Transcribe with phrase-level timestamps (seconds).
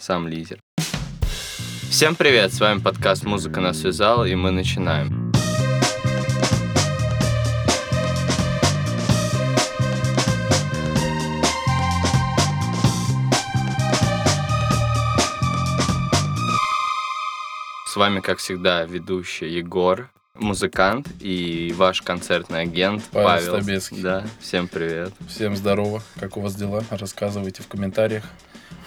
[0.00, 0.58] сам лидер.
[1.90, 5.30] Всем привет, с вами подкаст «Музыка нас связала» и мы начинаем.
[17.86, 23.60] С вами, как всегда, ведущий Егор, музыкант и ваш концертный агент Павел Павел.
[23.60, 24.00] Стабецкий.
[24.00, 25.12] Да, всем привет.
[25.28, 26.02] Всем здорово.
[26.18, 26.84] Как у вас дела?
[26.90, 28.24] Рассказывайте в комментариях.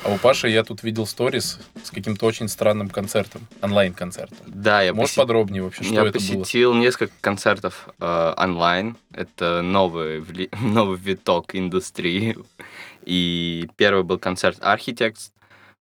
[0.03, 3.47] А у Паши я тут видел сторис с каким-то очень странным концертом.
[3.61, 4.37] Онлайн-концертом.
[4.47, 6.39] Да, я Можешь поси- подробнее вообще, что я это было?
[6.41, 8.97] посетил несколько концертов э, онлайн.
[9.13, 12.37] Это новый, вли- новый виток индустрии.
[13.05, 15.31] И первый был концерт Architects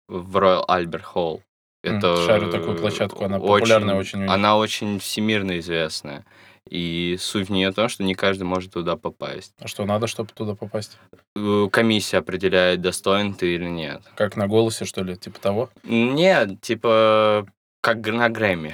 [0.08, 1.40] в Royal Albert Hall.
[1.82, 4.30] Это шарю такую площадку, она популярная очень у них.
[4.30, 6.26] Она очень всемирно известная.
[6.70, 9.52] И суть в нее в том, что не каждый может туда попасть.
[9.58, 10.98] А что надо, чтобы туда попасть?
[11.36, 14.02] Э, Комиссия определяет, достоин ты или нет.
[14.14, 15.16] Как на голосе, что ли?
[15.16, 15.70] Типа того?
[15.82, 17.46] Нет, типа
[17.82, 18.72] как на Грэмми.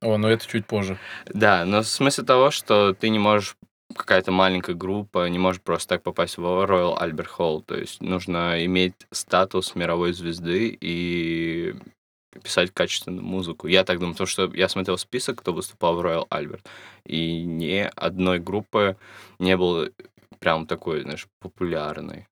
[0.00, 0.96] О, ну это чуть позже.
[1.26, 3.56] Да, но в смысле того, что ты не можешь
[3.94, 7.62] какая-то маленькая группа не может просто так попасть в Royal Albert Hall.
[7.64, 11.74] То есть нужно иметь статус мировой звезды и
[12.38, 13.66] писать качественную музыку.
[13.66, 16.64] Я так думаю, потому что я смотрел список, кто выступал в Royal Albert,
[17.04, 18.96] и ни одной группы
[19.38, 19.90] не было
[20.38, 22.26] прям такой, знаешь, популярной.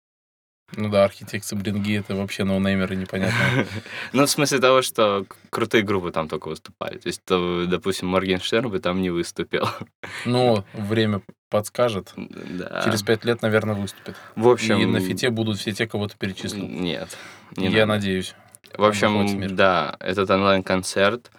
[0.74, 3.66] Ну да, архитекты, бринги, это вообще ноунеймеры непонятно.
[4.12, 6.98] Ну, в смысле того, что крутые группы там только выступали.
[6.98, 9.68] То есть, то, допустим, Моргенштерн бы там не выступил.
[10.24, 12.12] Ну, время подскажет.
[12.16, 12.82] Да.
[12.84, 14.16] Через пять лет, наверное, выступит.
[14.34, 14.80] В общем...
[14.80, 16.66] И на фите будут все те, кого ты перечислил.
[16.66, 17.16] Нет.
[17.56, 18.34] не Я надеюсь.
[18.76, 21.30] В общем, да, этот онлайн-концерт,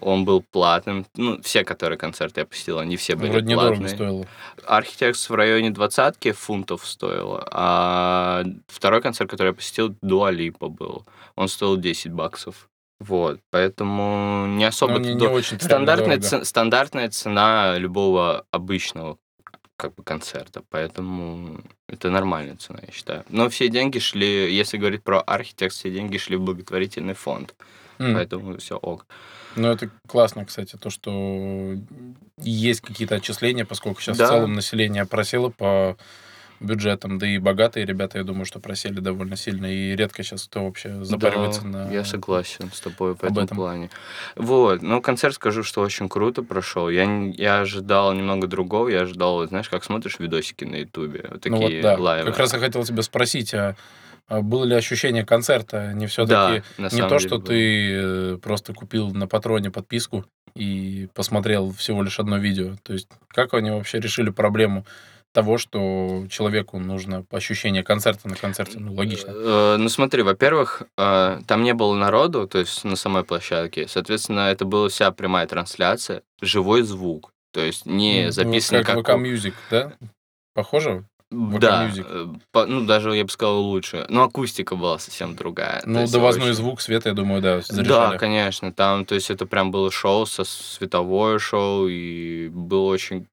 [0.00, 1.06] он был платным.
[1.16, 3.88] Ну, все, которые концерты я посетил, они все были Вроде платные.
[3.88, 4.26] стоило.
[4.66, 11.04] Архитекс в районе двадцатки фунтов стоило, а второй концерт, который я посетил, Дуалипа был.
[11.36, 12.68] Он стоил 10 баксов.
[13.00, 14.98] Вот, поэтому не особо...
[15.00, 19.18] Не, не очень стандартная, ц- стандартная цена любого обычного
[19.82, 23.24] как бы концерта, поэтому это нормальная цена, я считаю.
[23.28, 27.56] Но все деньги шли, если говорить про архитект, все деньги шли в благотворительный фонд,
[27.98, 28.14] М.
[28.14, 29.06] поэтому все ок.
[29.56, 31.74] Ну, это классно, кстати, то, что
[32.38, 34.26] есть какие-то отчисления, поскольку сейчас Да.
[34.26, 35.96] в целом население просело по
[36.62, 40.64] бюджетам, да и богатые ребята, я думаю, что просели довольно сильно, и редко сейчас кто
[40.64, 41.92] вообще запаривается Да, на...
[41.92, 43.56] Я согласен с тобой в этом, этом.
[43.56, 43.90] плане.
[44.36, 46.88] Вот, ну, концерт скажу, что очень круто прошел.
[46.88, 47.04] Я,
[47.36, 51.82] я ожидал немного другого, я ожидал, знаешь, как смотришь видосики на ютубе, вот Ну такие
[51.82, 51.96] вот, да.
[52.02, 52.30] лайвы.
[52.30, 53.76] Как раз я хотел тебя спросить, а,
[54.28, 55.92] а было ли ощущение концерта?
[55.92, 57.46] Не да, все-таки на не то, что было.
[57.46, 60.24] ты э, просто купил на патроне подписку
[60.54, 62.76] и посмотрел всего лишь одно видео.
[62.82, 64.86] То есть как они вообще решили проблему
[65.32, 68.78] того, что человеку нужно ощущение концерта на концерте?
[68.78, 69.30] Ну, логично.
[69.34, 73.88] Э, Ну, смотри, во-первых, э, там не было народу, то есть на самой площадке.
[73.88, 77.32] Соответственно, это была вся прямая трансляция, живой звук.
[77.52, 79.18] То есть не Ну, записано как, как...
[79.18, 79.92] VK Music, да?
[80.54, 81.04] Похоже?
[81.32, 82.06] VK Да, Music.
[82.08, 84.04] э, по- ну, даже, я бы сказал, лучше.
[84.10, 85.82] Но акустика была совсем другая.
[85.86, 88.18] Ну, довозной очень- звук, свет, я думаю, да, Да, заряжали.
[88.18, 93.26] конечно, там, то есть это прям было шоу, со световое шоу, и было очень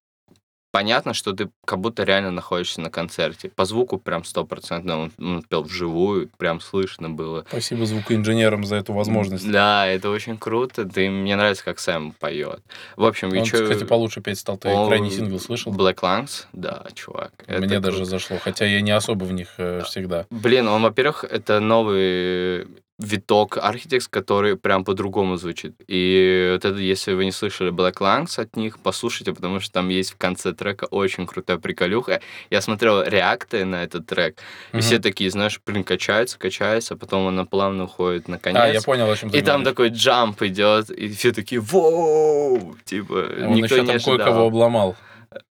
[0.72, 3.50] понятно, что ты как будто реально находишься на концерте.
[3.56, 7.46] По звуку прям стопроцентно он, он пел вживую, прям слышно было.
[7.48, 9.50] Спасибо звукоинженерам за эту возможность.
[9.52, 10.86] Да, это очень круто.
[10.86, 12.62] Ты, мне нравится, как Сэм поет.
[12.96, 14.58] В общем, Он, чё- кстати, получше петь стал.
[14.58, 15.74] Ты он- крайний сингл слышал?
[15.74, 16.46] Black Lungs?
[16.54, 17.32] Да, чувак.
[17.48, 18.10] это Мне даже круто.
[18.12, 20.26] зашло, хотя я не особо в них э, всегда.
[20.30, 22.68] Блин, он, во-первых, это новый
[23.00, 25.74] виток Architects, который прям по-другому звучит.
[25.88, 29.88] И вот это, если вы не слышали Black Lungs от них, послушайте, потому что там
[29.90, 32.20] есть в конце трека очень крутая приколюха.
[32.50, 34.40] Я смотрел реакты на этот трек,
[34.74, 34.82] и Мгм.
[34.82, 38.62] все такие, знаешь, блин, качается, качается, а потом она плавно уходит на конец.
[38.62, 39.70] А, я понял, о чем ты И там говоришь.
[39.70, 42.76] такой джамп идет, и все такие воу!
[42.84, 44.98] Типа, Он никто еще не там кое-кого обломал.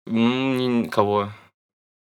[0.07, 1.31] М, Кого?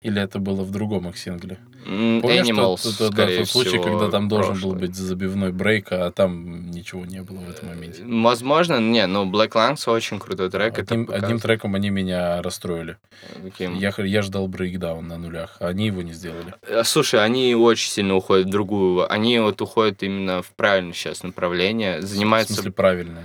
[0.02, 1.58] Или это было в другом их сингле?
[1.86, 5.52] Помнишь, Animals, тот, тот- да, скорее тот случай, всего, когда там должен был быть забивной
[5.52, 8.02] брейк, а там ничего не было в этом моменте.
[8.04, 10.80] Возможно, не, ну Black Lungs очень крутой трек.
[10.80, 12.98] это Одним, одним треком они меня расстроили.
[13.44, 13.76] Каким?
[13.76, 16.56] Я, я ждал брейкдаун на нулях, а они его не сделали.
[16.68, 19.12] Э, Слушай, они очень сильно уходят в другую.
[19.12, 22.00] Они вот уходят именно в правильное сейчас направление.
[22.00, 23.20] В Занимаются смысле, правильно.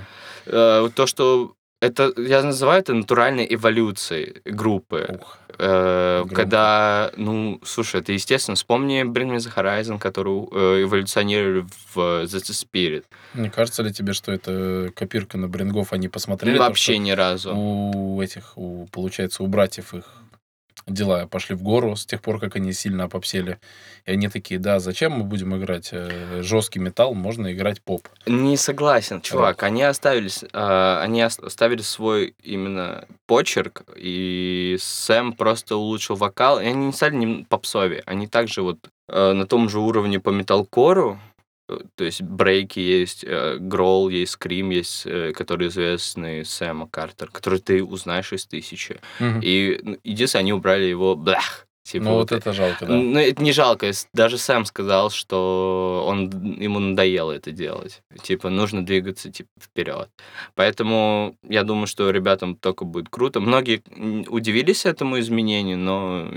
[0.46, 5.06] э, то, что это я называю это натуральной эволюцией группы.
[5.18, 5.38] Ух.
[5.62, 8.54] Э, когда, ну, слушай, это естественно.
[8.54, 13.04] Вспомни Bring Me The Horizon, который э, эволюционировали в The Spirit.
[13.34, 16.56] Не кажется ли тебе, что это копирка на брингов, они посмотрели?
[16.56, 17.54] то, Вообще что ни разу.
[17.54, 20.04] у этих, у, получается, у братьев их
[20.86, 23.58] дела пошли в гору с тех пор, как они сильно опопсели.
[24.06, 28.08] И они такие, да, зачем мы будем играть э, жесткий металл, можно играть поп.
[28.26, 29.62] Не согласен, чувак.
[29.62, 36.64] Они оставили, а, они ос- оставили свой именно почерк, и Сэм просто улучшил вокал, и
[36.66, 38.02] они не стали нем- попсовее.
[38.06, 38.78] Они также вот
[39.08, 41.39] э, на том же уровне по металкору, э,
[41.94, 47.58] то есть брейки есть, э, гролл есть, скрим есть, э, которые известны Сэма Картер, который
[47.58, 49.00] ты узнаешь из тысячи.
[49.18, 49.40] Мгм.
[49.42, 51.66] И ну, единственное, они убрали его блях.
[51.82, 52.94] Типа Ну, вот вот это жалко, да.
[52.94, 53.90] ну, это не жалко.
[54.12, 56.30] Даже Сэм сказал, что он,
[56.60, 58.02] ему надоело это делать.
[58.22, 60.08] Типа, нужно двигаться типа, вперед.
[60.54, 63.40] Поэтому я думаю, что ребятам только будет круто.
[63.40, 63.82] Многие
[64.28, 66.30] удивились этому изменению, но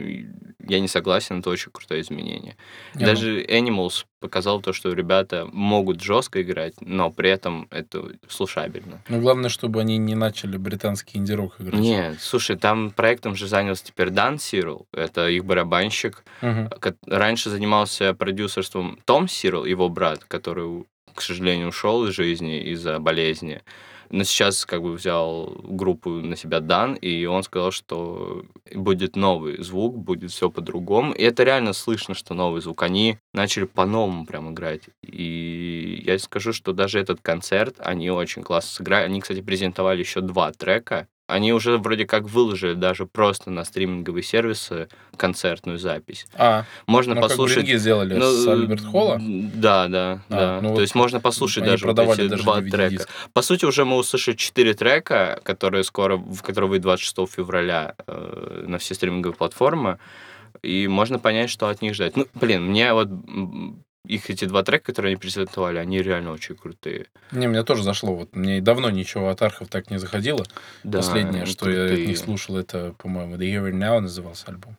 [0.67, 2.55] я не согласен, это очень крутое изменение.
[2.95, 8.11] Не, ну, Даже Animals показал то, что ребята могут жестко играть, но при этом это
[8.29, 9.01] слушабельно.
[9.09, 11.81] Ну, главное, чтобы они не начали британский инди-рок играть.
[11.81, 18.13] Нет, слушай, там проектом же занялся теперь Дан Сирл, это их барабанщик, ко- раньше занимался
[18.13, 23.61] продюсерством Том Сирл, его брат, который, к сожалению, ушел из жизни из-за болезни.
[24.09, 29.61] Но сейчас как бы взял группу на себя Дан, и он сказал, что будет новый
[29.61, 31.13] звук, будет все по-другому.
[31.13, 32.83] И это реально слышно, что новый звук.
[32.83, 34.83] Они начали по-новому прям играть.
[35.01, 39.05] И я скажу, что даже этот концерт они очень классно сыграли.
[39.05, 41.07] Они, кстати, презентовали еще два трека.
[41.27, 46.25] Они уже вроде как выложили даже просто на стриминговые сервисы концертную запись.
[46.35, 47.59] А, Можно ну, как послушать...
[47.59, 49.19] Гринги сделали ну, с Альберт Холла.
[49.21, 50.59] Да, да, А, да.
[50.61, 52.89] ну То вот есть можно послушать даже вот эти даже два трека.
[52.89, 53.09] диск.
[53.31, 58.65] По сути, уже мы услышали четыре трека, которые скоро, в которые выйдут 26 февраля э,
[58.67, 59.99] на все стриминговые платформы.
[60.61, 62.17] И можно понять, что от них ждать.
[62.17, 63.07] Ну, блин, мне вот
[64.05, 67.07] их эти два трека, которые они презентовали, они реально очень крутые.
[67.31, 68.15] Не, мне тоже зашло.
[68.15, 70.45] Вот мне давно ничего от Архов так не заходило.
[70.83, 72.07] Да, Последнее, что я от крутые.
[72.07, 74.77] них слушал, это, по-моему, The Here and Now назывался альбом.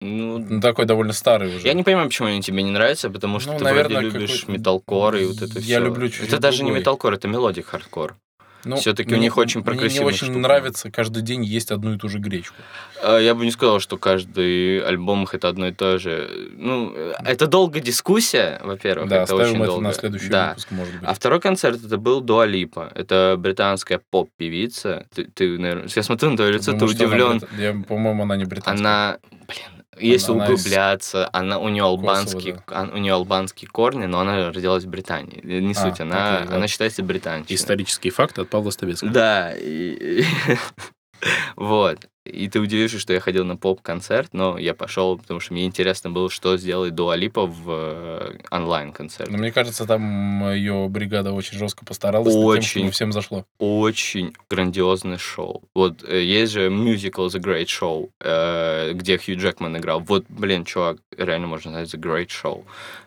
[0.00, 1.66] Ну, Ну, такой довольно старый уже.
[1.66, 4.46] Я не понимаю, почему они тебе не нравятся, потому что Ну, ты наверное, вроде любишь
[4.46, 5.84] металкор и вот это Я все.
[5.84, 6.80] люблю чуть-чуть Это даже не другой.
[6.80, 8.16] металкор, это melodic хардкор.
[8.64, 10.38] Ну, всё-таки у них очень Мне не прогрессивная очень штука.
[10.40, 12.56] нравится каждый день есть одну и ту же гречку.
[13.02, 16.28] А, Я бы не сказал, что каждый альбом их это одно и то же.
[16.56, 19.08] Ну, э, это долго дискуссия, во-первых.
[19.08, 19.84] Да, это очень оставим это долго.
[19.84, 20.48] на следующий да.
[20.48, 21.08] выпуск, может быть.
[21.08, 22.90] А второй концерт это был Дуа Липа.
[22.94, 25.06] Это британская поп-певица.
[25.14, 27.38] Ты, ты, наверное, я смотрю на твое лицо, ты она удивлен.
[27.38, 28.78] брита- я, по-моему, она не британская.
[28.86, 33.68] Она, блин, если она из углубляться, она у нее албанский, Косово, ан- у нее албанские
[33.70, 35.40] корни, но она родилась в Британии.
[35.42, 36.56] Не А, суть, она, окей, ладно.
[36.56, 37.54] она считается британчиной.
[37.56, 39.10] Исторический факт от Павла Ставецкого.
[39.10, 40.24] Да, и-
[41.56, 41.98] вот.
[42.28, 46.10] И ты удивишься, что я ходил на поп-концерт, но я пошел, потому что мне интересно
[46.10, 49.32] было, что сделает Дуа Липа в э, онлайн-концерте.
[49.32, 52.68] Но мне кажется, там ее бригада очень жестко постаралась тем, Очень.
[52.68, 53.44] чтобы всем зашло.
[53.58, 55.62] Очень грандиозное шоу.
[55.74, 60.00] Вот э, есть же мюзикл The Great Show, э, где Хью Джекман играл.
[60.00, 62.64] Вот, блин, чувак, реально можно назвать The Great Show.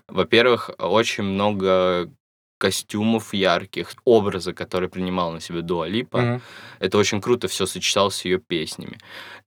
[0.08, 2.10] Во-первых, очень много
[2.62, 6.18] костюмов ярких, образы, которые принимал на себя Дуа Липа.
[6.18, 6.42] Мгм.
[6.80, 8.98] Это очень круто все сочеталось с ее песнями.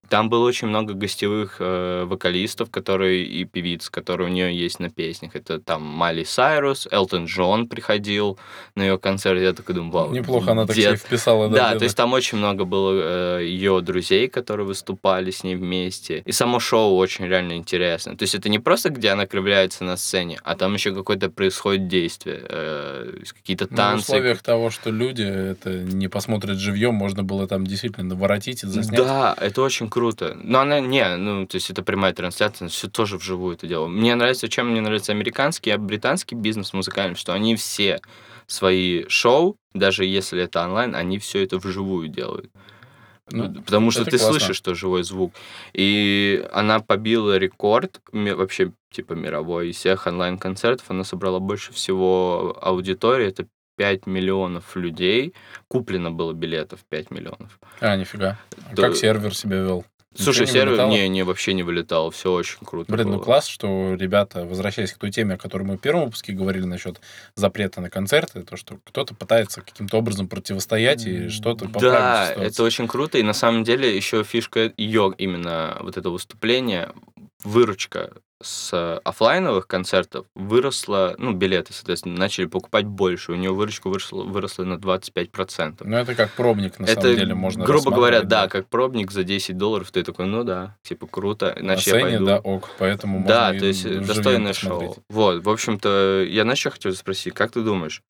[0.08, 4.90] Там было очень много гостевых э, вокалистов, которые и певиц, которые у нее есть на
[4.90, 5.34] песнях.
[5.34, 8.38] Это там Майли Сайрус, Элтон Джон приходил
[8.76, 9.40] на ее концерт.
[9.40, 10.12] Я такой думаю, вау.
[10.12, 10.84] Неплохо она так дед.
[10.84, 11.48] себе вписала.
[11.48, 11.78] Да, деда.
[11.78, 16.22] то есть там очень много было ее друзей, которые выступали с ней вместе.
[16.26, 18.16] И само шоу очень реально интересно.
[18.16, 21.88] То есть это не просто, где она кривляется на сцене, а там еще какое-то происходит
[21.88, 24.02] действие, э, какие-то Ну, в танцы.
[24.04, 28.96] условиях того, что люди это не посмотрят живьем, можно было там действительно наворотить и заснять.
[28.98, 30.36] Да, это очень круто.
[30.42, 33.86] Но она не, ну, то есть это прямая трансляция, все тоже вживую это дело.
[33.86, 38.00] Мне нравится, чем мне нравится американский, а британский бизнес музыкальный, что они все
[38.46, 42.50] свои шоу, даже если это онлайн, они все это вживую делают.
[43.30, 44.38] Ну, Потому что ты классно.
[44.38, 45.32] слышишь, что живой звук.
[45.72, 50.90] И она побила рекорд вообще типа мировой из всех онлайн-концертов.
[50.90, 53.26] Она собрала больше всего аудитории.
[53.28, 55.34] Это 5 миллионов людей.
[55.68, 57.58] Куплено было билетов 5 миллионов.
[57.80, 58.38] А, нифига.
[58.70, 58.82] А Да.
[58.88, 59.84] как сервер себя вел?
[60.16, 60.90] Слушай, не сервер вылетало?
[60.90, 62.10] не, не, вообще не вылетал.
[62.10, 63.22] Все очень круто Блин, ну было.
[63.22, 67.00] класс, что ребята, возвращаясь к той теме, о которой мы в первом выпуске говорили насчет
[67.34, 71.82] запрета на концерты, то, что кто-то пытается каким-то образом противостоять и что-то поправить.
[71.92, 72.46] Да, ситуацию.
[72.46, 73.18] это очень круто.
[73.18, 76.90] И на самом деле еще фишка ее именно вот это выступление,
[77.44, 83.32] выручка с оффлайновых концертов выросла, ну, билеты, соответственно, начали покупать больше.
[83.32, 85.82] У нее выручка выросла, выросла на 25%.
[85.84, 89.12] Ну, это как пробник, на это, самом деле, можно грубо говоря, рассматривать, да, как пробник
[89.12, 92.26] за 10 долларов, ты такой, ну да, типа круто, На иначе я сцене, пойду.
[92.26, 94.94] да, ок, поэтому Да, то есть вживую достойное посмотреть.
[94.94, 95.02] шоу.
[95.08, 98.02] Вот, в общем-то, я знаешь, что хотел спросить, как ты думаешь,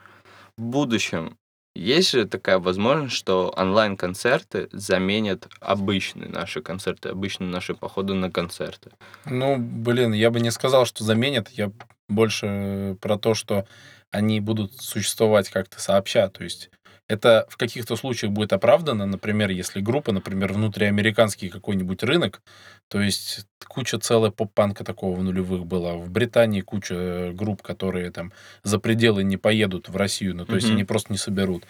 [0.57, 1.37] в будущем
[1.75, 8.93] есть же такая возможность, что онлайн-концерты заменят обычные наши концерты, обычные наши походы на концерты.
[9.25, 11.49] Ну, блин, я бы не сказал, что заменят.
[11.51, 11.73] Я
[12.09, 13.67] больше про то, что
[14.11, 16.29] они будут существовать как-то сообща.
[16.29, 16.71] То есть
[17.09, 22.41] это в каких-то случаях будет оправдано, например, если группа, например, внутриамериканский какой-нибудь рынок,
[22.89, 25.95] то есть куча целая поп-панка такого в нулевых была.
[25.95, 28.33] В Британии куча э, групп, которые там
[28.63, 30.77] за пределы не поедут в Россию, ну то есть Мгм.
[30.77, 31.65] они просто не соберут.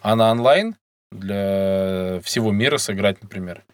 [0.00, 0.76] А на онлайн
[1.10, 3.64] для всего мира сыграть, например,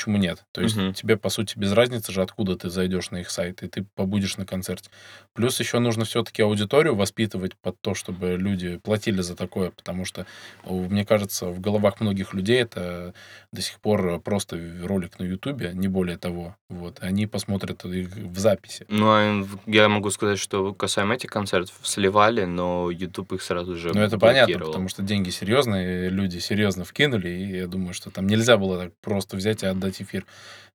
[0.00, 0.44] почему нет?
[0.52, 0.94] То есть Мгм.
[0.94, 4.38] тебе, по сути, без разницы же, откуда ты зайдешь на их сайт, и ты побудешь
[4.38, 4.90] на концерте.
[5.34, 10.26] Плюс еще нужно все-таки аудиторию воспитывать под то, чтобы люди платили за такое, потому что,
[10.64, 13.12] мне кажется, в головах многих людей это
[13.52, 16.56] до сих пор просто ролик на Ютубе, не более того.
[16.70, 16.98] Вот.
[17.00, 18.86] Они посмотрят их в записи.
[18.88, 23.92] Ну, а я могу сказать, что касаемо этих концертов, сливали, но YouTube их сразу же
[23.92, 28.26] Ну, это понятно, потому что деньги серьезные, люди серьезно вкинули, и я думаю, что там
[28.26, 30.26] нельзя было так просто взять и отдать эфир.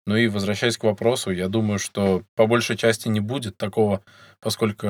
[0.08, 4.02] Ну и возвращаясь к вопросу, я думаю, что по большей части не будет такого,
[4.40, 4.88] поскольку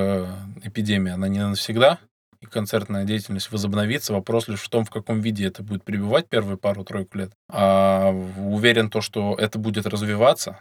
[0.64, 2.00] эпидемия, она не навсегда,
[2.42, 4.14] и концертная деятельность возобновится.
[4.14, 7.32] Вопрос лишь в том, в каком виде это будет пребывать первые пару-тройку лет.
[7.50, 10.60] А уверен то, что это будет развиваться,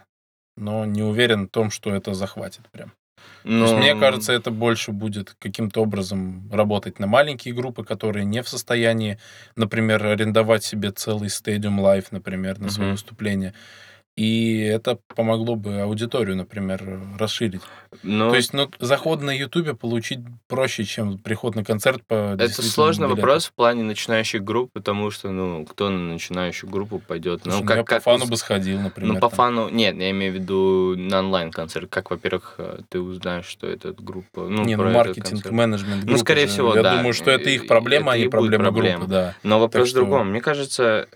[0.57, 2.93] но не уверен в том, что это захватит прям.
[3.43, 8.25] То есть, Ну, мне кажется, это больше будет каким-то образом работать на маленькие группы, которые
[8.25, 9.19] не в состоянии,
[9.55, 12.95] например, арендовать себе целый стадиум лайф, например, на свое Мгм.
[12.95, 13.53] выступление.
[14.15, 17.61] И это помогло бы аудиторию, например, расширить.
[18.01, 22.47] ну, То есть, ну, заход на Ютубе получить проще, чем приход на концерт по это
[22.61, 23.21] сложный билету.
[23.21, 27.41] вопрос в плане начинающей группы, потому что, ну, кто на начинающую группу пойдет?
[27.43, 29.15] Ну, ну, как, я как по фану бы сходил, например.
[29.15, 29.31] Ну, по там.
[29.31, 29.67] фану...
[29.69, 31.89] Нет, я имею в виду на онлайн-концерт.
[31.89, 34.47] Как, во-первых, э, ты узнаешь, что это группа?
[34.47, 36.03] Ну, не, ну маркетинг, менеджмент.
[36.03, 36.53] Ну, группы скорее же.
[36.53, 36.95] всего, Я да.
[36.95, 38.97] думаю, что это их проблема, а это не их будет проблема проблема.
[38.99, 39.35] группы, да.
[39.43, 40.29] Но вопрос что- в другом.
[40.29, 41.15] Мне кажется, э,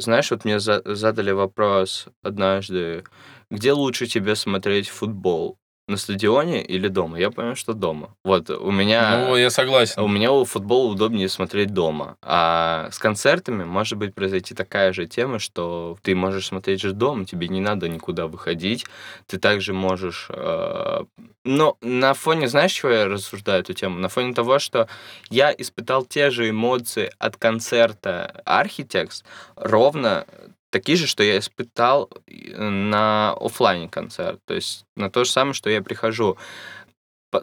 [0.00, 3.04] знаешь, вот мне за- задали вопрос однажды,
[3.50, 5.58] где лучше тебе смотреть футбол?
[5.86, 7.18] На стадионе или дома?
[7.18, 8.14] Я понял, что дома.
[8.24, 9.26] Вот у меня...
[9.28, 10.00] Ну, я согласен.
[10.00, 12.16] У меня у футбола удобнее смотреть дома.
[12.22, 17.26] А с концертами может быть произойти такая же тема, что ты можешь смотреть же дома,
[17.26, 18.86] тебе не надо никуда выходить.
[19.26, 20.28] Ты также можешь...
[20.30, 21.04] э,
[21.44, 23.98] Но на фоне, знаешь, чего я рассуждаю эту тему?
[23.98, 24.88] На фоне того, что
[25.28, 29.22] я испытал те же эмоции от концерта Architects,
[29.56, 30.26] ровно
[30.74, 34.40] такие же, что я испытал э, на оффлайне концерт.
[34.44, 36.36] То есть на то же самое, что я прихожу.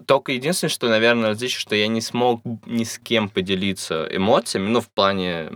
[0.05, 4.79] Только единственное, что, наверное, различие, что я не смог ни с кем поделиться эмоциями, ну,
[4.79, 5.49] в плане,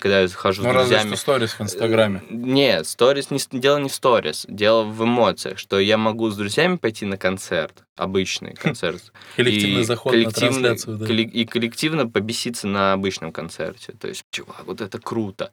[0.00, 1.08] когда я захожу Ну, с друзьями.
[1.08, 2.22] что сторис в Инстаграме.
[2.28, 6.36] Э, Нет, сторис не, дело не в сторис, дело в эмоциях, что я могу с
[6.36, 11.06] друзьями пойти на концерт, обычный концерт, Коллективный и заход на трансляцию, да.
[11.14, 13.92] и коллективно побеситься на обычном концерте.
[13.92, 15.50] То есть, чувак, вот это круто.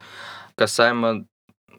[0.56, 1.26] Касаемо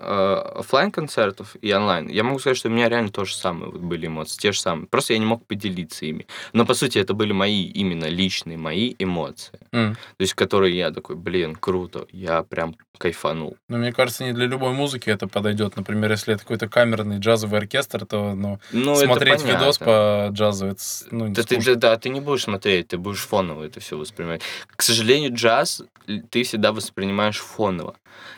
[0.01, 3.81] офлайн концертов и онлайн, я могу сказать, что у меня реально то же самое вот
[3.81, 4.87] были эмоции, те же самые.
[4.87, 6.27] Просто я не мог поделиться ими.
[6.53, 9.59] Но по сути это были мои именно личные мои эмоции.
[9.73, 9.95] М.
[9.95, 13.57] То есть, которые я такой, блин, круто, я прям кайфанул.
[13.69, 15.77] Но мне кажется, не для любой музыки это подойдет.
[15.77, 20.83] Например, если это какой-то камерный джазовый оркестр, то ну, Ну, смотреть видос по джазу, это
[21.11, 24.43] ну, Да ты, да, да, ты не будешь смотреть, ты будешь фоново это все воспринимать.
[24.75, 25.83] К сожалению, джаз
[26.31, 27.95] ты всегда воспринимаешь фоново.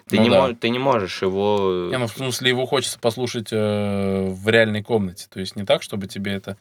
[0.08, 0.48] Ты, Ну не, да.
[0.48, 1.49] мо- ты не можешь его...
[1.90, 5.26] Не, ну, в смысле, его хочется послушать э, в реальной комнате.
[5.30, 6.56] То есть не так, чтобы тебе это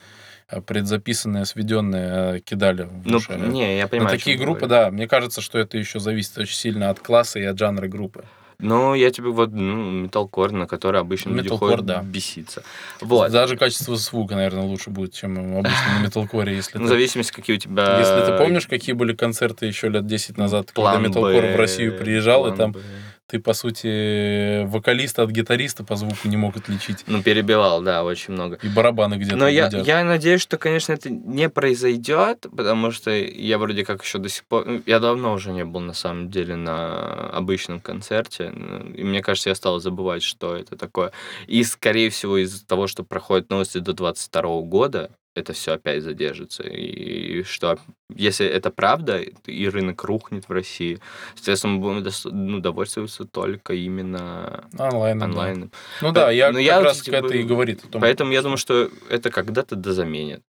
[0.49, 3.33] э, предзаписанное, сведенное э, кидали в ну, уши.
[3.33, 4.15] не, я понимаю.
[4.15, 4.85] о такие группы, говоришь.
[4.85, 4.91] да.
[4.91, 8.25] Мне кажется, что это еще зависит очень сильно от класса и от жанра группы.
[8.61, 12.01] Ну, я тебе вот, ну, металкор, на который обычно люди ходят да.
[12.03, 12.61] беситься.
[12.99, 13.31] Вот.
[13.31, 17.55] Даже качество звука, наверное, лучше будет, чем обычно на металкоре, если Ну, ты зависимости, какие
[17.55, 17.99] у тебя...
[17.99, 21.97] Если ты помнишь, какие были концерты еще лет 10 назад, план когда металкор в Россию
[21.97, 22.81] приезжал, и план там Б.
[23.29, 27.03] ты, по сути, вокалиста от гитариста по звуку не мог отличить.
[27.05, 28.57] Ну, перебивал, да, очень много.
[28.63, 29.85] И барабаны где-то Но я, гудят.
[29.85, 34.45] я надеюсь, что, конечно, это не произойдет, потому что я вроде как еще до сих
[34.45, 34.65] пор...
[34.65, 38.51] ну, Я давно уже не был, на самом деле, на обычном концерте.
[38.95, 41.11] И мне кажется, я стал забывать, что это такое.
[41.45, 46.63] И, скорее всего, из-за того, что проходят новости до 22 года, это все опять задержится.
[46.63, 47.79] И что,
[48.13, 50.99] если это правда, и рынок рухнет в России,
[51.35, 55.23] соответственно, мы будем ну, довольствоваться только именно Онлайн.
[55.23, 55.71] онлайном.
[56.01, 57.83] Ну да, я Ну, как я раз типа, это и говорит.
[57.85, 60.41] о том, Поэтому я думаю, что это когда-то дозаменит.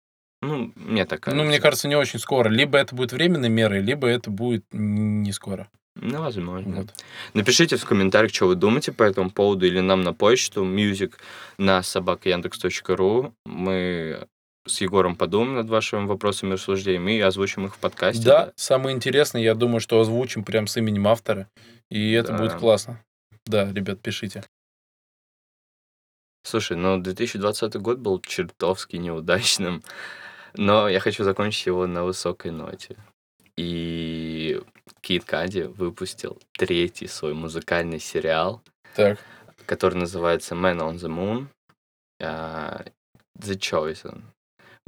[0.43, 1.43] Ну, мне так кажется.
[1.43, 2.49] Ну, мне кажется, не очень скоро.
[2.49, 5.69] Либо это будет временной мерой, либо это будет не скоро.
[5.97, 6.77] Ну, возможно.
[6.77, 6.95] Вот.
[7.35, 11.15] Напишите в комментариях, что вы думаете по этому поводу, или нам на почту music
[11.59, 13.35] на собакаяндекс.ру.
[13.45, 14.27] Мы
[14.73, 18.25] с Егором подумаем над вашими вопросами и рассуждениями и озвучим их в подкасте.
[18.25, 21.49] Да, самое интересное, я думаю, что озвучим прям с именем автора,
[21.91, 22.39] и это Да.
[22.39, 23.03] будет классно.
[23.47, 24.45] Да, ребят, пишите.
[26.43, 29.83] Слушай, ну 2020 год был чертовски неудачным,
[30.55, 32.97] но я хочу закончить его на высокой ноте.
[33.57, 34.61] И
[35.03, 38.63] Кит Кади выпустил третий свой музыкальный сериал,
[38.95, 39.19] Так,
[39.67, 41.47] который называется Man on the Moon.
[42.23, 42.85] а,
[43.39, 44.23] The Chosen.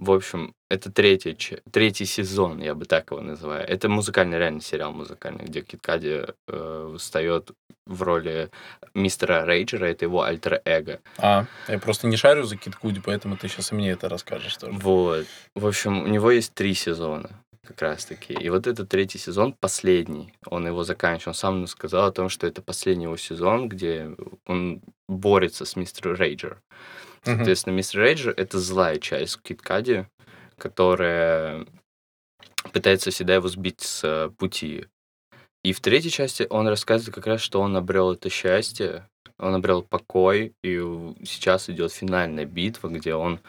[0.03, 1.37] В общем, это третий,
[1.71, 3.65] третий сезон, я бы так его называю.
[3.69, 7.53] Это музыкальный, реально сериал музыкальный, где Кит Кади э, встает
[7.87, 8.51] в роли
[8.95, 10.99] мистера Рейджера, это его альтер-эго.
[11.19, 14.57] а, я просто не шарю за Кит Куди, поэтому ты сейчас и мне это расскажешь
[14.57, 14.77] тоже.
[14.77, 15.27] Вот.
[15.55, 17.31] В общем, у него есть три сезона
[17.65, 18.33] как раз-таки.
[18.33, 20.35] И вот этот третий сезон последний.
[20.47, 21.31] Он его заканчивал.
[21.31, 24.11] Он сам сказал о том, что это последний его сезон, где
[24.47, 26.61] он борется с мистером Рейджер.
[27.25, 27.37] Мгм.
[27.37, 30.07] Соответственно, мистер Рейджер— это злая часть Кит Кади,
[30.59, 31.67] которая
[32.73, 34.87] пытается всегда его сбить с э, пути.
[35.65, 39.83] И в третьей части он рассказывает как раз, что он обрел это счастье, он обрел
[39.83, 40.79] покой, и
[41.25, 43.41] сейчас идет финальная битва, где он...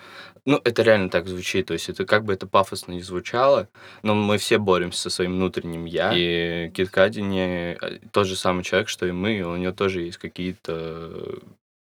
[0.46, 3.70] Ну, это реально так звучит, то есть это как бы это пафосно не звучало,
[4.02, 8.36] но мы все боремся со своим внутренним «я», и Кит Кади не э, тот же
[8.36, 11.40] самый человек, что и мы, у него тоже есть какие-то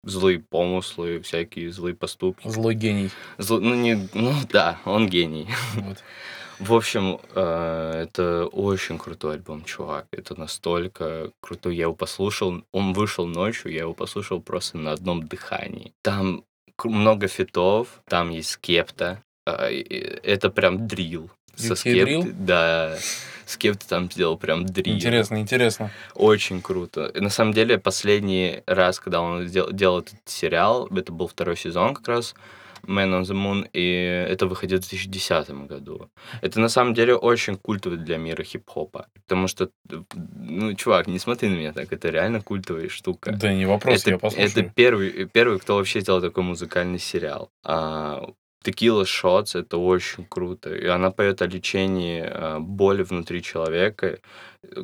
[0.08, 2.48] злые помыслы, всякие злые поступки.
[2.48, 3.10] Злой гений.
[3.38, 4.08] Зл- Ну, не...
[4.14, 5.48] ну да, он гений.
[5.76, 5.98] Вот.
[6.60, 10.08] В общем, э, это очень крутой альбом, чувак.
[10.12, 11.76] Это настолько крутой.
[11.76, 15.94] Я его послушал, он вышел ночью, я его послушал просто на одном дыхании.
[16.04, 16.44] Там
[16.84, 19.22] много фитов, там есть скепта.
[19.46, 19.82] э,
[20.24, 21.30] Это прям дрил.
[21.56, 22.98] Со скепты, да.
[23.48, 24.96] Скепта там сделал прям дрил.
[24.96, 25.90] Интересно, интересно.
[26.14, 27.06] Очень круто.
[27.06, 31.56] И на самом деле, последний раз, когда он дел- делал этот сериал, это был второй
[31.56, 32.36] сезон как раз,
[32.84, 36.10] Man on the Moon, и это выходило в 2010 году.
[36.42, 39.08] Это на самом деле очень культовый для мира хип-хопа.
[39.28, 39.70] Потому что,
[40.14, 43.32] ну, чувак, не смотри на меня так, это реально культовая штука.
[43.32, 44.50] Да, не вопрос, это, я послушаю.
[44.52, 47.50] это первый, первый, кто вообще сделал такой музыкальный сериал.
[47.64, 48.30] А,
[48.68, 50.76] Текила Шотс это очень круто.
[50.76, 54.20] И она поет о лечении а, боли внутри человека.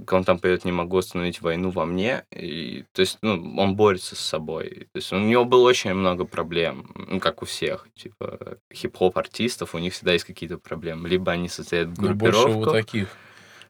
[0.10, 2.24] Он там поет «Не могу остановить войну во мне».
[2.32, 4.88] И, то есть, ну, он борется с собой.
[4.94, 7.86] То есть у него было очень много проблем, ну, как у всех.
[7.94, 11.10] Типа хип-хоп артистов, у них всегда есть какие-то проблемы.
[11.10, 13.10] Либо они состоят в Ну, больше у таких.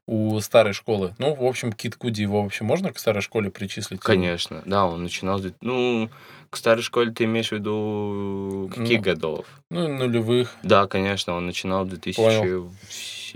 [0.06, 1.16] У старой школы.
[1.18, 4.02] Ну, в общем, Кит Куди его вообще можно к старой школе причислить?
[4.02, 5.40] Конечно, да, он начинал...
[5.62, 6.10] Ну,
[6.50, 9.46] к старой школе ты имеешь в виду каких Ну, годов?
[9.70, 10.56] Ну, нулевых.
[10.62, 12.70] Да, конечно, он начинал в 2007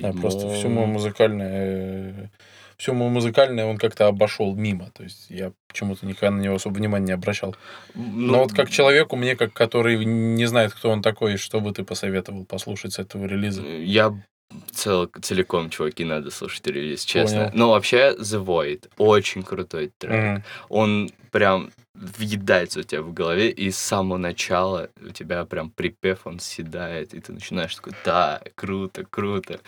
[0.03, 2.31] А, просто все мое музыкальное...
[2.75, 4.91] Все мое музыкальное он как-то обошел мимо.
[4.91, 7.55] То есть я почему-то никогда на него особо внимания не обращал.
[7.95, 11.71] Ну, Но вот как человеку, мне, как который не знает, кто он такой, что бы
[11.71, 13.63] ты посоветовал послушать с этого релиза?
[13.63, 14.13] Я
[14.71, 17.45] цел, целиком, чуваки, надо слушать релиз, честно.
[17.45, 17.51] Понял.
[17.53, 20.13] Ну, вообще, The Void, очень крутой трек.
[20.13, 20.43] Мгм.
[20.69, 26.27] Он прям въедается у тебя в голове, и с самого начала у тебя прям припев,
[26.27, 29.59] он седает, и ты начинаешь такой, да, круто, круто.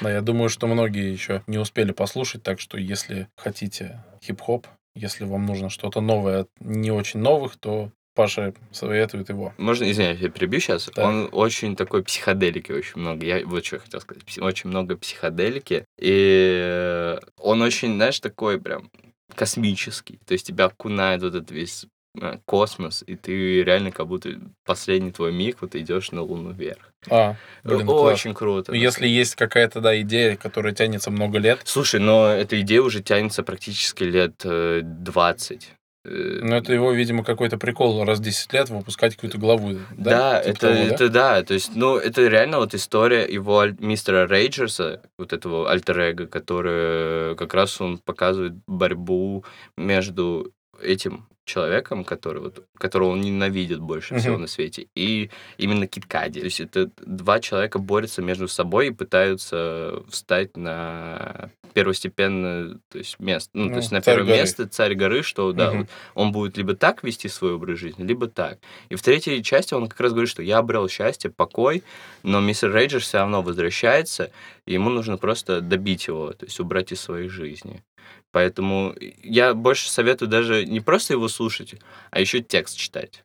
[0.00, 5.24] Да, я думаю, что многие еще не успели послушать, так что если хотите хип-хоп, если
[5.24, 9.54] вам нужно что-то новое от не очень новых, то Паша советует его.
[9.58, 10.90] Можно, извиняюсь, я перебью сейчас.
[10.92, 11.06] Так.
[11.06, 13.24] Он очень такой психоделики очень много.
[13.24, 14.24] Я вот что я хотел сказать.
[14.40, 15.84] Очень много психоделики.
[16.00, 18.90] И он очень, знаешь, такой прям
[19.36, 20.18] космический.
[20.26, 21.86] То есть тебя окунает вот этот весь
[22.20, 24.30] э, космос, и ты реально как будто
[24.64, 26.92] последний твой миг, вот идешь на Луну вверх.
[27.08, 28.14] А, блин, класс.
[28.14, 28.72] Очень круто.
[28.72, 33.44] Если есть какая-то, да, идея, которая тянется много лет, Слушай, но эта идея уже тянется
[33.44, 35.70] практически лет э, 20.
[36.08, 39.74] Ну, это его, видимо, какой-то прикол раз в 10 лет выпускать какую-то главу.
[39.96, 40.94] Да, Да, Типа это, того, да?
[40.94, 41.42] это да?
[41.42, 47.54] то есть, ну, это реально вот история его мистера Рейджерса, вот этого альтер который как
[47.54, 49.44] раз он показывает борьбу
[49.76, 54.42] между этим человеком, который вот, которого он ненавидит больше всего Мгм.
[54.42, 56.40] на свете, и именно Киткади.
[56.40, 63.20] То есть это два человека борются между собой и пытаются встать на первостепенное то есть
[63.20, 64.38] место, ну, Ну, то есть на первое горы.
[64.38, 68.26] место царь горы, что да, вот он будет либо так вести свой образ жизни, либо
[68.26, 68.58] так.
[68.88, 71.84] И в третьей части он как раз говорит, что я обрел счастье, покой,
[72.24, 74.32] но мистер Рейджер все равно возвращается,
[74.66, 77.84] и ему нужно просто добить его, то есть убрать из своей жизни.
[78.32, 81.76] Поэтому я больше советую даже не просто его слушать,
[82.10, 83.22] а еще текст читать.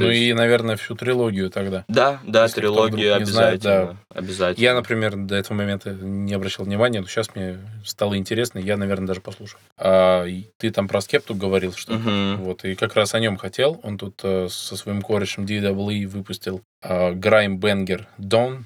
[0.00, 1.84] Ну есть- и, наверное, всю трилогию тогда.
[1.88, 3.96] Да, да, Если трилогию не знает, обязательно.
[4.14, 4.62] Обязательно.
[4.64, 9.06] Я, например, до этого момента не обращал внимания, но сейчас мне стало интересно, я, наверное,
[9.08, 9.60] даже послушаю.
[9.78, 10.26] А
[10.58, 12.36] ты там про скепту говорил, что Мгм.
[12.38, 13.80] вот, и как раз о нем хотел.
[13.82, 18.64] Он тут э, со своим корешем DWE выпустил Грайм Бенгер Dawn.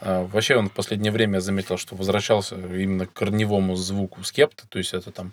[0.00, 4.78] А, Вообще он в последнее время заметил, что возвращался именно к корневому звуку скепта, то
[4.78, 5.32] есть это там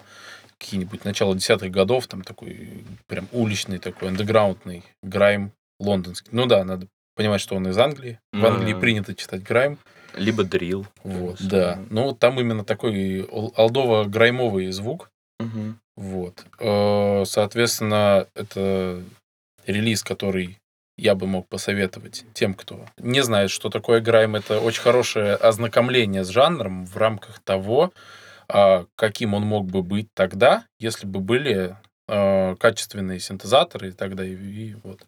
[0.63, 6.29] какие-нибудь начало десятых годов, там такой прям уличный такой, андеграундный грайм лондонский.
[6.31, 8.19] Ну да, надо понимать, что он из Англии.
[8.31, 9.77] В Ну Англии принято читать грайм.
[10.15, 10.87] Либо дрил.
[11.03, 11.79] Вот, да.
[11.89, 15.09] Ну, там именно такой алдово-граймовый звук.
[15.39, 15.79] Мгм.
[15.95, 16.45] Вот.
[16.59, 19.03] Э, Соответственно, это
[19.65, 20.59] релиз, который
[20.97, 24.35] я бы мог посоветовать тем, кто не знает, что такое грайм.
[24.35, 27.91] Это очень хорошее ознакомление с жанром в рамках того,
[28.95, 31.77] каким он мог бы быть тогда, если бы были
[32.07, 35.05] э, качественные синтезаторы и тогда и, и вот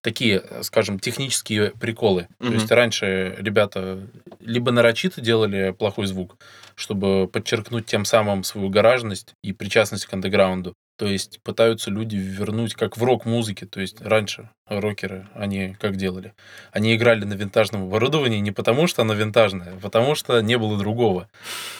[0.00, 2.28] такие, э, скажем, технические приколы.
[2.38, 2.54] То Мгм.
[2.54, 4.06] есть раньше ребята
[4.40, 6.36] либо нарочито делали плохой звук,
[6.74, 10.74] чтобы подчеркнуть тем самым свою гаражность и причастность к андеграунду.
[10.96, 13.66] То есть пытаются люди вернуть, как в рок-музыке.
[13.66, 16.32] То есть раньше рокеры, они как делали?
[16.72, 20.78] Они играли на винтажном оборудовании не потому, что оно винтажное, а потому что не было
[20.78, 21.28] другого.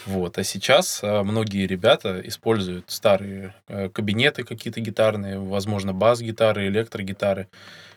[0.05, 0.37] Вот.
[0.37, 7.49] А сейчас а, многие ребята используют старые э, кабинеты какие-то гитарные, возможно, бас-гитары, электрогитары,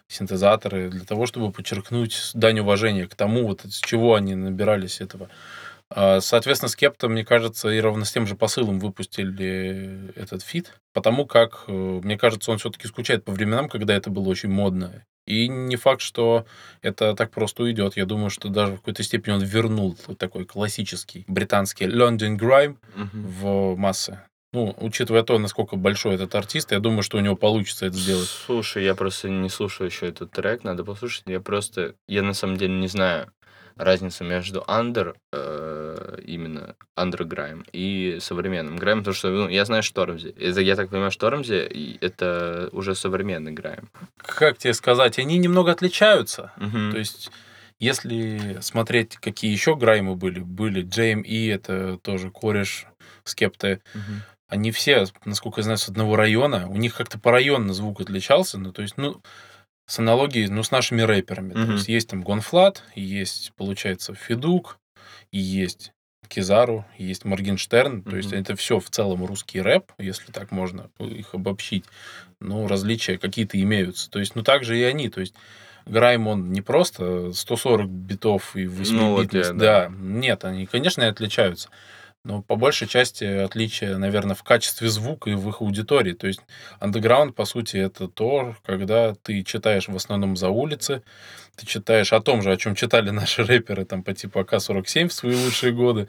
[0.07, 5.29] синтезаторы, для того, чтобы подчеркнуть дань уважения к тому, вот с чего они набирались этого.
[5.91, 11.25] А, Соответственно, Skepta, мне кажется, и ровно с тем же посылом выпустили этот фит, потому
[11.25, 15.03] как, э, мне кажется, он все-таки скучает по временам, когда это было очень модно.
[15.25, 16.45] И не факт, что
[16.81, 17.97] это так просто уйдет.
[17.97, 23.27] Я думаю, что даже в какой-то степени он вернул такой классический британский London Grime Мгм.
[23.27, 24.19] в массы.
[24.51, 28.27] Ну, учитывая то, насколько большой этот артист, я думаю, что у него получится это сделать.
[28.27, 31.23] Слушай, я просто не слушаю еще этот трек, надо послушать.
[31.27, 33.31] Я просто, я на самом деле не знаю
[33.75, 40.29] разницу между under, э, именно undergrime и современным грайм, потому что ну, я знаю Штормзи.
[40.37, 43.89] Это, я так понимаю, Штормзи и это уже современный грайм.
[44.17, 46.51] Как тебе сказать, они немного отличаются.
[46.57, 46.91] Мгм.
[46.91, 47.31] То есть,
[47.79, 52.85] если смотреть, какие еще граймы были, были JME, это тоже кореш,
[53.23, 54.23] скепты, Мгм.
[54.49, 56.67] Они все, насколько я знаю, с одного района.
[56.67, 58.57] У них как-то по району звук отличался.
[58.57, 59.21] Ну, то есть, ну,
[59.87, 61.53] с аналогией, ну, с нашими рэперами.
[61.53, 61.71] То Мгм.
[61.73, 64.79] есть, есть там GONE.Fludd, есть, получается, Федук,
[65.31, 65.91] и есть
[66.27, 68.03] kizaru, есть Моргенштерн.
[68.03, 71.85] То есть, это все в целом русский рэп, если так можно их обобщить.
[72.39, 74.09] Но различия какие-то имеются.
[74.09, 75.09] То есть, ну, так же и они.
[75.09, 75.33] То есть,
[75.85, 79.53] grime, он не просто 140 битов и 8 Ну, вот я, да.
[79.53, 79.91] да.
[79.95, 81.69] нет, они, конечно, и отличаются.
[82.25, 86.13] Но по большей части отличие, наверное, в качестве звука и в их аудитории.
[86.13, 86.41] То есть
[86.79, 91.01] андеграунд, по сути, это то, когда ты читаешь в основном за улицы,
[91.55, 95.13] ты читаешь о том же, о чем читали наши рэперы там по типу АК-47 в
[95.13, 96.07] свои лучшие годы.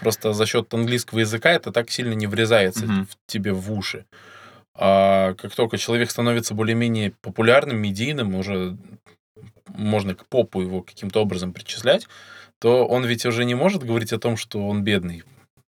[0.00, 3.06] Просто за счет английского языка это так сильно не врезается Мгм.
[3.06, 4.06] в тебе в уши.
[4.74, 8.76] А как только человек становится более-менее популярным, медийным, уже
[9.68, 12.08] можно к попу его каким-то образом причислять,
[12.58, 15.22] то он ведь уже не может говорить о том, что он бедный.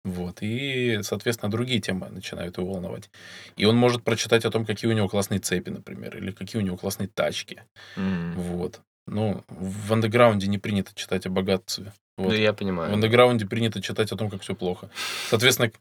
[0.05, 0.39] Вот.
[0.43, 3.11] И, соответственно, другие темы начинают его волновать.
[3.57, 6.65] И он может прочитать о том, какие у него классные цепи, например, или какие у
[6.65, 7.63] него классные тачки.
[7.97, 8.35] М.
[8.35, 8.81] Вот.
[9.07, 11.93] Ну, в андеграунде не принято читать о богатстве.
[12.17, 12.29] Вот.
[12.29, 12.93] Ну, я В понимаю.
[12.93, 14.91] андеграунде принято читать о том, как все плохо.
[15.29, 15.73] Соответственно,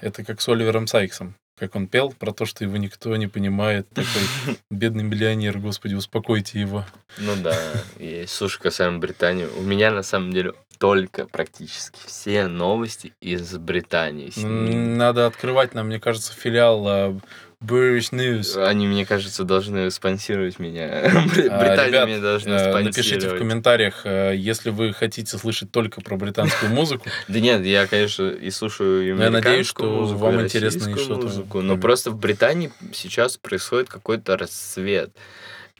[0.00, 1.34] это как с Оливером Сайксом.
[1.58, 3.88] Как он пел про то, что его никто не понимает.
[3.90, 4.22] Такой
[4.70, 6.84] бедный миллионер, господи, успокойте его.
[7.18, 7.56] Ну да,
[7.98, 8.34] есть.
[8.34, 14.30] Слушай, касаемо Британии, у меня на самом деле только практически все новости из Британии.
[14.36, 17.18] Надо открывать нам, мне кажется, филиал а,
[17.64, 18.62] British News.
[18.62, 21.10] Они, мне кажется, должны спонсировать меня.
[21.48, 22.84] А, Британия ребят, меня должна Э, спонсировать.
[22.96, 27.06] Напишите в комментариях, э, если вы хотите слышать только про британскую музыку.
[27.28, 30.92] Да нет, я, конечно, и слушаю и я надеюсь, американскую что музыку, вам интересно и
[30.92, 35.10] российскую что-то но просто в Британии сейчас происходит какой-то расцвет.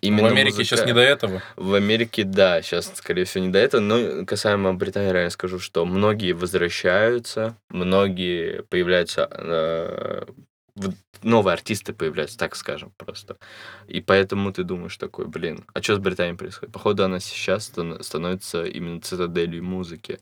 [0.01, 1.43] Именно В Америке музыка- сейчас не до этого.
[1.57, 3.81] В Америке, да, сейчас, скорее всего, не до этого.
[3.81, 10.25] Но касаемо Британии, реально скажу, что многие возвращаются, многие появляются, э,
[11.23, 13.37] новые артисты появляются, так скажем, просто.
[13.87, 16.73] И поэтому ты думаешь такой, блин, а что с Британией происходит?
[16.73, 20.19] Походу, она сейчас стан- становится именно цитаделью музыки.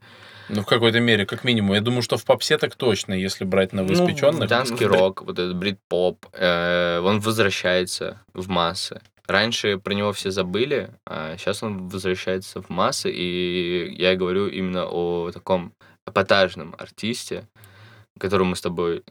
[0.49, 1.75] Ну, в какой-то мере, как минимум.
[1.75, 4.35] Я думаю, что в попсе так точно, если брать новоиспеченных.
[4.35, 9.01] Ну, британский рок, вот этот брит-поп, э, он возвращается в массы.
[9.27, 14.87] Раньше про него все забыли, а сейчас он возвращается в массы, и я говорю именно
[14.87, 15.73] о таком
[16.07, 17.49] эпатажном артисте,
[18.19, 19.03] которого мы с тобой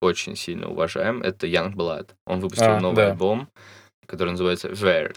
[0.00, 1.22] очень сильно уважаем.
[1.22, 2.10] Это Young Blood.
[2.26, 3.10] Он выпустил А, новый да.
[3.12, 3.48] альбом.
[4.06, 5.16] который называется Weird.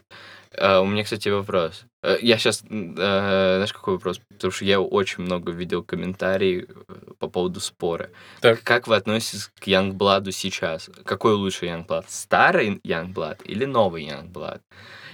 [0.52, 1.86] Э, у меня, кстати, вопрос.
[2.04, 4.20] Э, Я сейчас, знаешь, какой вопрос?
[4.28, 8.10] Потому что я очень много видел комментариев э, по поводу спора.
[8.42, 8.62] Так.
[8.64, 10.90] Как вы относитесь к Янгбладу сейчас?
[11.06, 12.10] Какой лучше Янгблад?
[12.10, 14.62] Старый Янгблад или новый Янгблад?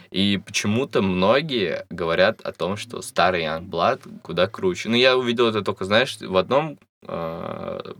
[0.10, 4.89] И почему-то многие говорят о том, что старый Янгблад куда круче.
[4.89, 7.93] Ну, я увидел это только, знаешь, в одном э,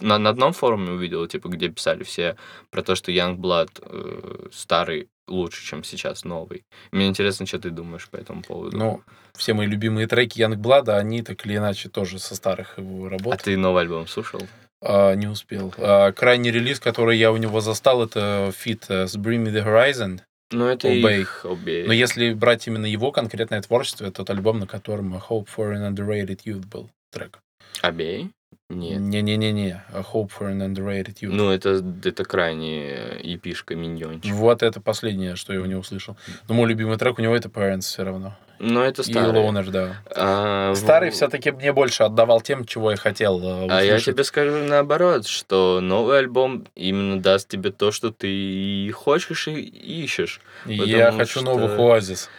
[0.00, 2.36] на, на одном форуме увидел, типа, где писали все
[2.70, 6.64] про то, что Янгблад э, старый лучше, чем сейчас новый.
[6.90, 8.76] Мне интересно, что ты думаешь по этому поводу.
[8.76, 9.02] Ну,
[9.34, 13.42] все мои любимые треки Янгблада, они так или иначе тоже со старых его а работ.
[13.42, 14.42] ты новый альбом слушал?
[14.82, 15.72] А, не успел.
[15.78, 19.64] А, крайний релиз, который я у него застал, это фит э, с Bring Me The
[19.64, 20.20] Horizon.
[20.50, 21.20] Ну, это Obey.
[21.20, 21.86] их Obey.
[21.86, 25.94] Но если брать именно его конкретное творчество, это тот альбом, на котором Hope for an
[25.94, 27.38] Underrated Youth был трек.
[27.82, 28.30] Obey?
[28.74, 29.00] Нет.
[29.00, 29.82] Не-не-не-не.
[29.92, 31.30] Hope for an Underrated Youth.
[31.32, 34.32] Ну, это, это крайняя епишка миньончик.
[34.34, 36.16] Вот это последнее, что я у него услышал.
[36.48, 38.36] Но мой любимый трек у него это Parents все равно.
[38.58, 39.32] Но это И старый.
[39.42, 39.96] Loner, да.
[40.14, 44.14] А, Старый в- все-таки мне больше отдавал тем, чего я хотел э, А я услышать.
[44.14, 49.52] тебе скажу наоборот, что новый альбом именно даст тебе то, что ты и хочешь и
[49.54, 50.40] ищешь.
[50.66, 52.30] И я хочу что- новых оазис.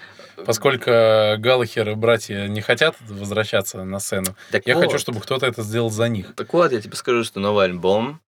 [0.45, 5.45] Поскольку Галлахер и братья не хотят возвращаться на сцену, Так я вот, хочу, чтобы кто-то
[5.45, 6.35] это сделал за них.
[6.35, 8.21] Так вот, я тебе скажу, что новый альбом,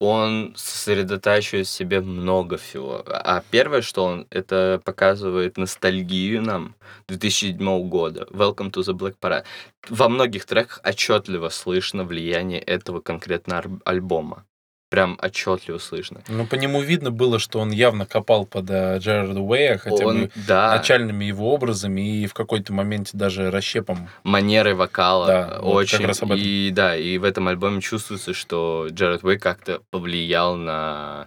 [0.00, 3.02] он сосредотачивает в себе много всего.
[3.06, 6.74] А первое, что он, это показывает ностальгию нам
[7.08, 8.26] 2007 года.
[8.30, 9.44] Welcome to the Black Parade.
[9.88, 14.44] Во многих треках отчетливо слышно влияние этого конкретно альбома.
[14.90, 16.20] Прям отчетливо слышно.
[16.28, 20.22] Но по нему видно было, что он явно копал под э, Джерарда Уэя, хотя он,
[20.22, 24.08] бы да, начальными его образами и в какой-то моменте даже расщепом.
[24.22, 25.98] манерой вокала Да, вот очень.
[25.98, 26.44] как раз об этом.
[26.44, 31.26] И да, и в этом альбоме чувствуется, что Джаред Уэй как-то повлиял на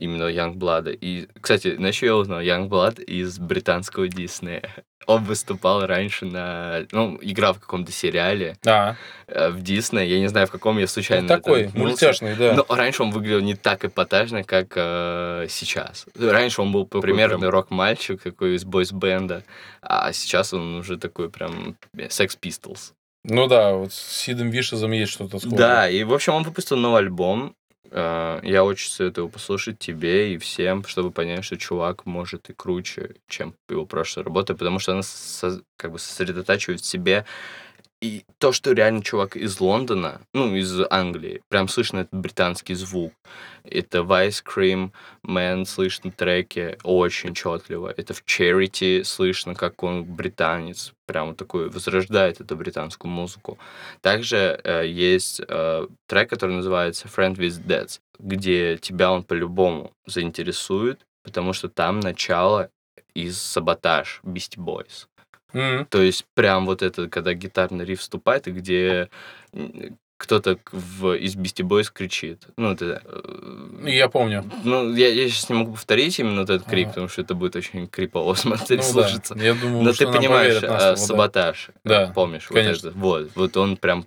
[0.00, 0.90] именно Янгблада.
[0.90, 2.40] И, кстати, что я узнал?
[2.40, 4.62] Янгблад из британского Диснея.
[5.06, 6.86] Он выступал раньше на...
[6.92, 10.08] Ну, играл в каком-то сериале А, э, в Диснее.
[10.08, 11.22] Я не знаю, в каком я случайно...
[11.22, 11.88] ну, такой, наткнулся.
[11.88, 12.54] мультяшный, да.
[12.54, 16.06] Но раньше он выглядел не так эпатажно, как э, сейчас.
[16.18, 19.42] Раньше он был примерный рок-мальчик, такой из бойс-бенда,
[19.80, 22.92] а сейчас он уже такой прям Sex Pistols.
[23.24, 25.58] Ну да, вот с Сидом Вишезом есть что-то схожее.
[25.58, 27.54] Да, и, в общем, он выпустил новый альбом.
[27.90, 33.16] Э, Я очень советую послушать тебе и всем, чтобы понять, что чувак может и круче,
[33.28, 37.24] чем его прошлая работа, потому что она со- как бы сосредотачивает в себе
[38.00, 43.12] и то, что реально чувак из Лондона, ну, из Англии, прям слышно этот британский звук.
[43.64, 44.92] Это Ice Cream
[45.26, 47.92] Man слышно треки очень четливо.
[47.94, 50.94] Это в Charity слышно, как он британец.
[51.06, 53.58] Прям вот такой возрождает эту британскую музыку.
[54.00, 61.00] Также э, есть э, трек, который называется Friend with Death, где тебя он по-любому заинтересует,
[61.22, 62.70] потому что там начало
[63.14, 65.06] из Саботаж Beastie Boys.
[65.52, 69.08] М, То есть прям вот это, когда гитарный риф вступает, и где
[70.16, 72.42] кто-то в, из Beastie Boys кричит.
[72.58, 73.00] Ну, это...
[73.06, 74.44] э, Я помню.
[74.64, 76.92] Ну, я, я сейчас не могу повторить именно вот этот крик, Ага.
[76.92, 79.34] потому что это будет очень крипово смотреть, Ну да, слушаться.
[79.38, 80.96] я думаю, Но что ты понимаешь, поверят на э, да.
[80.96, 82.90] саботаж, Да, помнишь, конечно.
[82.90, 84.04] вот это, вот, вот он прям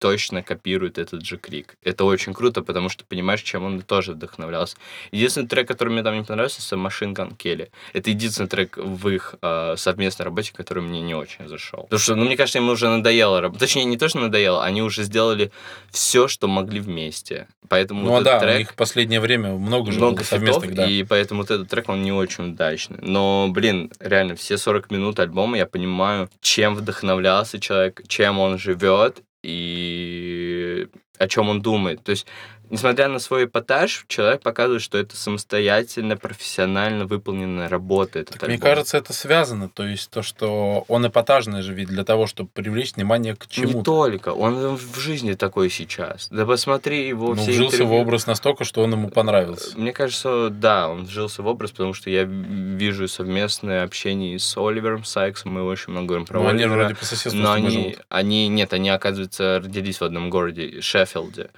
[0.00, 1.76] точно копирует этот же крик.
[1.84, 4.76] Это очень круто, потому что понимаешь, чем он тоже вдохновлялся.
[5.12, 7.68] Единственный трек, который мне там не понравился, это Machine Gun Kelly.
[7.92, 11.82] Это единственный трек в их э, совместной работе, который мне не очень зашел.
[11.82, 13.60] Потому что, ну, мне кажется, им уже надоело работать.
[13.60, 15.52] Точнее, не то, что надоело, они уже сделали
[15.90, 17.46] все, что могли вместе.
[17.68, 18.58] Поэтому Ну вот а да, этот у трек...
[18.58, 20.86] них в последнее время много же много было хитов, совместных, да.
[20.86, 22.98] и поэтому вот этот трек, он не очень удачный.
[23.02, 29.22] Но, блин, реально, все 40 минут альбома я понимаю, чем вдохновлялся человек, чем он живет
[29.42, 32.02] и о чем он думает.
[32.02, 32.26] То есть,
[32.70, 38.20] несмотря на свой эпатаж, человек показывает, что это самостоятельно, профессионально выполненная работа.
[38.20, 39.68] Этот Так мне кажется, это связано.
[39.68, 43.52] То есть то, что он эпатажный же ведь для того, чтобы привлечь внимание к не
[43.68, 43.82] чему-то.
[43.84, 44.28] только.
[44.30, 46.28] Он в жизни такой сейчас.
[46.30, 48.00] Да посмотри его Ну, все вжился в интервью.
[48.02, 49.76] образ настолько, что он ему понравился.
[49.78, 55.04] Мне кажется, да, он вжился в образ, потому что я вижу совместное общение с Оливером
[55.04, 56.78] Сайксом, мы очень много говорим про Ну, они Оливера.
[56.84, 58.00] вроде по соседству но они, живут.
[58.08, 61.50] они, нет, они, оказывается, родились в одном городе, Шеффилде,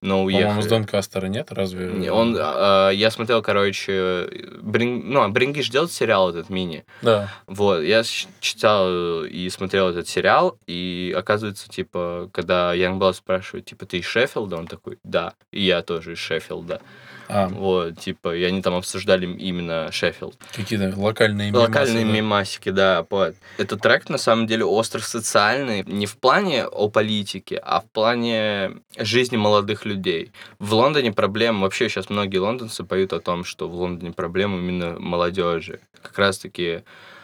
[0.00, 0.44] но уехали.
[0.44, 1.52] По-моему, с Донкастера нет?
[1.52, 1.86] Разве?
[1.92, 4.28] Не, Он, а, я смотрел, короче,
[4.62, 6.84] Брин, ну, Брингиш делает сериал этот мини.
[7.02, 7.28] Да.
[7.46, 8.02] Вот, я
[8.40, 14.56] читал и смотрел этот сериал, и оказывается, типа, когда Янгбал спрашивает, типа, ты из Шеффилда?
[14.56, 16.80] Он такой, да, и я тоже из Шеффилда.
[17.32, 20.36] А, Вот, типа, и они там обсуждали именно Шеффилд.
[20.54, 22.16] какие-то локальные Локальные мемасы, да.
[22.16, 23.06] мемасики, да.
[23.08, 23.34] вот.
[23.58, 25.84] Этот трек, на самом деле, остро социальный.
[25.84, 30.32] Не в плане о политике, а в плане жизни молодых людей.
[30.58, 34.98] В Лондоне проблем, вообще сейчас многие лондонцы поют о том, что в Лондоне проблемы именно
[34.98, 35.80] молодежи.
[36.02, 36.82] Как раз-таки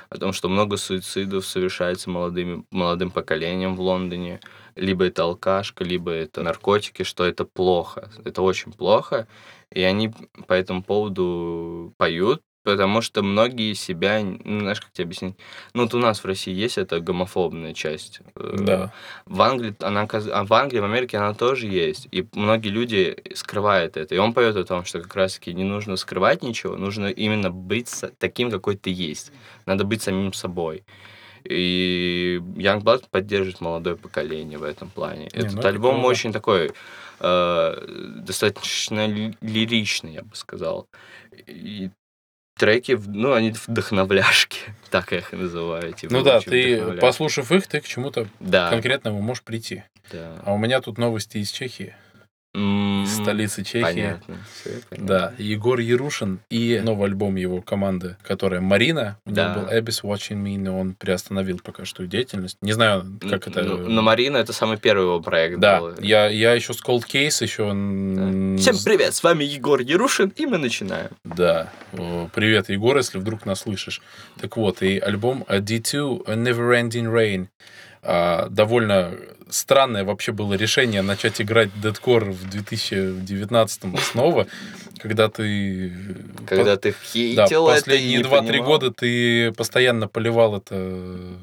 [0.08, 4.40] о том, что много суицидов совершается молодыми, молодым поколением в Лондоне.
[4.74, 8.10] Либо это алкашка, либо это наркотики, что это плохо.
[8.24, 9.26] Это очень плохо.
[9.72, 10.12] И они
[10.46, 15.36] по этому поводу поют, потому что многие себя, ну, знаешь, как тебе объяснить?
[15.72, 18.20] Ну, вот у нас в России есть эта гомофобная часть.
[18.34, 18.92] Э, Да.
[19.24, 22.08] В Англии, она, а в Англии, в Америке она тоже есть.
[22.10, 24.16] И многие люди скрывают это.
[24.16, 27.88] И он поет о том, что как раз-таки не нужно скрывать ничего, нужно именно быть
[28.18, 29.30] таким, какой ты есть.
[29.64, 30.82] Надо быть самим собой.
[31.44, 35.28] И Youngblood поддерживает молодое поколение в этом плане.
[35.32, 36.08] Не, Этот ну это альбом круто.
[36.08, 36.72] очень такой
[37.20, 37.84] э,
[38.26, 40.88] достаточно ли- лиричный, я бы сказал.
[41.46, 41.90] И
[42.56, 44.58] треки, ну, они вдохновляшки,
[44.90, 45.92] так я их называю.
[45.92, 49.84] типа, Ну да, ты, послушав их, ты к чему-то да, конкретному можешь прийти.
[50.10, 50.42] да.
[50.44, 51.94] А у меня тут новости из Чехии,
[53.06, 53.82] столицы Чехии.
[53.82, 54.36] Понятно.
[54.54, 55.06] всё понятно.
[55.06, 59.18] Да, Егор Ярушин и новый альбом его команды, которая Марина.
[59.26, 59.52] У Да.
[59.54, 62.56] него был Abyss Watching Me, но он приостановил пока что деятельность.
[62.62, 63.62] Не знаю, как это...
[63.62, 65.94] Ну, Но Марина это самый первый его проект Да, был.
[66.00, 67.68] я, я еще с Cold Case еще...
[67.68, 71.10] м, Всем привет, с вами Егор Ярушин, и мы начинаем.
[71.24, 71.70] Да.
[72.34, 74.00] Привет, Егор, если вдруг нас слышишь.
[74.40, 77.46] Так вот, и альбом а, D2 A Never Ending Rain.
[78.02, 79.12] А, довольно
[79.48, 84.46] странное вообще было решение начать играть дедкор в 2019 снова,
[84.98, 85.92] когда ты...
[86.46, 88.66] Когда ты Да, хейтил и последние не 2-3 понимал.
[88.66, 91.38] года ты постоянно поливал это,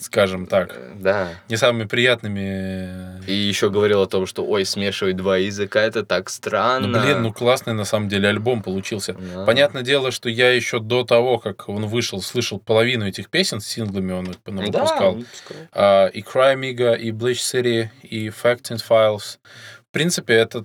[0.00, 1.28] скажем так, Э, Да.
[1.48, 3.22] не самыми приятными...
[3.26, 6.86] И еще говорил о том, что ой, смешивать два языка, это так странно.
[6.88, 9.14] Ну, блин, ну классный на самом деле альбом получился.
[9.14, 9.44] Да.
[9.44, 13.66] Понятное дело, что я еще до того, как он вышел, слышал половину этих песен, с
[13.66, 15.14] синглами он их Да, выпускал.
[15.16, 15.56] пускай.
[15.72, 19.38] А, и Cry Miga, и Bleach City, и Fact and Files.
[19.88, 20.64] В принципе, это,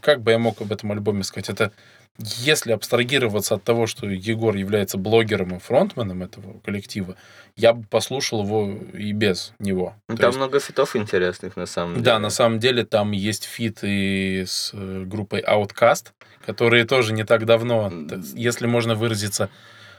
[0.00, 1.70] как бы я мог об этом альбоме сказать, это
[2.18, 7.16] если абстрагироваться от того, что Егор является блогером и фронтменом этого коллектива,
[7.56, 9.94] я бы послушал его и без него.
[10.08, 12.04] Ну, То Там есть- много фитов интересных, на самом деле.
[12.04, 16.08] да, на самом деле там есть фит и с э, группой Outcast,
[16.46, 17.92] которые тоже не так давно,
[18.34, 19.50] если можно выразиться,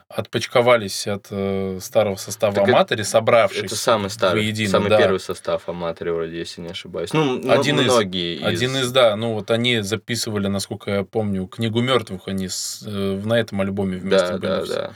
[0.07, 3.63] отпочковались от э, старого состава Так Amatory, собравшись.
[3.63, 4.97] Это самый старый, воедино, самый да.
[4.97, 7.11] первый состав Amatory, вроде, если не ошибаюсь.
[7.13, 11.81] Ну, Один из- многие Один из, да, ну вот они записывали, насколько я помню, книгу
[11.81, 14.41] мертвых, они с, э, на этом альбоме вместе Да, были.
[14.41, 14.91] да, да.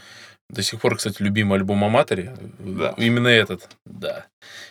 [0.50, 2.32] До сих пор, кстати, любимый альбом Amatory.
[2.60, 2.94] Да.
[2.98, 4.26] Именно этот, да.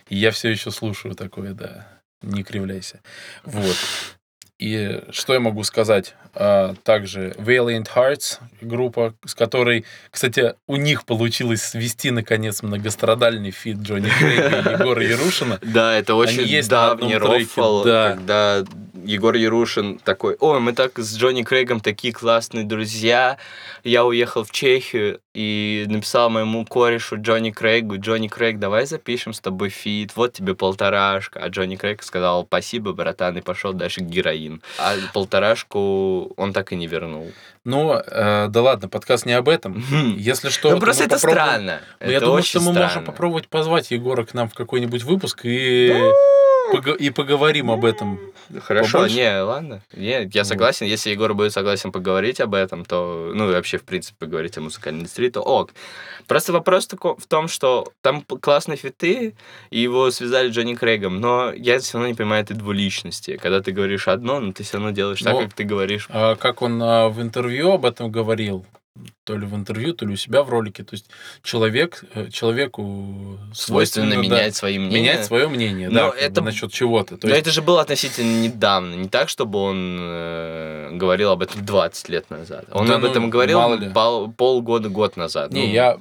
[0.08, 1.86] И я все еще слушаю такое, да.
[2.22, 3.00] Не кривляйся.
[3.44, 3.76] Вот.
[4.58, 6.14] И что я могу сказать?
[6.34, 13.78] А, также Valiant Hearts, группа, с которой, кстати, у них получилось свести, наконец, многострадальный фит
[13.78, 15.60] Джонни Крейга и Егора Ярушина.
[15.62, 18.14] Да, это очень есть на давний рофл, да.
[18.16, 18.64] когда
[19.08, 23.38] Егор Ярушин такой, ой, мы так с Джонни Крейгом такие классные друзья,
[23.82, 29.40] я уехал в Чехию и написал моему корешу Джонни Крейгу, Джонни Крейг, давай запишем с
[29.40, 31.40] тобой feat, вот тебе полторашка.
[31.42, 34.60] А Джонни Крейг сказал, спасибо, братан, и пошел дальше героин.
[34.78, 37.32] А полторашку он так и не вернул.
[37.64, 39.82] Но, э, да ладно, подкаст не об этом.
[40.18, 41.80] Если что, ну то просто это попробуем- странно.
[42.00, 42.82] Ну, я Это думаю, очень что мы странно.
[42.88, 45.94] можем попробовать позвать Егора к нам в какой-нибудь выпуск и,
[46.98, 48.18] и поговорим об этом.
[48.62, 49.16] Хорошо, Побольше?
[49.16, 49.82] не, ладно.
[49.94, 50.46] Не, я Вот.
[50.46, 50.86] согласен.
[50.86, 54.62] Если Егор будет согласен поговорить об этом, то, ну, и вообще, в принципе, поговорить о
[54.62, 55.70] музыкальной индустрии, то ок.
[56.26, 59.34] Просто вопрос тако- в том, что там классные фиты,
[59.70, 63.36] и его связали с Джонни Крейгом, но я все равно не понимаю этой двуличности.
[63.36, 66.06] Когда ты говоришь одно, но ты все равно делаешь так, Ну, как ты говоришь.
[66.10, 68.64] А как он а, в интервью об этом говорил,
[69.24, 71.06] то ли в интервью, то ли у себя в ролике, то есть
[71.42, 75.00] человек, э, человеку Свойственно да, менять свои мнения.
[75.00, 77.16] менять свое мнение, Но да, это- насчет чего-то.
[77.16, 78.94] То Но есть, это же было относительно недавно.
[78.94, 82.66] Не так, чтобы он э, говорил об этом 20 лет назад.
[82.72, 83.60] Он Да об ну, этом говорил
[83.92, 85.52] пол- полгода, год назад.
[85.52, 85.98] не, Ну, я,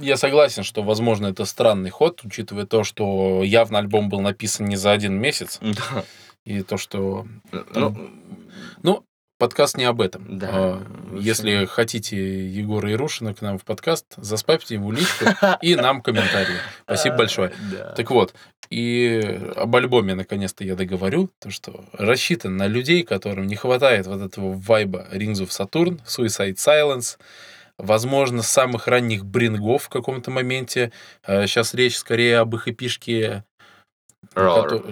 [0.00, 4.76] я согласен, что, возможно, это странный ход, учитывая то, что явно альбом был написан не
[4.76, 6.04] за один месяц, Да.
[6.44, 7.26] и то, что
[7.74, 8.10] Ну,
[9.42, 10.38] подкаст не об этом.
[10.38, 10.82] Да, А.
[11.18, 15.24] Если хотите Егора Ирушина к нам в подкаст, заспамьте ему личку
[15.60, 16.54] и нам комментарии.
[16.84, 17.48] Спасибо большое.
[17.48, 17.92] А, Да.
[17.96, 18.34] Так вот,
[18.70, 24.20] и об альбоме наконец-то я договорю, то что рассчитан на людей, которым не хватает вот
[24.22, 27.18] этого вайба Rings of Saturn, Suicide Silence,
[27.78, 30.92] возможно, самых ранних брингов в каком-то моменте.
[31.26, 33.42] Сейчас речь скорее об их эпишке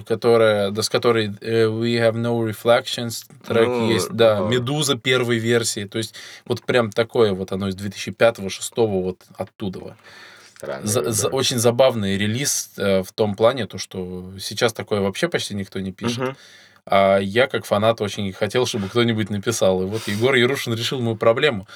[0.07, 4.49] Которая, да, с которой э, We Have No Reflections трек Ну, есть, да, ага.
[4.49, 6.15] Медуза первой версии, то есть
[6.47, 9.97] вот прям такое вот оно из 2005-2006 вот оттуда.
[10.57, 15.29] Странный За- за- очень забавный релиз э, в том плане, то что сейчас такое вообще
[15.29, 16.19] почти никто не пишет.
[16.19, 16.37] Мгм.
[16.87, 19.83] А я, как фанат, очень хотел, чтобы кто-нибудь написал.
[19.83, 21.67] И вот Егор Ярушин решил мою проблему.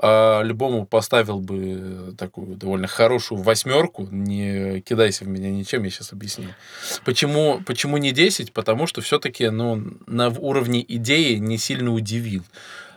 [0.00, 4.06] А любому поставил бы такую довольно хорошую восьмерку.
[4.10, 6.48] Не кидайся в меня ничем, я сейчас объясню.
[7.04, 8.52] Почему, почему не 10?
[8.52, 12.44] Потому что все-таки ну, на уровне идеи не сильно удивил.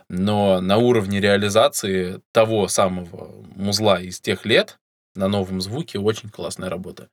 [0.08, 4.78] Но на уровне реализации того самого музла из тех лет
[5.16, 7.08] на новом звуке очень классная работа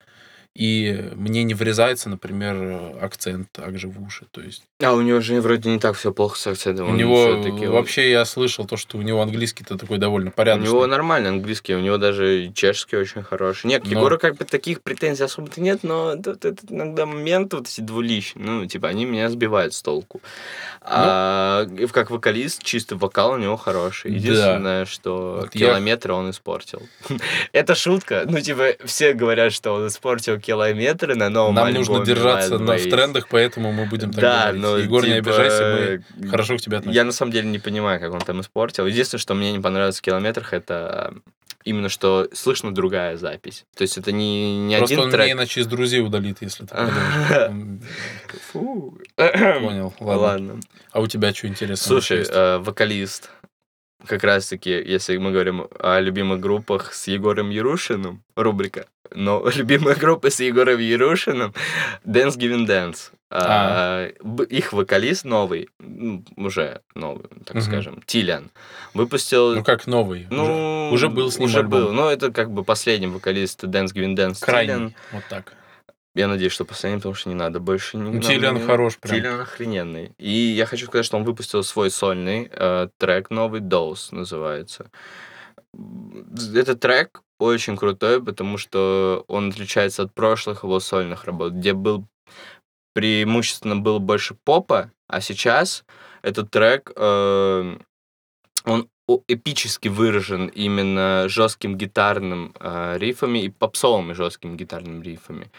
[0.60, 4.26] и мне не врезается, например, акцент также в уши.
[4.30, 4.64] То есть...
[4.84, 6.90] А у него же вроде не так все плохо с акцентом.
[6.90, 7.42] У него
[7.72, 10.70] вообще я слышал то, что у него английский-то такой довольно порядочный.
[10.70, 13.68] У него нормальный английский, у него даже чешский очень хороший.
[13.68, 13.92] Нет, к но...
[13.92, 18.46] Егору как бы таких претензий особо-то нет, но тут, тут иногда моменты вот эти двуличные,
[18.46, 20.20] ну, типа, они меня сбивают с толку.
[20.82, 20.88] Ну...
[20.92, 24.12] А как вокалист, чистый вокал у него хороший.
[24.12, 24.86] Единственное, да.
[24.86, 26.20] что вот километры я...
[26.20, 26.82] он испортил.
[27.54, 28.26] Это шутка.
[28.28, 32.76] Ну, типа, все говорят, что он испортил километры на новом Нам альбоме нужно держаться на,
[32.76, 34.62] в трендах, поэтому мы будем так да, говорить.
[34.62, 37.00] Ну, Егор, типа, не обижайся, мы хорошо к тебе относимся.
[37.00, 38.88] Я на самом деле не понимаю, как он там испортил.
[38.88, 41.14] Единственное, что мне не понравилось в километрах, это
[41.66, 43.66] именно что слышно другая запись.
[43.78, 45.26] То есть это не, не Просто один он трек.
[45.26, 46.76] меня иначе из друзей удалит, если ты
[48.54, 50.60] Понял, ладно.
[50.92, 51.88] А у тебя что интересно?
[51.88, 53.30] Слушай, э, вокалист
[54.04, 60.30] как раз-таки, если мы говорим о любимых группах с Егором Ярушиным, рубрика, но любимая группа
[60.30, 61.54] с Егором Ярушиным
[62.06, 63.12] Dance Giving Dance.
[63.32, 64.10] А.
[64.24, 65.70] А, их вокалист новый,
[66.36, 67.62] уже новый, так угу.
[67.62, 68.50] скажем, Тилян,
[68.96, 69.54] выпустил...
[69.54, 70.26] Ну, как новый?
[70.32, 71.80] Ну, уже, уже был с ним Уже альбом.
[71.80, 74.40] был, но это как бы последний вокалист Dance Giving Dance.
[74.44, 74.96] Крайний, Тилян.
[75.12, 75.54] вот так.
[76.16, 77.98] Я надеюсь, что последний, потому что не надо больше.
[77.98, 78.62] Не, ну, Тилиан не...
[78.62, 79.16] хорош прям.
[79.16, 80.12] Тилиан охрененный.
[80.18, 84.90] И я хочу сказать, что он выпустил свой сольный э, трек новый, Dose называется.
[85.74, 92.06] Этот трек очень крутой, потому что он отличается от прошлых его сольных работ, где был
[92.94, 95.86] преимущественно был больше попа, а сейчас
[96.22, 97.78] этот трек, э,
[98.66, 98.90] он
[99.28, 105.50] эпически выражен именно жестким гитарным э, рифами и попсовыми жесткими гитарными рифами.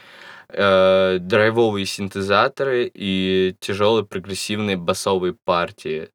[0.49, 6.11] Э, драйвовые синтезаторы и тяжелые прогрессивные басовые партии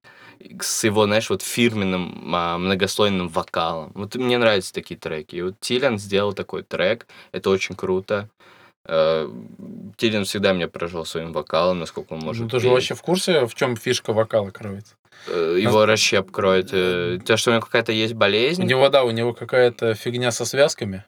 [0.60, 3.92] с его, знаешь, вот фирменным а, многослойным вокалом.
[3.96, 5.36] Вот мне нравятся такие треки.
[5.36, 8.30] И вот Тилиан сделал такой трек, это очень круто.
[8.88, 9.30] Э,
[9.98, 12.44] Тилиан всегда меня поражал своим вокалом, насколько он может.
[12.44, 14.96] Ну, ты же вообще в курсе, в чем фишка вокала кроется?
[15.28, 15.90] Э, его Нас...
[15.90, 16.70] расщеп кроет.
[16.72, 18.64] Э, то, что у него какая-то есть болезнь.
[18.64, 21.06] У него, да, у него какая-то фигня со связками.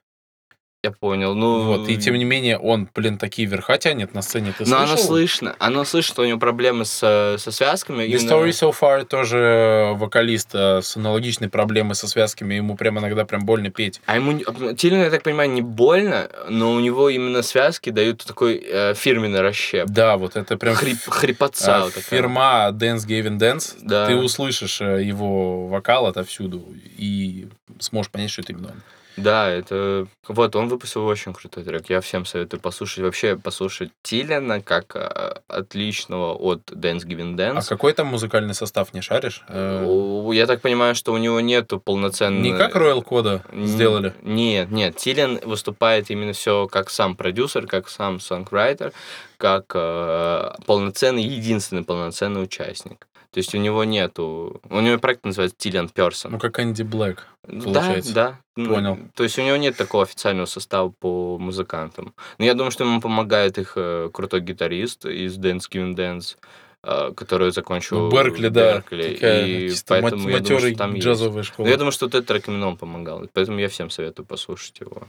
[0.84, 1.34] Я понял.
[1.34, 4.54] Ну, вот, и тем не менее он, блин, такие верха тянет на сцене.
[4.56, 5.56] Ты Но оно слышно.
[5.58, 8.04] Оно слышно, что у него проблемы с, со связками.
[8.04, 8.32] The именно...
[8.32, 12.54] Story So Far тоже вокалист э, с аналогичной проблемой со связками.
[12.54, 14.02] Ему прям иногда прям больно петь.
[14.06, 14.40] А ему,
[14.76, 19.42] Тилину, я так понимаю, не больно, но у него именно связки дают такой э, фирменный
[19.42, 19.88] расщеп.
[19.88, 20.76] Да, вот это прям...
[20.76, 21.72] Хрип, хрипотца.
[21.72, 23.78] Э, вот фирма Dance Gavin Dance.
[23.82, 24.06] Да.
[24.06, 26.64] Ты услышишь э, его вокал отовсюду
[26.98, 27.48] и
[27.80, 28.82] сможешь понять, что это именно он.
[29.18, 30.08] Да, это...
[30.28, 31.90] Вот, он выпустил очень крутой трек.
[31.90, 33.04] Я всем советую послушать.
[33.04, 37.64] Вообще, послушать Тилина как а, отличного от Dance Giving Dance.
[37.66, 39.44] А какой там музыкальный состав, не шаришь?
[39.50, 42.44] Э, я так понимаю, что у него нету полноценного...
[42.44, 44.14] Не как Royal Кода сделали?
[44.22, 44.96] Нет, нет.
[44.98, 48.94] Тилин выступает именно все как сам продюсер, как сам сонграйтер,
[49.38, 53.08] как э, полноценный, единственный полноценный участник.
[53.32, 54.62] То есть у него нету...
[54.70, 56.34] У него проект называется Тилиан Персон.
[56.34, 58.14] Ну, как Энди Блэк, получается.
[58.14, 58.66] Да, да.
[58.66, 58.98] Понял.
[59.16, 62.14] То есть у него нет такого официального состава по музыкантам.
[62.38, 66.38] Но я думаю, что ему помогает их э, крутой гитарист из Dance Giving Dance,
[66.84, 68.84] э, который закончил ну, Беркли, да.
[68.92, 71.50] и поэтому я думаю, что там джазовая есть.
[71.50, 71.66] школа.
[71.68, 73.28] Но я думаю, что трек именно он помогал.
[73.34, 75.04] Поэтому я всем советую послушать его.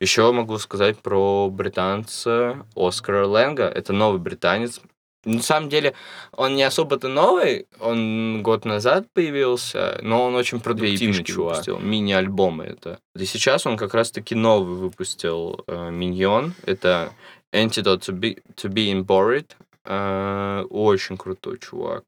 [0.00, 3.64] Еще могу сказать про британца Оскара Лэнга.
[3.64, 4.80] Это новый британец.
[5.24, 5.94] На самом деле,
[6.32, 11.56] он не особо-то новый, он год назад появился, но он очень продуктивный чувак.
[11.56, 13.00] Выпустил, мини-альбомы это.
[13.16, 17.12] И сейчас он как раз-таки новый выпустил э, Миньон, это
[17.52, 19.50] Antidote to, be, to Being Bored,
[19.84, 22.04] э, очень крутой чувак.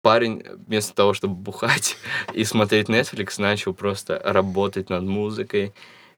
[0.00, 1.98] Парень вместо того, чтобы бухать
[2.32, 5.74] и смотреть Netflix, начал просто работать над музыкой.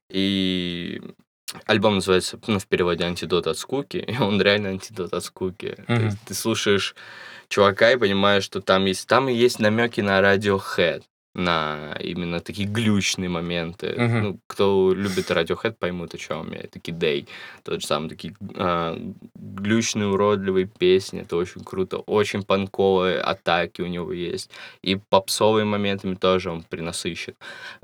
[0.09, 1.03] И
[1.67, 5.77] Альбом называется, ну, в переводе «Антидот от скуки», и он реально антидот от скуки.
[5.79, 5.87] Mm-hmm.
[5.87, 6.95] То есть ты слушаешь
[7.49, 11.03] чувака и понимаешь, что там есть, там есть намеки на Radiohead.
[11.37, 13.95] На именно такие глючные моменты.
[13.97, 14.23] Мгм.
[14.23, 16.63] Ну, кто любит Radiohead, поймут, о чем я.
[16.69, 17.29] Такие Day,
[17.63, 18.99] тот же самый, такие а,
[19.35, 21.99] глючные, уродливые песни, это очень круто.
[21.99, 24.51] Очень панковые атаки у него есть.
[24.83, 27.35] И попсовые моментами тоже он принасыщен.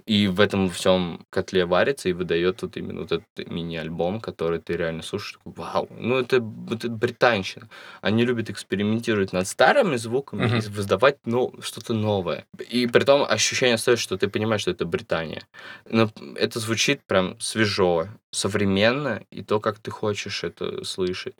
[0.06, 4.76] И в этом всем котле варится и выдает вот именно вот этот мини-альбом, который ты
[4.76, 6.36] реально слушаешь, такой, вау, ну это,
[6.70, 7.68] это британщина.
[8.00, 10.56] Они любят экспериментировать над старыми звуками Мгм.
[10.56, 12.46] и создавать ну, что-то новое.
[12.70, 15.42] И при том ощущение остается, что ты понимаешь, что это Британия.
[15.88, 21.34] Но это звучит прям свежо, современно, и то, как ты хочешь это слышать.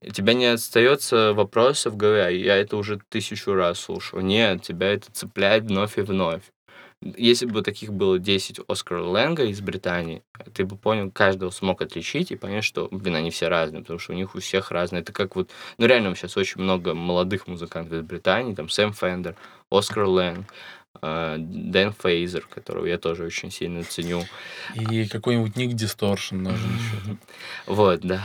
[0.00, 4.20] И тебя не остается вопроса в голове, «А я это уже тысячу раз слушал.
[4.20, 6.42] Нет, тебя это цепляет вновь и вновь.
[7.16, 10.22] Если бы таких было 10 Оскар Лэнга из Британии,
[10.54, 14.12] ты бы понял, каждого смог отличить и понять, что, блин, они все разные, потому что
[14.12, 15.02] у них у всех разные.
[15.02, 19.34] Это как вот, ну реально сейчас очень много молодых музыкантов из Британии, там Сэм Фендер,
[19.68, 20.46] Оскар Лэнг,
[21.00, 24.24] Дэн Фейзер, которого я тоже очень сильно ценю.
[24.74, 27.16] И какой-нибудь Ник Дисторшн нужен еще.
[27.66, 28.22] Вот, да.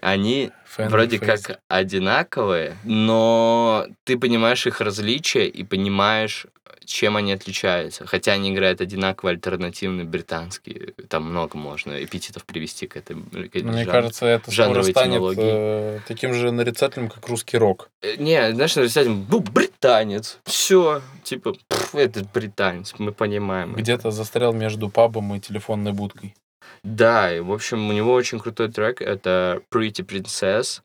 [0.00, 1.44] Они Фэн вроде Фейс.
[1.44, 6.46] как одинаковые, но ты понимаешь их различия и понимаешь,
[6.84, 8.06] чем они отличаются.
[8.06, 10.94] Хотя они играют одинаково альтернативный британский.
[11.08, 15.42] Там много можно эпитетов привести к этой к Мне кажется, это скоро станет этимологии.
[15.42, 17.90] э, таким же нарицательным, как русский рок.
[18.02, 20.38] Э, Не, знаешь, нарисовать, был британец.
[20.44, 23.74] Все, типа, пф, это британец, мы понимаем.
[23.74, 26.34] Где-то застрял между пабом и телефонной будкой.
[26.82, 30.80] Да, и, в общем, у него очень крутой трек, это Pretty Princess.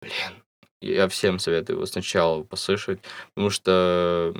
[0.00, 0.42] Блин,
[0.80, 3.00] я всем советую его сначала послушать,
[3.34, 4.34] потому что,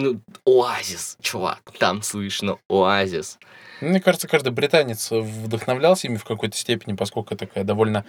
[0.00, 3.38] ну, оазис, чувак, там слышно оазис.
[3.80, 8.04] Мне кажется, каждый британец вдохновлялся ими в какой-то степени, поскольку такая довольно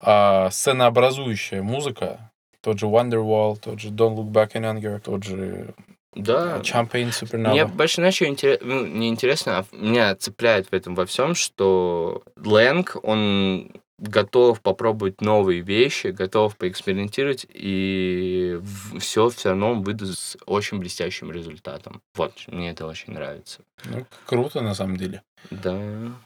[0.00, 2.30] а, сценообразующая музыка.
[2.60, 5.74] Тот же Wonderwall, тот же Don't Look Back in Anger, тот же
[6.14, 7.50] Да, Champagne Supernova.
[7.50, 8.58] Мне больше начало интерес...
[8.62, 13.70] ну, не интересно, а меня цепляет в этом во всем, что Лэнг, он
[14.08, 18.60] готов попробовать новые вещи, готов поэкспериментировать, и
[18.98, 22.00] все все равно выйдет с очень блестящим результатом.
[22.14, 23.60] Вот, мне это очень нравится.
[23.84, 25.22] Ну, круто, на самом деле.
[25.50, 25.78] Да.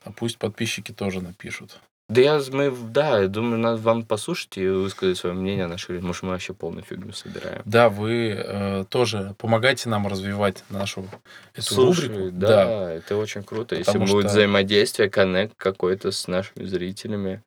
[0.04, 1.80] А пусть подписчики тоже напишут.
[2.08, 6.00] Да, я, мы, да, я думаю, надо вам послушать и высказать свое мнение о нашей...
[6.00, 7.60] Может, мы вообще полную фигню собираем.
[7.66, 11.06] Да, вы э, тоже помогайте нам развивать нашу
[11.52, 12.30] эту Слушай, рубрику.
[12.38, 13.74] да, это очень круто.
[13.76, 17.42] Если Потому будет что- взаимодействие, коннект какой-то с нашими зрителями.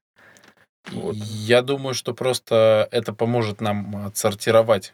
[0.89, 1.15] Вот.
[1.15, 4.93] Я думаю, что просто это поможет нам отсортировать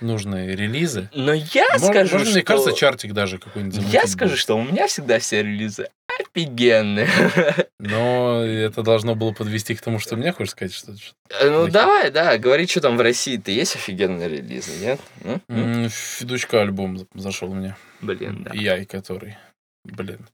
[0.00, 1.10] нужные релизы.
[1.12, 2.30] Но я Мож- скажу, можно, что...
[2.34, 4.40] мне кажется, чартик даже какой-нибудь Я замутить скажу, будет.
[4.40, 5.88] что у меня всегда все релизы
[6.20, 7.08] офигенные.
[7.80, 10.96] Но это должно было подвести к тому, что мне хочешь сказать, что Ну
[11.38, 11.70] Плохие.
[11.72, 15.00] давай, да, говори, что там в России-то есть офигенные релизы, нет?
[15.22, 15.42] М?
[15.48, 15.82] М?
[15.84, 17.76] М, Федучка альбом зашел мне.
[18.00, 18.52] Блин, да.
[18.54, 19.36] Яй, который.
[19.84, 20.26] Блин.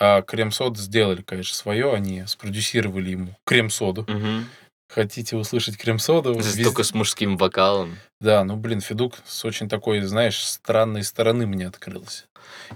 [0.00, 1.92] А крем-сод сделали, конечно, свое.
[1.92, 4.04] Они спродюсировали ему крем-соду.
[4.08, 4.46] Мгм.
[4.88, 6.32] Хотите услышать крем-соду?
[6.34, 7.96] Везде- Только с мужским вокалом.
[8.20, 12.24] Да, ну, блин, Федук с очень такой, знаешь, странной стороны мне открылся.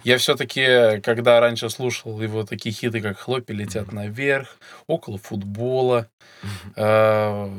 [0.04, 6.08] Я все-таки, когда раньше слушал его такие хиты, как «Хлопья летят наверх», «Около футбола»,
[6.76, 7.50] а,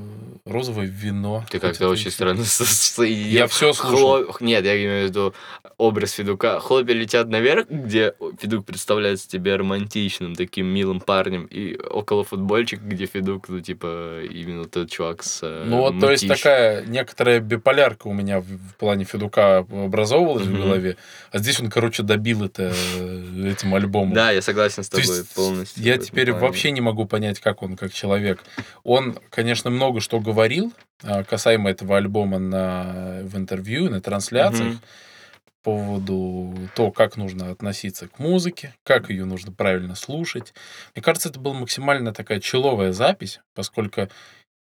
[0.46, 1.46] «Розовое вино».
[1.50, 3.32] Ты как-то очень странно соединил.
[3.32, 4.24] Я все слушал.
[4.24, 5.34] Хлоп- Нет, я имею в виду
[5.78, 6.60] образ Федука.
[6.60, 13.06] Хлопья летят наверх, где Федук представляется тебе романтичным, таким милым парнем, и около футбольчик, где
[13.06, 17.40] Федук, ну, типа, именно тот чувак с э, Ну вот, то есть такая некоторая
[17.74, 20.56] биполярка у меня в, плане Федука образовывалась Мгм.
[20.56, 20.98] в голове,
[21.32, 24.14] а здесь он, короче, добил это э, этим альбомом.
[24.14, 25.84] Да, я согласен с То тобой полностью.
[25.84, 28.44] Я теперь вообще не могу понять, как он как человек.
[28.84, 34.78] Он, конечно, много что говорил а, касаемо этого альбома на, в интервью, на трансляциях
[35.64, 40.54] по поводу того, как нужно относиться к музыке, как ее нужно правильно слушать.
[40.94, 44.10] Мне кажется, это была максимально такая человая запись, поскольку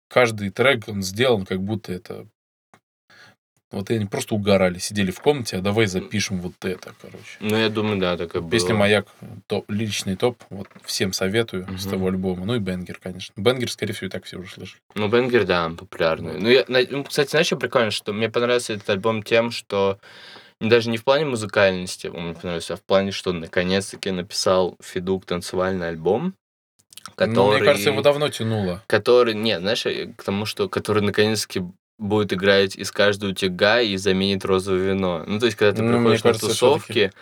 [0.09, 2.27] каждый трек он сделан, как будто это
[3.71, 7.37] вот они просто угорали, сидели в комнате, а давай запишем вот это, короче.
[7.41, 8.51] Ну, я думаю, да, так и было.
[8.51, 9.07] Песня «Маяк»
[9.47, 11.91] топ, личный топ, вот всем советую с Мгм.
[11.93, 12.45] того альбома.
[12.47, 13.33] Ну и Бенгер, конечно.
[13.37, 14.81] Бенгер, скорее всего, и так все уже слышали.
[14.95, 16.41] Ну, Бенгер, да, популярный.
[16.41, 19.99] Ну, я, ну, кстати, знаешь, что прикольно, что мне понравился этот альбом тем, что
[20.61, 25.25] даже не в плане музыкальности он мне понравился, а в плане, что наконец-таки написал Федук
[25.27, 26.35] танцевальный альбом,
[27.15, 27.35] который...
[27.35, 28.83] Ну, мне кажется, его давно тянуло.
[28.87, 31.63] который, нет, знаешь, э, к тому, что который наконец-таки
[31.99, 35.25] будет играть из каждого утюга и заменит розовое вино.
[35.27, 37.13] Ну, то есть, когда ты Ну, приходишь на кажется, всё-таки- тусовки,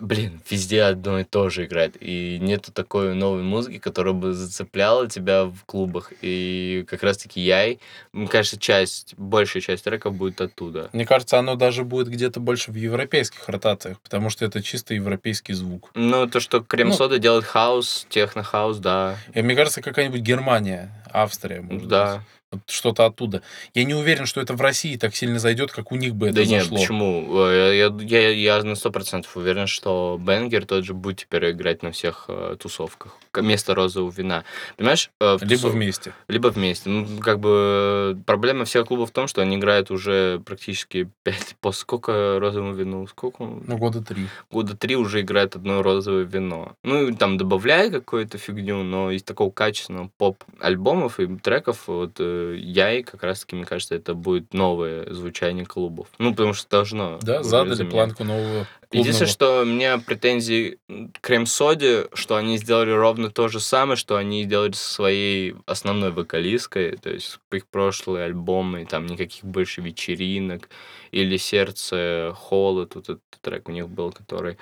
[0.00, 1.96] блин, везде одно и то же играет.
[2.00, 6.12] И нету такой новой музыки, которая бы зацепляла тебя в клубах.
[6.22, 7.78] И как раз-таки Яй,
[8.12, 10.88] мне кажется, часть, большая часть треков будет оттуда.
[10.92, 15.52] Мне кажется, оно даже будет где-то больше в европейских ротациях, потому что это чисто европейский
[15.52, 15.90] звук.
[15.94, 19.16] Ну, то, что Крем-сода делает хаус, техно-хаус, да.
[19.34, 22.16] И мне кажется, какая-нибудь Германия, Австрия, может Да.
[22.16, 22.26] быть.
[22.66, 23.42] Что-то оттуда.
[23.74, 26.36] Я не уверен, что это в России так сильно зайдет, как у них бы это
[26.36, 26.78] Да нет, зашло.
[26.78, 27.26] почему?
[27.48, 31.50] Э, Я, я, я, я на сто процентов уверен, что Бенгер тот же будет теперь
[31.52, 33.16] играть на всех э, тусовках.
[33.34, 34.44] Вместо розового вина.
[34.76, 35.10] Понимаешь?
[35.20, 36.12] э, в Либо тусов- вместе.
[36.28, 36.90] Либо вместе.
[36.90, 41.56] Ну, как бы э, проблема всех клубов в том, что они играют уже практически пять...
[41.60, 43.06] По сколько розовому вину?
[43.06, 43.44] Сколько?
[43.44, 44.26] Ну, года три.
[44.50, 46.72] Года три уже играет одно розовое вино.
[46.82, 52.12] Ну, и там добавляя какую-то фигню, но из такого качественного поп-альбомов и треков, вот
[52.50, 56.08] э, Яй, как раз-таки, мне кажется, это будет новое звучание клубов.
[56.18, 57.18] Ну, потому что должно.
[57.22, 57.92] Да, задали заменять.
[57.92, 59.62] планку нового Единственное, клубного.
[59.62, 64.44] что у меня претензии к Крем-Соде, что они сделали ровно то же самое, что они
[64.44, 70.68] делали со своей основной вокалисткой, то есть их прошлые альбомы, там никаких больше вечеринок,
[71.10, 74.58] или «Сердце Холод», вот этот трек у них был, который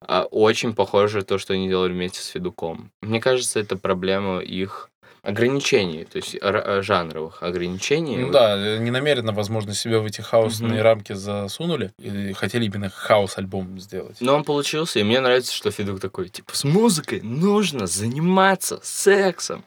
[0.00, 2.90] а, очень похоже то, что они делали вместе с Федуком.
[3.00, 4.90] Мне кажется, это проблема их
[5.22, 8.16] ограничений, то есть э, жанровых ограничений.
[8.18, 10.82] Ну да, э, не намеренно, возможно, себя в эти хаосные Мгм.
[10.82, 11.92] рамки засунули.
[11.98, 14.16] И хотели именно хаос-альбом сделать.
[14.20, 19.64] Но он получился, и мне нравится, что Федук такой, типа, с музыкой нужно заниматься сексом.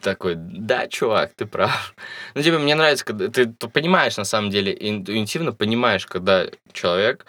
[0.00, 1.94] Такой, да, чувак, ты прав.
[2.34, 7.26] Ну, типа, мне нравится, когда ты, ты понимаешь, на самом деле, интуитивно понимаешь, когда человек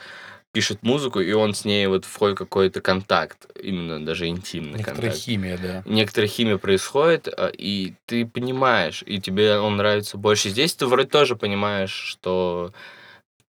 [0.57, 5.23] пишет музыку, и он с ней вот входит какой-то контакт, именно даже интимный Некоторая контакт.
[5.23, 5.83] химия, да.
[5.85, 10.49] Некоторая химия происходит, а, и ты понимаешь, и тебе он нравится больше.
[10.49, 12.73] Здесь ты вроде тоже понимаешь, что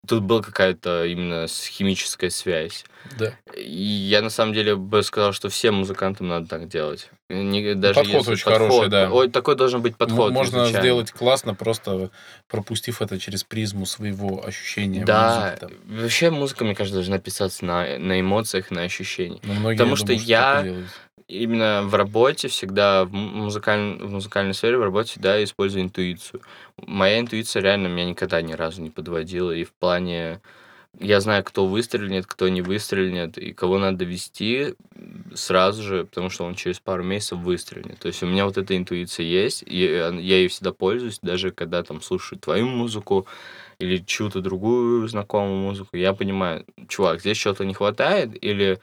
[0.06, 2.84] тут была какая-то именно химическая связь.
[3.18, 3.34] Да.
[3.56, 7.10] И я на самом деле бы сказал, что всем музыкантам надо так делать.
[7.28, 9.10] Не- даже Подход если очень хороший, да.
[9.10, 10.32] Ой, такой должен быть подход.
[10.32, 10.80] Можно изначально.
[10.80, 12.10] сделать классно, просто
[12.48, 15.60] пропустив это через призму своего ощущения Да, музыки.
[15.86, 15.96] там.
[16.00, 19.40] вообще музыка, мне кажется, должна писаться на, на эмоциях, на ощущениях.
[19.42, 20.88] Но многие, Потому я что думаю, я- делают.
[21.28, 23.98] Именно в работе всегда, в, музыкаль...
[24.00, 26.40] в музыкальной сфере, в работе всегда использую интуицию.
[26.78, 29.52] Моя интуиция реально меня никогда ни разу не подводила.
[29.52, 30.40] И в плане...
[30.98, 34.74] Я знаю, кто выстрелит, кто не выстрелит, и кого надо вести
[35.34, 37.98] сразу же, потому что он через пару месяцев выстрелит.
[37.98, 41.82] То есть у меня вот эта интуиция есть, и я ей всегда пользуюсь, даже когда
[41.82, 43.26] там слушаю твою музыку
[43.78, 48.80] или чью-то другую знакомую музыку, я понимаю, чувак, здесь что-то не хватает, или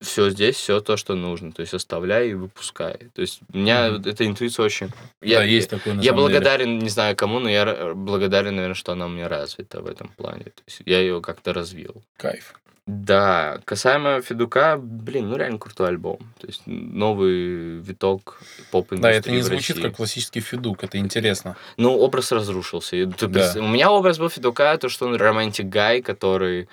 [0.00, 1.52] все здесь, все то, что нужно.
[1.52, 2.96] То есть оставляй и выпускай.
[3.14, 4.88] То есть у меня вот эта интуиция очень...
[5.20, 6.40] да, есть такое на я самом деле.
[6.40, 10.08] благодарен, не знаю кому, но я благодарен, наверное, что она у меня развита в этом
[10.08, 10.44] плане.
[10.44, 12.02] То есть я ее как-то развил.
[12.16, 12.54] Кайф.
[12.86, 16.18] Да, касаемо Федука, блин, ну реально крутой альбом.
[16.40, 21.56] То есть новый виток поп Да, это не звучит как классический фидук, это интересно.
[21.76, 23.04] Ну, образ разрушился.
[23.06, 23.54] Да.
[23.56, 26.68] У меня образ был Федука, то, что он романтик гай, который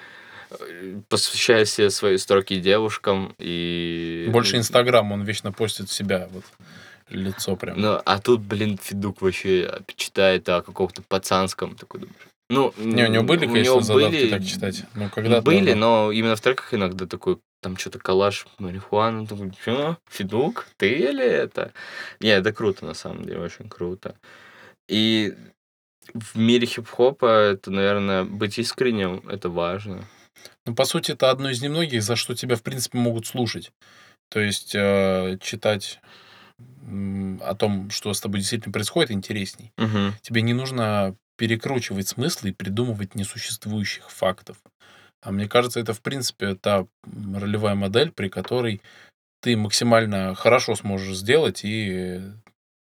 [1.09, 4.27] посвящает все свои строки девушкам и...
[4.31, 6.43] Больше Инстаграм, он вечно постит себя, вот,
[7.09, 7.79] лицо прям.
[7.79, 12.27] Ну, а тут, блин, Федук вообще читает о каком-то пацанском, такой думаешь.
[12.49, 14.83] Ну, Не, у него были, у конечно, него задатки были- так читать.
[14.95, 19.97] Ну, когда Были, но именно в треках иногда такой, там что-то коллаж марихуана, такой, что,
[20.09, 21.71] Федук, ты или это?
[22.19, 24.15] Не, это круто, на самом деле, очень круто.
[24.89, 25.33] И
[26.13, 30.03] в мире хип-хопа это, наверное, быть искренним, это важно.
[30.65, 33.71] Ну, по сути, это одно из немногих, за что тебя, в принципе, могут слушать.
[34.29, 35.99] То есть, э, читать
[37.41, 39.71] о том, что с тобой действительно происходит, интересней.
[39.77, 40.13] Мгм.
[40.21, 44.57] Тебе не нужно перекручивать смыслы и придумывать несуществующих фактов.
[45.21, 48.81] А мне кажется, это, в принципе, та ролевая модель, при которой
[49.41, 52.21] ты максимально хорошо сможешь сделать, и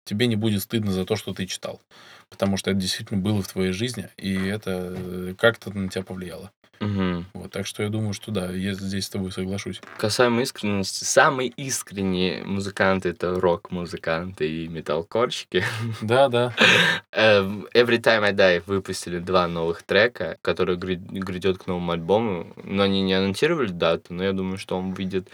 [0.04, 1.80] тебе не будет стыдно за то, что ты читал.
[2.28, 6.50] Потому что это действительно было в твоей жизни, и это э, как-то на тебя повлияло.
[6.80, 7.26] Мгм.
[7.34, 9.82] Вот, так что я думаю, что да, я здесь с тобой соглашусь.
[9.98, 15.62] Касаемо искренности, самые искренние музыканты это рок-музыканты и металкорщики.
[16.00, 16.54] Да, да.
[17.12, 17.42] Э,
[17.74, 22.54] Every Time I Die выпустили два новых трека, которые гря- грядет к новому альбому.
[22.62, 25.28] Но они не анонсировали дату, но я думаю, что он выйдет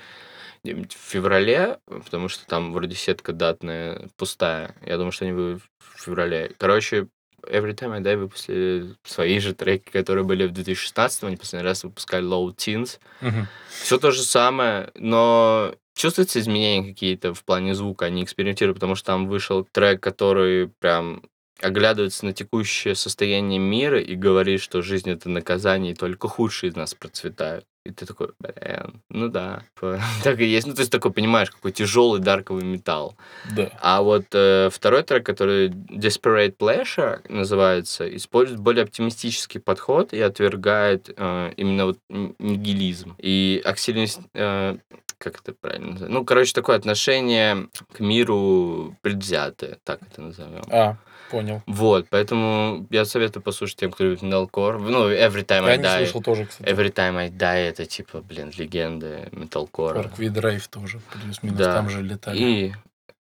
[0.65, 4.75] в феврале, потому что там вроде сетка датная пустая.
[4.85, 6.53] Я думаю, что они выйдут в феврале.
[6.59, 7.09] Короче,
[7.43, 11.84] Every Time I Die выпустили свои же треки, которые были в 2016 они последний раз
[11.84, 12.99] выпускали Low Teens.
[13.20, 13.47] Мгм.
[13.68, 19.07] Все то же самое, но чувствуются изменения какие-то в плане звука, они экспериментируют, потому что
[19.07, 21.22] там вышел трек, который прям
[21.61, 26.76] оглядывается на текущее состояние мира и говорит, что жизнь это наказание, и только худшие из
[26.76, 27.64] нас процветают.
[27.87, 29.62] И ты такой, блин, ну да,
[30.24, 30.66] так и есть.
[30.66, 33.16] Ну, то есть такой, понимаешь, какой тяжелый дарковый металл.
[33.55, 33.70] Да.
[33.80, 41.11] А вот э, второй трек, который Desperate Pleasure называется, использует более оптимистический подход и отвергает
[41.16, 43.14] э, именно вот нигилизм.
[43.18, 44.76] И аксилист, э,
[45.18, 46.18] как это правильно называется?
[46.18, 50.62] Ну, короче, такое отношение к миру предвзятое, так это назовем.
[50.70, 50.97] А,
[51.31, 51.62] понял.
[51.66, 54.79] Вот, поэтому я советую послушать тем, кто любит metalcore.
[54.79, 55.97] Ну, Every Time Я I не Die.
[55.99, 56.68] слышал тоже, кстати.
[56.68, 60.01] Every Time I Die это типа, блин, легенды металкора.
[60.03, 61.74] Parkway Drive тоже, плюс-минус, Да.
[61.74, 62.39] там же летали.
[62.39, 62.74] И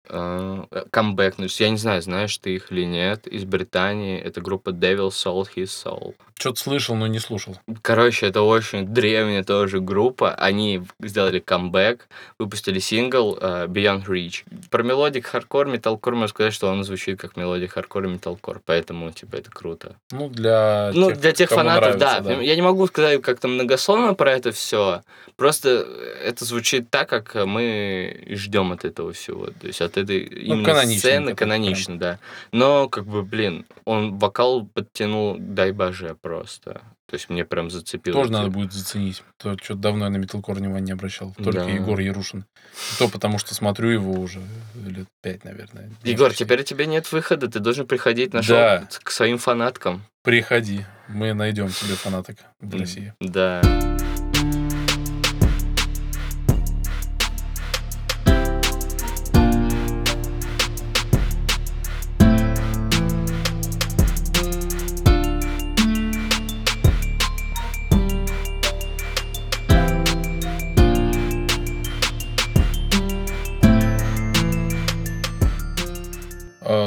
[0.10, 4.20] э, камбэк, ну, я не знаю, знаешь ты их или нет, из Британии.
[4.20, 6.16] Это группа Devil Sold His Soul.
[6.40, 7.56] Что-то слышал, но не слушал.
[7.84, 10.34] Короче, это очень древняя тоже группа.
[10.34, 12.08] Они сделали камбэк,
[12.40, 14.44] выпустили сингл э, Beyond Reach.
[14.72, 19.12] Про melodic hardcore, металкор можно сказать, что он звучит как melodic hardcore и металкор, поэтому,
[19.12, 19.96] типа, это круто.
[20.12, 22.42] Ну, для Ну, тех, для тех фанатов, нравится, да.
[22.42, 25.04] Я не могу сказать как-то многословно про это все.
[25.36, 25.86] Просто
[26.24, 29.48] это звучит так, как мы ждем от этого всего.
[29.48, 32.20] То есть от этой именно каноничненько сцены канонично, да.
[32.52, 36.82] Но, как бы, блин, он вокал подтянул, дай боже, просто.
[37.08, 38.14] То есть мне прям зацепило.
[38.22, 39.22] Тоже надо будет заценить.
[39.36, 41.34] То что давно я на металкор внимания не обращал.
[41.36, 41.70] Только Да.
[41.70, 42.46] Егор Ярушин.
[42.94, 44.40] И То потому что смотрю его уже
[44.86, 45.92] лет пять, наверное.
[46.04, 46.46] Егор, Почти.
[46.46, 48.80] теперь у тебя нет выхода, ты должен приходить на Да.
[48.80, 50.04] шоу к своим фанаткам.
[50.24, 50.86] Приходи.
[51.10, 53.14] Мы найдем себе фанаток в России.
[53.20, 53.62] Да.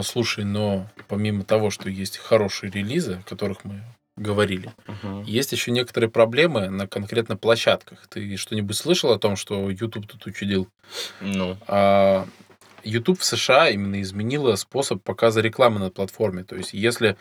[0.05, 3.83] Слушай, но помимо того, что есть хорошие релизы, о которых мы
[4.17, 5.23] говорили, Мгм.
[5.25, 8.07] есть еще некоторые проблемы на конкретно площадках.
[8.09, 10.69] Ты что-нибудь слышал о том, что YouTube тут учудил?
[11.21, 12.27] Ну, А,
[12.85, 16.45] YouTube в США именно изменила способ показа рекламы на платформе.
[16.45, 17.17] То есть, если,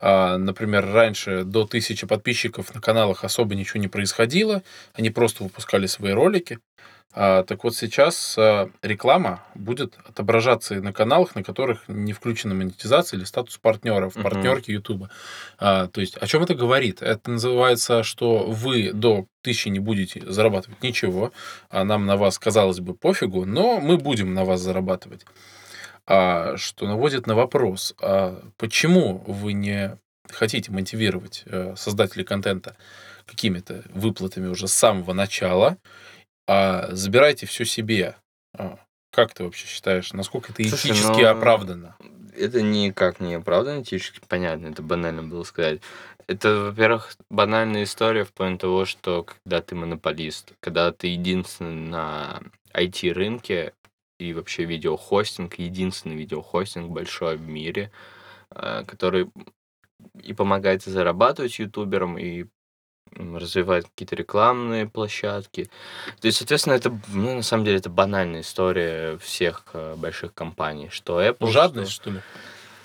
[0.00, 4.62] а, например, раньше до тысячи подписчиков на каналах особо ничего не происходило,
[4.94, 6.60] они просто выпускали свои ролики,
[7.14, 13.16] так вот сейчас а, реклама будет отображаться и на каналах, на которых не включена монетизация
[13.16, 14.22] или статус партнера в Мгм.
[14.22, 15.08] партнерке YouTube.
[15.58, 17.02] А, то есть, о чем это говорит?
[17.02, 21.32] Это называется, что вы до тысячи не будете зарабатывать ничего,
[21.70, 25.24] а нам на вас, казалось бы, пофигу, но мы будем на вас зарабатывать.
[26.06, 29.98] А, что наводит на вопрос, а почему вы не
[30.30, 32.76] хотите мотивировать э, создателей контента
[33.26, 35.76] какими-то выплатами уже с самого начала,
[36.48, 38.16] а забирайте все себе.
[38.56, 38.78] А,
[39.12, 41.96] Как ты вообще считаешь, насколько это Слушай, этически ну, оправданно?
[42.34, 45.82] Это никак не оправданно этически, понятно, это банально было сказать.
[46.26, 52.40] Это, во-первых, банальная история в плане того, что когда ты монополист, когда ты единственный на
[52.74, 53.74] IT-рынке
[54.18, 57.90] и вообще видеохостинг, единственный видеохостинг большой в мире,
[58.54, 59.30] э, который
[60.22, 62.46] и помогает зарабатывать ютуберам, и
[63.16, 65.70] развивает какие-то рекламные площадки.
[66.20, 70.88] То есть, соответственно, это, ну, на самом деле, это банальная история всех э, больших компаний,
[70.90, 71.36] что Apple...
[71.48, 72.20] что- Жадность, что ли?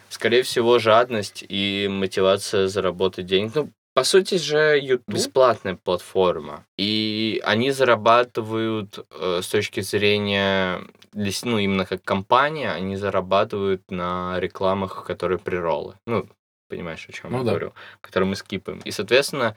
[0.10, 3.52] Скорее всего, жадность и мотивация заработать денег.
[3.56, 6.66] Ну, по сути же, YouTube бесплатная платформа.
[6.78, 10.82] И они зарабатывают э, с точки зрения,
[11.14, 15.96] ну, именно как компания, они зарабатывают на рекламах, которые приролы.
[16.08, 16.28] Ну,
[16.70, 17.50] понимаешь, о чем Ну я да.
[17.52, 18.80] говорю, которые мы скипаем.
[18.84, 19.56] И, соответственно,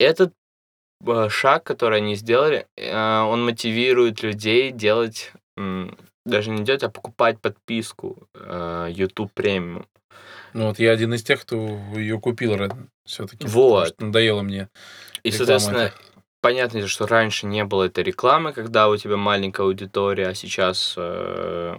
[0.00, 0.32] этот
[1.06, 5.32] э, шаг, который они сделали, э, он мотивирует людей делать,
[6.24, 9.86] даже не делать, а покупать подписку э, YouTube премиум.
[10.54, 12.56] Ну вот я один из тех, кто ее купил
[13.04, 13.46] все-таки.
[13.46, 14.00] Вот.
[14.00, 14.68] Надоело мне.
[15.22, 15.94] И, соответственно, эта.
[16.40, 21.76] понятно, что раньше не было этой рекламы, когда у тебя маленькая аудитория, а сейчас э,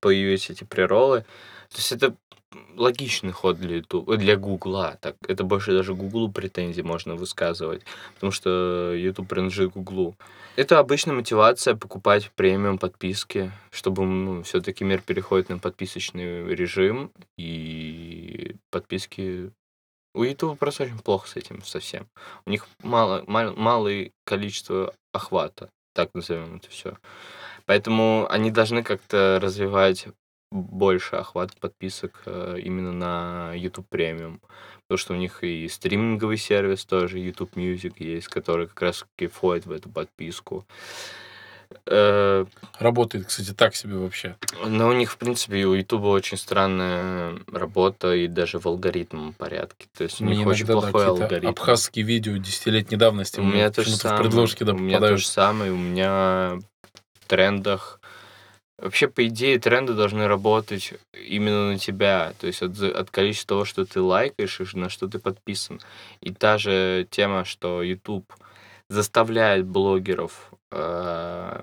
[0.00, 1.20] появились эти приролы.
[1.70, 2.14] То есть это
[2.76, 4.98] логичный ход для YouTube, э, для Гугла.
[5.00, 7.82] Так, это больше даже Гуглу претензий можно высказывать,
[8.14, 10.16] потому что YouTube принадлежит Гуглу.
[10.56, 18.56] Это обычная мотивация покупать премиум подписки, чтобы ну, все-таки мир переходит на подписочный режим, и
[18.70, 19.52] подписки
[20.14, 22.08] у YouTube просто очень плохо с этим совсем.
[22.44, 26.96] У них мало, мал- малое количество охвата, так назовем это все.
[27.66, 30.08] Поэтому они должны как-то развивать
[30.50, 34.40] больше охват подписок э, именно на YouTube премиум.
[34.82, 39.28] Потому что у них и стриминговый сервис тоже, YouTube Music есть, который как раз таки
[39.28, 40.66] входит в эту подписку.
[41.86, 42.44] Э,
[42.80, 44.34] Работает, кстати, так себе вообще.
[44.66, 49.86] Но у них, в принципе, у Ютуба очень странная работа и даже в алгоритмовом порядке.
[49.96, 51.48] То есть у них Мне очень иногда, да, плохой какие-то алгоритм.
[51.50, 54.22] абхазские видео десятилетней давности У меня то же почему-то в самое.
[54.24, 55.70] предложке да, у меня то же самое.
[55.72, 56.58] У меня
[57.20, 57.99] в трендах...
[58.80, 62.32] Вообще, по идее, тренды должны работать именно на тебя.
[62.38, 65.80] То есть от, от количества того, что ты лайкаешь и на что ты подписан.
[66.20, 68.32] И та же тема, что YouTube
[68.88, 71.62] заставляет блогеров э,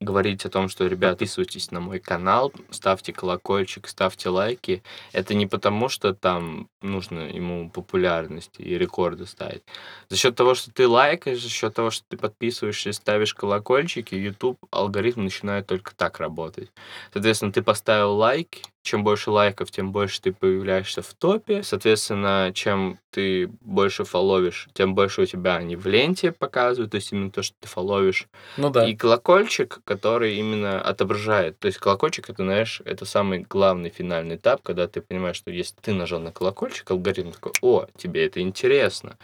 [0.00, 4.82] говорить о том, что, ребят, подписывайтесь на мой канал, ставьте колокольчик, ставьте лайки.
[5.12, 9.62] Это не потому, что там нужно ему популярность и рекорды ставить.
[10.08, 14.14] За счет того, что ты лайкаешь, за счет того, что ты подписываешься и ставишь колокольчики,
[14.14, 16.70] YouTube алгоритм начинает только так работать.
[17.12, 21.62] Соответственно, ты поставил лайк, чем больше лайков, тем больше ты появляешься в топе.
[21.62, 27.12] Соответственно, чем ты больше фоловишь, тем больше у тебя они в ленте показывают, то есть
[27.12, 28.28] именно то, что ты фоловишь.
[28.56, 28.86] Ну да.
[28.88, 31.58] И колокольчик, который именно отображает.
[31.58, 35.74] То есть колокольчик, это, знаешь, это самый главный финальный этап, когда ты понимаешь, что если
[35.80, 39.18] ты нажал на колокольчик, алгоритм такой, о, тебе это интересно.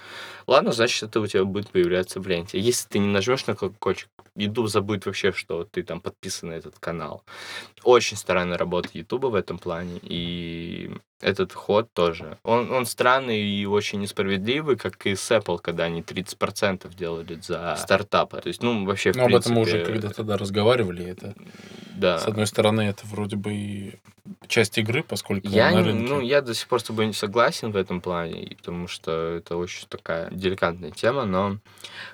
[0.47, 2.59] Ладно, значит, это у тебя будет появляться в ленте.
[2.59, 6.79] Если ты не нажмешь на колокольчик, YouTube забудет вообще, что ты там подписан на этот
[6.79, 7.23] канал.
[7.85, 10.91] Очень странная работа YouTube в этом плане, и
[11.25, 12.37] этот ход тоже.
[12.45, 17.77] Он, он странный и очень несправедливый, как и с Apple, когда они 30% делали за
[17.79, 18.41] стартапы.
[18.43, 21.07] То есть, ну, вообще, в Ну, об этом мы принципе, уже когда-то да, разговаривали.
[21.07, 21.35] Это,
[21.97, 22.19] Да.
[22.19, 23.95] с одной стороны, это вроде бы и
[24.49, 26.13] часть игры, поскольку Я, на рынке.
[26.13, 29.57] ну, я до сих пор с тобой не согласен в этом плане, потому что это
[29.57, 31.59] очень такая деликатная тема, но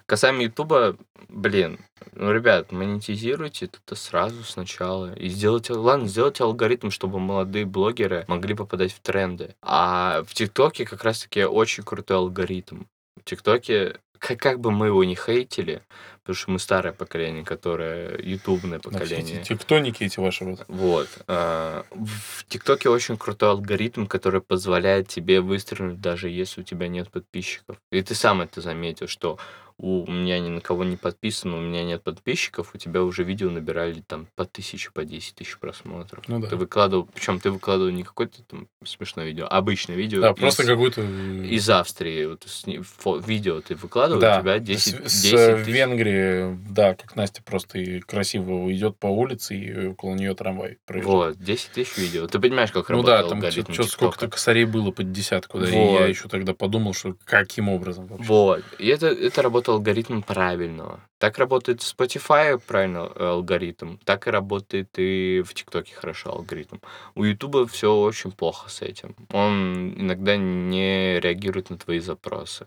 [0.06, 0.96] касаемо Ютуба,
[1.28, 1.78] блин,
[2.12, 8.54] ну, ребят, монетизируйте это сразу сначала и сделайте, ладно, сделайте алгоритм, чтобы молодые блогеры могли
[8.54, 9.54] попадать в тренды.
[9.62, 12.84] А в ТикТоке как раз-таки очень крутой алгоритм.
[13.16, 15.82] В ТикТоке, как, как бы мы его не хейтили,
[16.22, 19.40] потому что мы старое поколение, которое ютубное поколение.
[19.40, 20.64] эти тектоники эти ваши вот.
[20.68, 21.08] Вот.
[21.26, 27.10] а, В ТикТоке очень крутой алгоритм, который позволяет тебе выстрелить, даже если у тебя нет
[27.10, 27.76] подписчиков.
[27.90, 29.38] И ты сам это заметил, что
[29.80, 33.50] у меня ни на кого не подписано, у меня нет подписчиков, у тебя уже видео
[33.50, 36.28] набирали там по тысяче, по 10 тысяч просмотров.
[36.28, 36.48] Ну да.
[36.48, 40.20] Ты выкладывал, причем ты выкладывал не какое-то там смешное видео, а обычное видео.
[40.20, 41.00] Да, просто из, какой-то...
[41.00, 42.26] из Австрии.
[42.26, 45.74] Вот, с фо- видео ты выкладывал, да, у тебя 10, с, 10 с э, тысяч.
[45.74, 51.36] Венгрии, да, как Настя просто и красиво идет по улице, и около нее трамвай проезжает.
[51.36, 52.26] Вот, 10 тысяч видео.
[52.26, 55.72] Ты понимаешь, как Ну работает да, там что-то сколько-то косарей было под десятку, да, и
[55.72, 56.00] Вот.
[56.00, 58.26] я еще тогда подумал, что каким образом вообще.
[58.26, 58.64] Вот.
[58.78, 61.00] И это, это работа алгоритма правильного.
[61.18, 66.78] Так работает в Spotify правильно э, алгоритм, так и работает и в ТикТоке хорошо алгоритм.
[67.14, 69.14] У Ютуба все очень плохо с этим.
[69.32, 72.66] Он иногда не реагирует на твои запросы.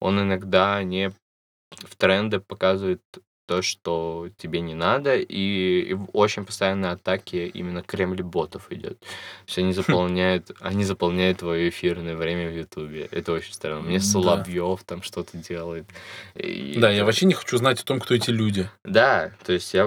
[0.00, 1.12] Он иногда не
[1.70, 3.02] в тренды показывает
[3.46, 8.98] то, что тебе не надо, и, и очень постоянной атаке именно Кремль ботов идет.
[9.00, 9.06] То
[9.46, 13.08] есть они заполняют, они заполняют твое эфирное время в Ютубе.
[13.10, 13.82] Это очень странно.
[13.82, 14.04] Мне Да.
[14.04, 15.86] Соловьев там что-то делает.
[16.34, 18.68] И Да, я вообще не хочу знать о том, кто эти люди.
[18.84, 19.84] Да, то есть я...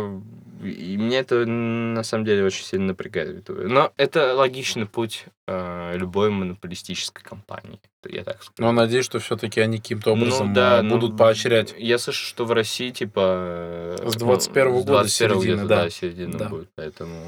[0.64, 3.48] И мне это на самом деле очень сильно напрягает.
[3.50, 7.80] Но это логичный путь э, любой монополистической компании.
[8.10, 8.54] Я так скажу.
[8.60, 11.76] Но надеюсь, что все-таки они каким-то образом Ну да, ну, будут поощрять.
[11.78, 13.96] Я слышу, что в России, типа...
[14.00, 15.84] С ну, 21 с года 21 середины, где-то, да.
[15.84, 16.50] да, середина Да.
[16.50, 17.24] будет, поэтому...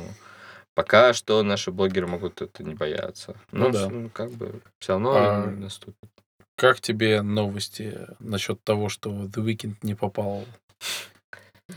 [0.75, 3.35] Пока что наши блогеры могут это не бояться.
[3.51, 3.85] Ну Ну, да.
[3.87, 6.09] с- ну, как бы, все равно А, наступит.
[6.55, 10.45] Как тебе новости насчет того, что The Weeknd не попал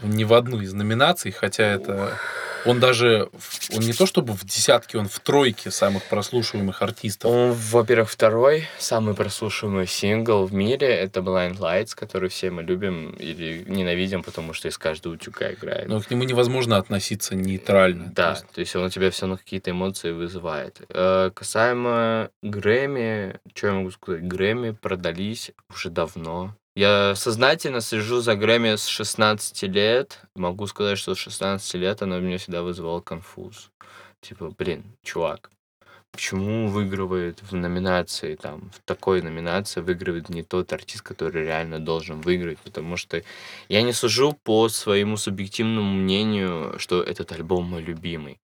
[0.03, 2.19] ни в одну из номинаций, хотя это...
[2.65, 3.29] Он даже...
[3.75, 7.31] Он не то чтобы в десятке, он в тройке самых прослушиваемых артистов.
[7.31, 13.11] Он, во-первых, второй самый прослушиваемый сингл в мире это Blind Lights, который все мы любим
[13.15, 15.89] или ненавидим, потому что из каждого утюга играет.
[15.89, 18.11] Но к нему невозможно относиться нейтрально.
[18.11, 20.81] То Да, есть то есть он у тебя все равно какие-то эмоции вызывает.
[20.89, 24.23] Э, Касаемо Грэмми, что я могу сказать?
[24.23, 26.55] Грэмми продались уже давно.
[26.75, 30.21] Я сознательно слежу за Грэмми с 16 лет.
[30.35, 33.71] Могу сказать, что с 16 лет она меня всегда вызывала конфуз.
[34.23, 35.51] Типа, блин, чувак,
[36.13, 42.23] почему выигрывает в номинации, там, в такой номинации выигрывает не тот артист, который реально должен
[42.23, 43.23] выиграть, потому что
[43.69, 48.39] я не сужу по своему субъективному мнению, что этот альбом мой любимый.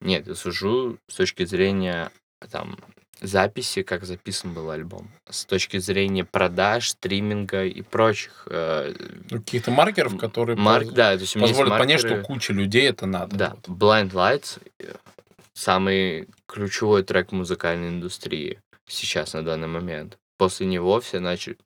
[0.00, 2.10] Нет, я сужу с точки зрения
[2.50, 2.78] там
[3.20, 8.46] записи, как записан был альбом, с точки зрения продаж, стриминга и прочих.
[8.50, 8.94] э,
[9.30, 12.24] ну, каких-то маркеров, которые марк, поз- да, то есть позволят понять, что маркеры.
[12.26, 13.36] куча людей это надо.
[13.36, 13.78] Да, Вот.
[13.78, 14.94] Blinding Lights э,
[15.54, 20.18] самый ключевой трек музыкальной индустрии сейчас на данный момент.
[20.36, 21.56] После него все начали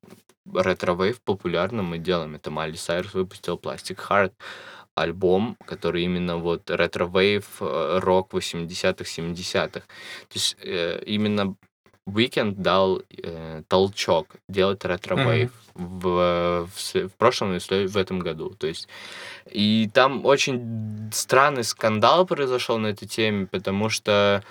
[0.55, 2.34] ретро-вейв популярным мы делаем.
[2.34, 4.32] Это Майли Сайрус выпустил Plastic Hearts.
[5.01, 9.80] Альбом, который именно вот ретро-вейв, э, рок 80-х, 70-х.
[9.80, 11.55] То есть э, именно
[12.09, 18.18] Weeknd дал э, толчок делать ретро-вейв в, в, с- в прошлом и в в этом
[18.18, 18.51] году.
[18.51, 18.88] То есть
[19.51, 24.42] и там очень странный скандал произошел на этой теме, потому что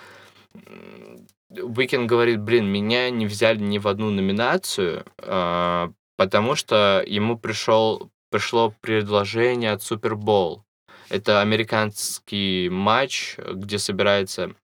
[1.52, 8.10] Weekend говорит, блин, меня не взяли ни в одну номинацию, а, потому что ему пришел,
[8.30, 10.62] пришло предложение от Super Bowl.
[11.08, 14.54] Это американский матч, где собирается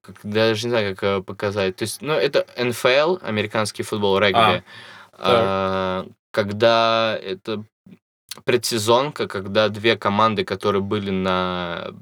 [0.00, 1.76] как, даже не знаю, как э, показать.
[1.76, 4.64] То есть, ну, это НФЛ, американский футбол, регби.
[5.12, 7.64] А, когда это
[8.44, 11.94] предсезонка, когда две команды, которые были на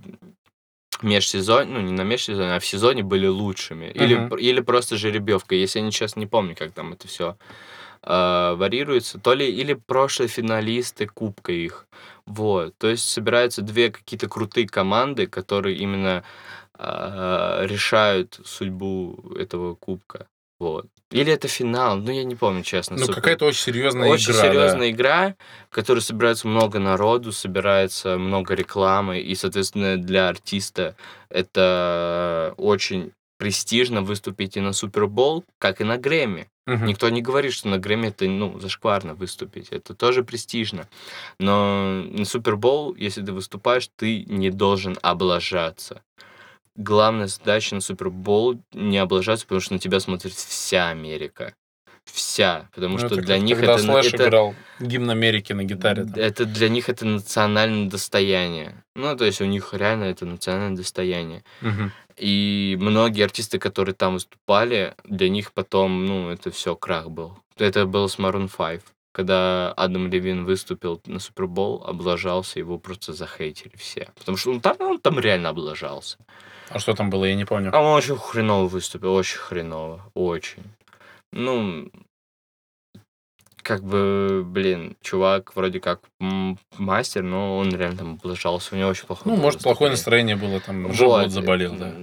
[1.03, 3.86] межсезонье, ну, не на межсезонье, а в сезоне были лучшими.
[3.86, 4.36] Или, Мгм.
[4.36, 5.55] или просто жеребьевка.
[5.55, 7.36] Если я сейчас не помню, как там это все
[8.03, 11.86] варьируется, то ли или прошлые финалисты Кубка их.
[12.26, 12.74] Вот.
[12.78, 16.24] То есть собираются две какие-то крутые команды, которые именно
[16.74, 20.26] а, решают судьбу этого Кубка.
[20.59, 20.86] Вот.
[21.11, 22.96] Или это финал, ну я не помню, честно.
[22.96, 24.42] Ну, какая-то очень серьезная очень игра.
[24.42, 24.48] да.
[24.48, 25.34] серьезная игра,
[25.70, 30.94] в которой собирается много народу, собирается много рекламы, и, соответственно, для артиста
[31.28, 36.47] это очень престижно выступить и на Супербол, как и на Грэмми.
[36.66, 36.84] Мгм.
[36.84, 39.68] Никто не говорит, что на Грэмми это, ну, зашкварно выступить.
[39.70, 40.86] Это тоже престижно.
[41.38, 46.03] Но на Супербол, если ты выступаешь, ты не должен облажаться.
[46.76, 51.55] Главная задача на Супербол не облажаться, потому что на тебя смотрит вся Америка.
[52.05, 52.68] Вся.
[52.74, 55.64] Потому Ну, что это для как них когда это, Слэш это, играл гимн Америки на
[55.64, 56.05] гитаре.
[56.05, 56.14] там.
[56.14, 58.84] это для них это национальное достояние.
[58.97, 61.43] Ну, то есть у них реально это национальное достояние.
[61.61, 61.93] Мгм.
[62.20, 67.38] И многие артисты, которые там выступали, для них потом, ну, это все крах был.
[67.56, 68.82] Это был с Maroon 5.
[69.12, 74.10] Когда Адам Левин выступил на Супербол, облажался, его просто захейтили все.
[74.18, 76.18] Потому что он там, он там реально облажался.
[76.68, 77.70] А что там было, я не помню.
[77.72, 80.62] А он очень хреново выступил, очень хреново, очень.
[81.32, 81.90] Ну,
[83.62, 86.00] как бы, блин, чувак вроде как
[86.78, 90.61] мастер, но он реально там облажался, у него очень плохое Ну, может, плохое настроение было,
[90.61, 90.96] там, Вот.
[90.96, 91.94] живот заболел, да.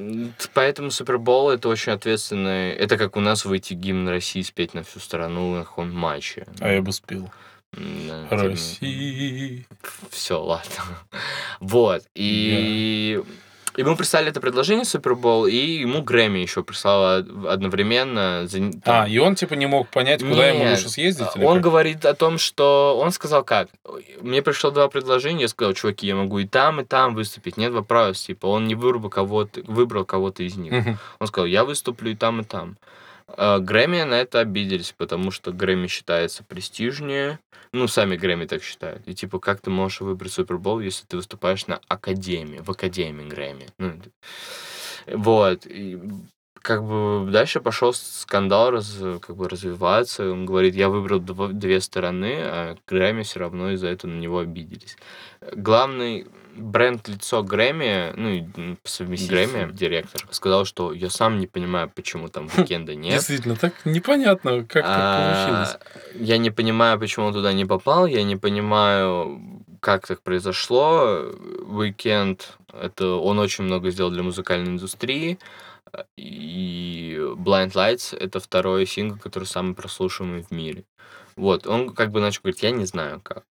[0.54, 2.72] Поэтому Супербол это очень ответственно.
[2.72, 6.46] Это как у нас выйти гимн России спеть на всю страну на каком матче.
[6.60, 7.30] А я бы спел.
[7.76, 9.66] М, Россия.
[10.10, 10.72] Все, ладно.
[11.60, 12.04] Вот.
[12.16, 13.22] И...
[13.78, 18.48] И мы прислали это предложение Супербол, и ему Грэмми еще прислал одновременно.
[18.48, 21.28] за- А, и он, типа, не мог понять, куда ему Нет, лучше съездить?
[21.36, 21.64] или Он как?
[21.64, 22.98] говорит о том, что...
[23.00, 23.70] Он сказал как?
[24.22, 27.72] Мне пришло два предложения, я сказал, чуваки, я могу и там, и там выступить, нет
[27.72, 28.26] вопросов.
[28.28, 30.74] Типа, он не выбрал кого-то, выбрал кого-то из них.
[31.20, 32.78] Он сказал, я выступлю и там, и там.
[33.28, 37.40] А, Грэмми на это обиделись, потому что Грэмми считается престижнее.
[37.74, 39.08] Ну, сами Грэмми так считают.
[39.08, 43.68] И типа, как ты можешь выбрать Супербол, если ты выступаешь на Академии, в Академии Грэмми?
[43.78, 44.02] Ну,
[45.08, 45.66] вот.
[45.66, 46.00] И
[46.62, 50.32] как бы дальше пошел скандал раз, как бы развиваться.
[50.32, 54.40] Он говорит, я выбрал дво- две стороны, а Грэмми все равно из-за этого на него
[54.40, 54.98] обиделись.
[55.54, 56.28] Главный
[56.58, 58.42] бренд-лицо Грэмми, ну, и
[58.76, 63.14] по совместительству Грэмми, директор, сказал, что я сам не понимаю, почему там уикенда нет.
[63.14, 66.26] Действительно, так непонятно, как так А, получилось.
[66.28, 71.22] Я не понимаю, почему он туда не попал, я не понимаю, как так произошло.
[71.68, 75.40] Weeknd, это он очень много сделал для музыкальной индустрии.
[76.16, 80.84] И Blinding Lights это второй сингл, который самый прослушиваемый в мире.
[81.38, 83.44] Вот, он как бы начал говорить, я не знаю как.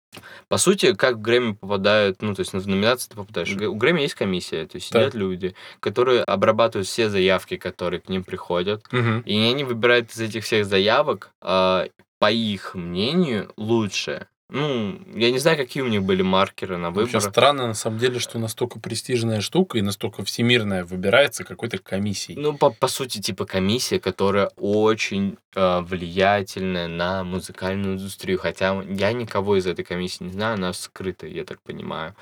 [0.49, 3.53] По сути, как в Грэмми попадают, ну, то есть в номинации ты попадаешь.
[3.53, 5.03] У Грэмми есть комиссия, то есть Так.
[5.03, 8.82] сидят люди, которые обрабатывают все заявки, которые к ним приходят.
[8.93, 9.20] Мгм.
[9.20, 11.87] И они выбирают из этих всех заявок, а,
[12.18, 14.28] по их мнению, лучшее.
[14.49, 17.30] Ну, я не знаю, какие у них были маркеры на Вообще выбор.
[17.32, 22.38] странно, на самом деле, что настолько престижная штука и настолько всемирная выбирается какой-то комиссией.
[22.38, 28.38] Ну, по, по сути, типа комиссия, которая очень а, влиятельная на музыкальную индустрию.
[28.38, 32.14] Хотя я никого из этой комиссии не знаю, она скрыта, я так понимаю.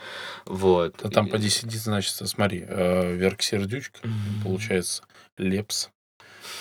[0.47, 0.95] Вот.
[1.03, 3.99] Да там И- поди сидит, значит, смотри, э, Верка Сердючка,
[4.43, 5.03] получается,
[5.37, 5.91] Лепс,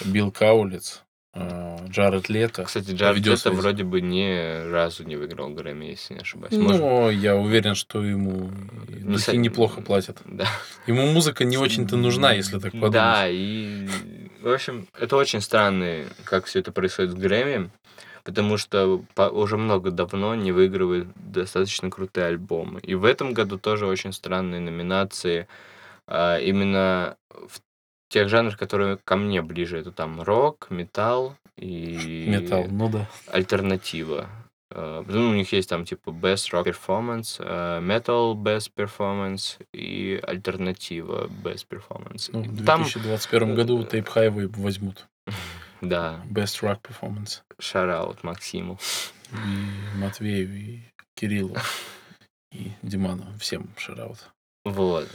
[0.04, 1.03] Билл Каулиц, э,
[1.36, 2.64] Джаред Лето.
[2.64, 3.26] Кстати, Джаред.
[3.26, 6.56] Лето вроде бы ни разу не выиграл Грэмми, если не ошибаюсь.
[6.56, 8.52] Может, Но я уверен, что ему
[8.88, 10.20] духи со- неплохо платят.
[10.26, 10.48] Да.
[10.88, 12.92] Ему музыка не очень-то нужна, если так подумать.
[12.92, 13.88] Да, и,
[14.42, 17.70] в общем, это очень странно, как все это происходит с Грэмми,
[18.24, 22.80] потому что уже много давно не выигрывает достаточно крутые альбомы.
[22.82, 25.48] И в этом году тоже очень странные номинации
[26.08, 27.60] а, именно в
[28.14, 29.80] тех жанрах, которые ко мне ближе.
[29.80, 33.10] Это там рок, металл и Металл, ну да.
[33.32, 34.30] альтернатива.
[34.70, 40.20] Э, ну, у них есть там типа Best Rock Performance, э, Metal Best Performance и
[40.22, 42.30] Альтернатива Best Performance.
[42.32, 45.08] Ну, в Там, 2021 году Tape Highway возьмут.
[45.82, 47.42] да, Best Rock Performance.
[47.60, 48.78] шараут Максиму.
[49.32, 50.80] И Матвею, и
[51.16, 51.56] Кириллу,
[52.52, 53.26] и Диману.
[53.40, 54.20] Всем шараут.
[54.66, 55.10] Вот.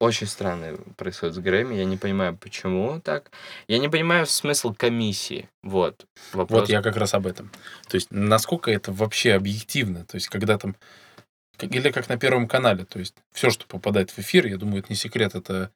[0.00, 1.74] Очень странно происходит с Грэмми.
[1.74, 3.32] Я не понимаю, почему так.
[3.66, 5.48] Я не понимаю смысл комиссии.
[5.64, 6.06] Вот.
[6.32, 6.60] Вопрос.
[6.60, 7.50] Вот я как раз об этом.
[7.88, 10.04] То есть, насколько это вообще объективно?
[10.04, 10.76] То есть, когда там...
[11.60, 12.84] Или как на Первом канале.
[12.84, 15.72] То есть, все, что попадает в эфир, я думаю, это не секрет, это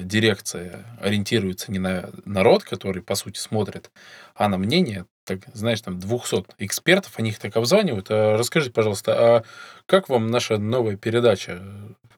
[0.00, 3.90] дирекция ориентируется не на народ, который, по сути, смотрит,
[4.34, 8.06] а на мнение, так, знаешь, там 200 экспертов, они их так обзванивают.
[8.10, 9.44] А расскажите, пожалуйста, а
[9.86, 11.62] как вам наша новая передача?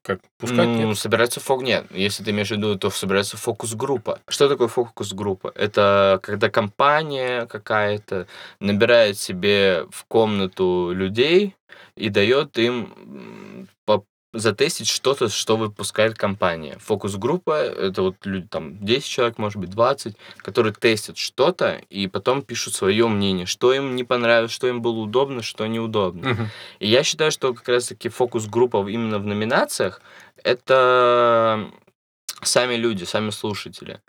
[0.03, 0.67] Как пускать?
[0.67, 0.99] Ну, нет?
[0.99, 1.67] собирается фокус...
[1.67, 4.21] Нет, если ты имеешь в виду, то собирается фокус-группа.
[4.29, 5.53] Что такое фокус-группа?
[5.55, 8.27] Это когда компания какая-то
[8.61, 11.55] набирает себе в комнату людей
[11.97, 16.79] и дает им по- затестить что-то, что выпускает компания.
[16.81, 22.43] Фокус-группа— это вот люди, там, 10 человек, может быть, 20, которые тестят что-то и потом
[22.43, 26.31] пишут свое мнение, что им не понравилось, что им было удобно, что неудобно.
[26.31, 26.49] Мгм.
[26.79, 30.01] И я считаю, что как раз-таки фокус-группа именно в номинациях—
[30.45, 31.71] это
[32.43, 34.01] сами люди, сами слушатели.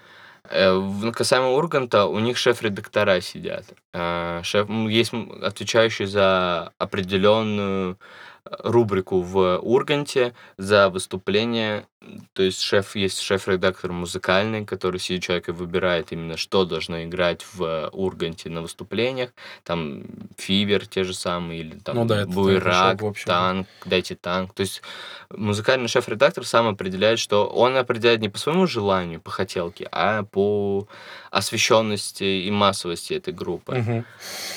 [0.50, 3.66] Э, Касаемо Урганта, у них шеф-редактора сидят.
[3.94, 7.98] Э, Шеф, есть отвечающий за определенную
[8.46, 11.86] рубрику в Урганте, за выступление.
[12.34, 17.46] То есть шеф есть шеф-редактор музыкальный, который сидит человек и выбирает именно, что должно играть
[17.54, 19.30] в Урганте на выступлениях.
[19.64, 20.04] Там
[20.38, 24.54] Фивер те же самые, или там Ну да, Буйрак, танк, дайте танк.
[24.56, 24.82] То есть
[25.30, 30.88] музыкальный шеф-редактор сам определяет, что он определяет не по своему желанию, по хотелке, а по
[31.30, 33.76] освещенности и массовости этой группы.
[33.76, 34.06] Мгм.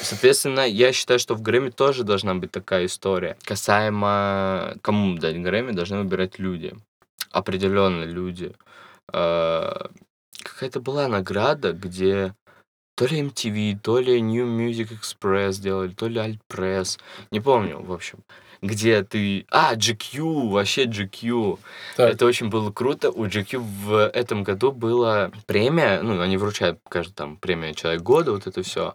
[0.00, 3.36] Соответственно, я считаю, что в Грэмми тоже должна быть такая история.
[3.74, 6.74] Касаемо кому дать Грэмми, должны выбирать люди.
[7.32, 8.54] Определенно люди.
[9.12, 9.72] Э,
[10.42, 12.34] Какая-то была награда, где
[12.96, 17.00] то ли MTV, то ли New Music Express делали, то ли Alt Press.
[17.32, 18.18] Не помню, в общем.
[18.62, 19.44] Где ты...
[19.50, 21.58] А, GQ, вообще GQ.
[21.96, 22.12] Так.
[22.12, 23.10] Это очень было круто.
[23.10, 28.32] У GQ в этом году была премия, ну, они вручают, каждый там, премия Человек года,
[28.32, 28.94] вот это все,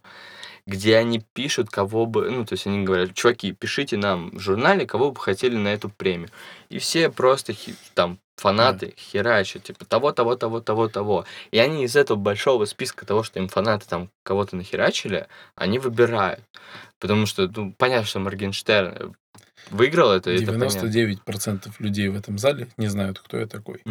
[0.69, 4.85] где они пишут, кого бы, ну, то есть они говорят, чуваки, пишите нам в журнале,
[4.85, 6.29] кого бы хотели на эту премию.
[6.69, 7.53] И все просто
[7.95, 11.25] там фанаты херачат, типа того, того, того, того, того.
[11.51, 16.43] И они из этого большого списка того, что им фанаты там кого-то нахерачили, они выбирают.
[16.99, 19.15] Потому что, ну, понятно, что Моргенштерн
[19.71, 20.87] выиграл это, это понятно.
[20.87, 23.81] 99% людей в этом зале не знают, кто я такой.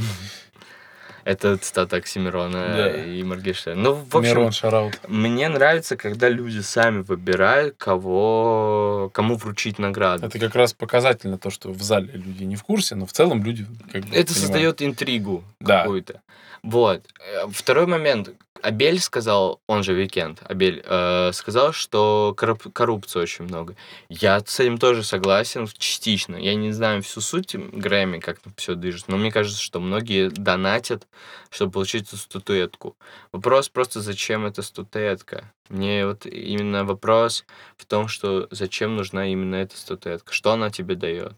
[1.29, 3.05] Это цитата Оксимирона Да.
[3.05, 3.83] и Моргенштерна.
[3.83, 4.99] Ну, в общем, Мирон Шараут.
[5.09, 10.27] мне нравится, когда люди сами выбирают, кого, кому вручить награду.
[10.27, 13.43] Это как раз показательно то, что в зале люди не в курсе, но в целом
[13.45, 14.31] люди как бы Это понимают.
[14.31, 15.81] создает интригу Да.
[15.83, 16.21] какую-то.
[16.63, 17.03] Вот.
[17.21, 18.31] Э, Второй момент.
[18.63, 23.77] Абель сказал, он же Weeknd, Абель, э, сказал, что корруп- коррупции очень много.
[24.09, 26.37] Я с этим тоже согласен частично.
[26.37, 30.29] Я не знаю всю суть Грэмми, как там все движется, но мне кажется, что многие
[30.31, 31.07] донатят,
[31.51, 32.97] чтобы получить эту статуэтку.
[33.33, 35.53] Вопрос просто, зачем эта статуэтка?
[35.69, 37.45] Мне вот именно вопрос
[37.77, 41.35] в том, что зачем нужна именно эта статуэтка, что она тебе дает.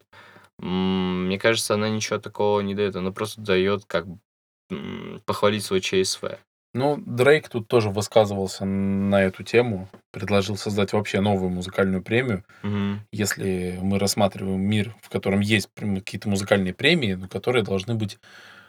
[0.59, 4.19] Мне кажется, она ничего такого не дает, она просто дает как бы,
[5.25, 6.39] похвалить свой ЧСВ.
[6.73, 12.45] Ну, Дрейк тут тоже высказывался на эту тему, предложил создать вообще новую музыкальную премию.
[12.63, 13.01] Мгм.
[13.11, 18.19] Если мы рассматриваем мир, в котором есть какие-то музыкальные премии, но которые должны быть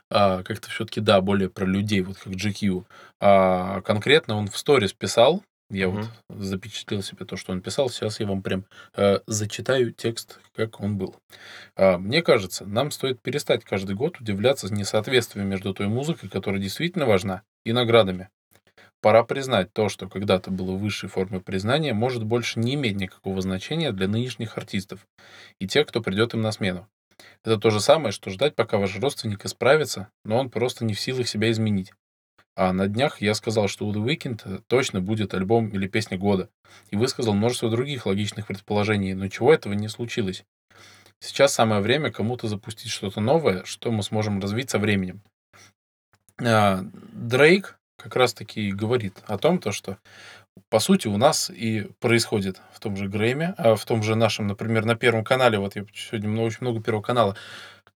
[0.10, 2.86] а, как-то все-таки, да, более про людей, вот как GQ.
[3.20, 8.20] А конкретно он в сторис писал, я вот запечатлел себе то, что он писал, сейчас
[8.20, 8.66] я вам прям
[8.96, 11.16] э, зачитаю текст, как он был.
[11.76, 17.06] А, Мне кажется, нам стоит перестать каждый год удивляться несоответствию между той музыкой, которая действительно
[17.06, 18.30] важна, и наградами.
[19.02, 23.92] Пора признать то, что когда-то было высшей формой признания, может больше не иметь никакого значения
[23.92, 25.08] для нынешних артистов
[25.60, 26.88] и тех, кто придет им на смену.
[27.44, 31.00] Это то же самое, что ждать, пока ваш родственник исправится, но он просто не в
[31.00, 31.94] силах себя изменить.
[32.62, 36.48] А на днях я сказал, что у The Weeknd точно будет альбом или песня года,
[36.92, 40.46] и высказал множество других логичных предположений, но чего этого не случилось.
[41.20, 45.24] Сейчас самое время кому-то запустить что-то новое, что мы сможем развить со временем.
[46.40, 49.98] А, Дрейк как раз-таки говорит о том, то, что
[50.70, 54.46] по сути у нас и происходит в том же Грэмми, а в том же нашем,
[54.46, 57.36] например, на Первом канале, вот я сегодня очень много Первого канала,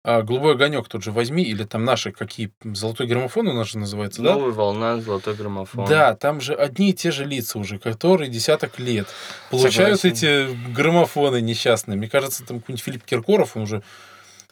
[0.08, 3.80] а, «Голубой огонек» тот же возьми, или там наши какие, «Золотой граммофон» у нас же
[3.80, 4.34] называется, да?
[4.34, 5.86] Новая волна, золотой граммофон.
[5.88, 9.08] Да, там же одни и те же лица уже, которые десяток лет
[9.50, 10.50] получают Согласен.
[10.50, 11.98] эти граммофоны несчастные.
[11.98, 13.82] Мне кажется, там какой-нибудь Филипп Киркоров, он уже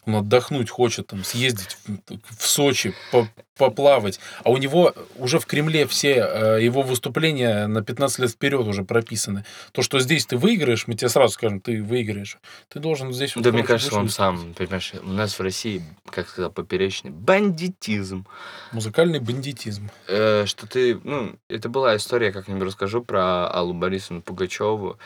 [0.06, 3.28] он отдохнуть хочет, там, съездить в, Сочи, по-
[3.58, 4.20] поплавать.
[4.44, 8.84] А у него уже в Кремле все э, его выступления на 15 лет вперед уже
[8.84, 9.46] прописаны.
[9.72, 12.38] То, что здесь ты выиграешь, мы тебе сразу скажем, ты выиграешь.
[12.70, 13.34] Ты должен здесь...
[13.36, 18.26] Да, мне кажется, он сам, понимаешь, у нас в России, как сказал, поперечный бандитизм.
[18.72, 19.90] Музыкальный бандитизм.
[20.08, 24.98] Э, что ты, ну, это была история, я как-нибудь расскажу про Аллу Борисовну Пугачеву,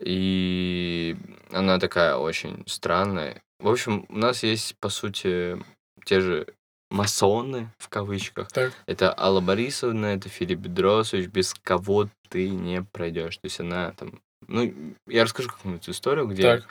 [0.00, 1.16] и
[1.52, 3.43] она такая очень странная.
[3.60, 5.56] В общем, у нас есть, по сути,
[6.04, 6.46] те же
[6.90, 8.50] масоны, в кавычках.
[8.52, 8.72] Так.
[8.86, 13.36] Это Алла Борисовна, это Филипп Бедросович, без кого ты не пройдешь.
[13.38, 14.20] То есть она там...
[14.46, 14.72] Ну,
[15.08, 16.68] я расскажу какую-нибудь историю, где Так.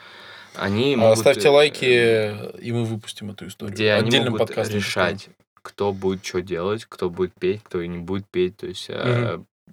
[0.54, 1.18] они А, могут...
[1.18, 3.74] Ставьте э, лайки, и мы выпустим эту историю.
[3.74, 4.76] где они Отдельным могут подкастом.
[4.76, 8.56] решать, кто будет что делать, кто будет петь, кто и не будет петь.
[8.56, 8.88] То есть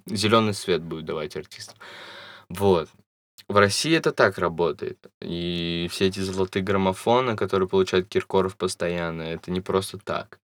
[0.06, 1.76] зеленый свет будет давать артистам.
[2.48, 2.88] Вот.
[3.48, 4.98] В России это так работает.
[5.20, 10.38] И все эти золотые граммофоны, которые получает Киркоров постоянно, это не просто так.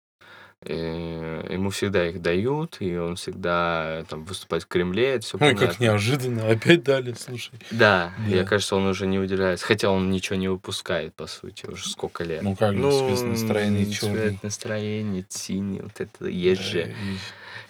[0.62, 5.54] Э, Ему всегда их дают, и он всегда там выступает в Кремле, это все Ой,
[5.54, 6.48] как неожиданно.
[6.50, 7.52] Опять дали, слушай.
[7.70, 8.24] Да, Да.
[8.36, 9.64] я кажется, он уже не уделяется.
[9.64, 12.42] Хотя он ничего не выпускает, по сути, уже сколько лет.
[12.42, 14.38] Ну как же, цвет настроения цвет черный.
[14.42, 16.94] настроения синий, вот это есть Да, и-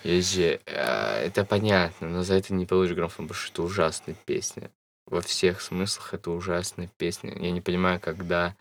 [0.04, 0.58] есть же.
[0.64, 4.70] Это понятно, но за это не получишь граммофон, потому что это ужасная песня.
[5.10, 7.32] Во всех смыслах это ужасная песня.
[7.38, 8.54] Я не понимаю, когда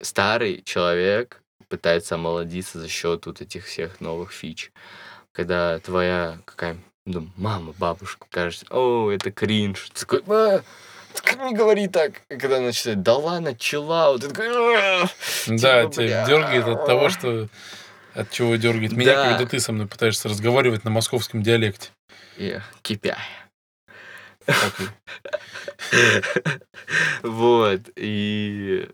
[0.00, 4.72] старый человек пытается омолодиться за счет вот этих всех новых фич.
[5.32, 9.90] Когда твоя какая ну, мама, бабушка кажется, о, это кринж.
[9.94, 10.60] Ты такой, «А,
[11.14, 12.22] так не говори так.
[12.28, 15.06] И когда она начинает, да ладно, чила, ты такой, «А».
[15.46, 16.26] Да, Типа, тебя бля.
[16.26, 17.48] дергает от того, что...
[18.14, 19.28] От чего дергает меня, Да.
[19.30, 21.90] когда ты со мной пытаешься разговаривать на московском диалекте.
[22.38, 23.18] И кипя.
[27.22, 27.80] Вот.
[27.96, 28.88] И,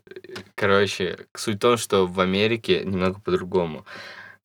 [0.55, 3.85] короче, суть в том, что в Америке немного по-другому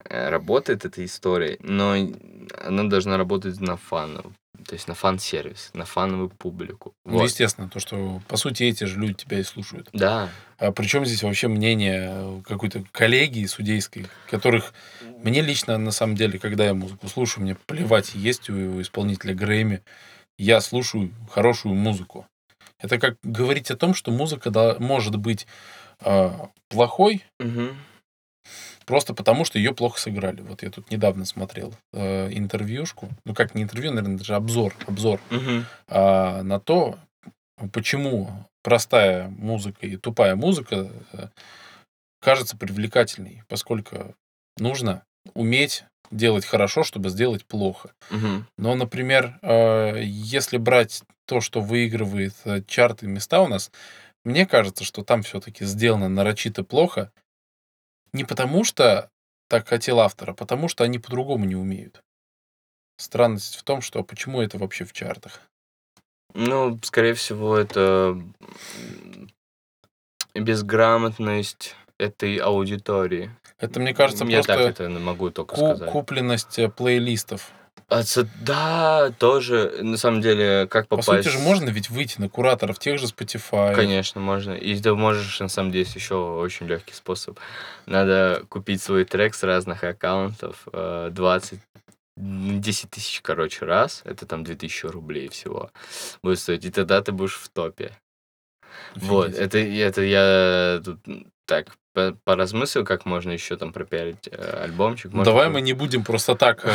[0.05, 1.95] э, работает эта история, но
[2.63, 4.25] она должна работать на фанов.
[4.67, 6.93] То есть на фан-сервис, на фановую публику.
[7.05, 7.23] Ну, Вот.
[7.23, 9.89] естественно, то, что, по сути, эти же люди тебя и слушают.
[9.93, 10.29] Да.
[10.59, 14.73] А причем здесь вообще мнение э, какой-то коллегии судейской, которых
[15.23, 19.81] мне лично, на самом деле, когда я музыку слушаю, мне плевать, есть у исполнителя Грэмми.
[20.39, 22.25] Я слушаю хорошую музыку.
[22.79, 25.45] Это как говорить о том, что музыка да, может быть
[25.99, 26.31] э,
[26.69, 27.77] плохой, Мгм.
[28.85, 30.41] Просто потому, что ее плохо сыграли.
[30.41, 35.19] Вот я тут недавно смотрел э, интервьюшку, ну как не интервью, наверное, даже обзор, обзор
[35.29, 35.65] Мгм.
[35.87, 36.97] а, на то,
[37.71, 38.31] почему
[38.63, 41.27] простая музыка и тупая музыка э,
[42.19, 44.15] кажется привлекательней, поскольку
[44.57, 45.03] нужно
[45.33, 47.93] уметь делать хорошо, чтобы сделать плохо.
[48.09, 48.47] Мгм.
[48.57, 53.71] Но, например, э, если брать то, что выигрывает э, чарты места у нас,
[54.23, 57.11] мне кажется, что там все-таки сделано нарочито плохо.
[58.13, 59.09] Не потому, что
[59.47, 62.01] так хотел автор, а потому, что они по-другому не умеют.
[62.97, 65.41] Странность в том, что почему это вообще в чартах.
[66.33, 68.21] Ну, скорее всего, это
[70.35, 73.31] безграмотность этой аудитории.
[73.59, 75.91] Это, мне кажется, Я так просто это могу только ку- сказать.
[75.91, 77.51] купленность э, плейлистов.
[77.89, 78.03] А,
[78.41, 81.23] да, тоже, на самом деле, как По попасть...
[81.23, 83.73] сути же можно ведь выйти на кураторов тех же Spotify.
[83.73, 84.51] Конечно, можно.
[84.53, 87.39] И ты можешь, на самом деле, есть еще очень легкий способ.
[87.87, 91.59] Надо купить свой трек с разных аккаунтов, э, 20
[92.17, 95.71] м, 10 тысяч, короче, раз, это там 2000 рублей всего
[96.21, 97.91] будет стоить, и тогда ты будешь в топе.
[98.95, 100.99] Вот, это, это я тут
[101.49, 105.11] так по- поразмыслил, как можно еще там пропиарить э, альбомчик.
[105.11, 106.69] Ну, Давай мы не будем просто так э,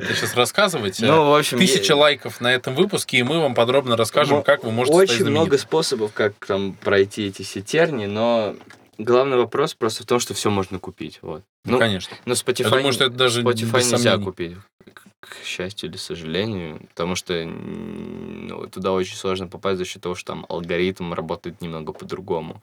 [0.00, 1.00] это сейчас рассказывать.
[1.00, 4.42] Ну, в общем, Тысяча я- лайков на этом выпуске, и мы вам подробно расскажем, Мо-
[4.42, 8.54] как вы можете Очень много способов, как там пройти эти все тернии, но
[8.98, 11.18] главный вопрос просто в том, что все можно купить.
[11.22, 11.42] Вот.
[11.64, 12.16] Ну, Ну, конечно.
[12.24, 14.24] но Spotify, Я думаю, что это даже Spotify нельзя сомнений.
[14.24, 14.56] купить,
[15.22, 20.32] к, счастью или сожалению, потому что ну, туда очень сложно попасть за счет того, что
[20.32, 22.60] там алгоритм работает немного по-другому.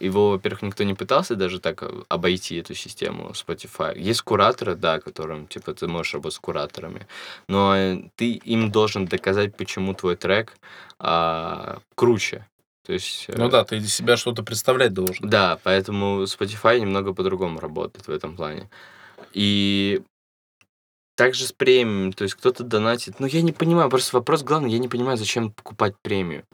[0.00, 3.98] Его, во-первых, никто не пытался даже так э, обойти эту систему Spotify.
[3.98, 7.06] Есть кураторы, да, которым, типа, ты можешь работать с кураторами,
[7.48, 10.54] но э, ты им должен доказать, почему твой трек
[10.98, 12.46] а, круче.
[12.86, 13.26] То есть...
[13.28, 15.28] э, Ну да, ты из себя что-то представлять должен.
[15.28, 18.70] да, поэтому Spotify немного по-другому работает в этом плане.
[19.34, 20.02] И
[21.20, 23.20] также с премиями, то есть кто-то донатит.
[23.20, 26.44] Но я не понимаю, просто вопрос главный, я не понимаю, зачем покупать премию.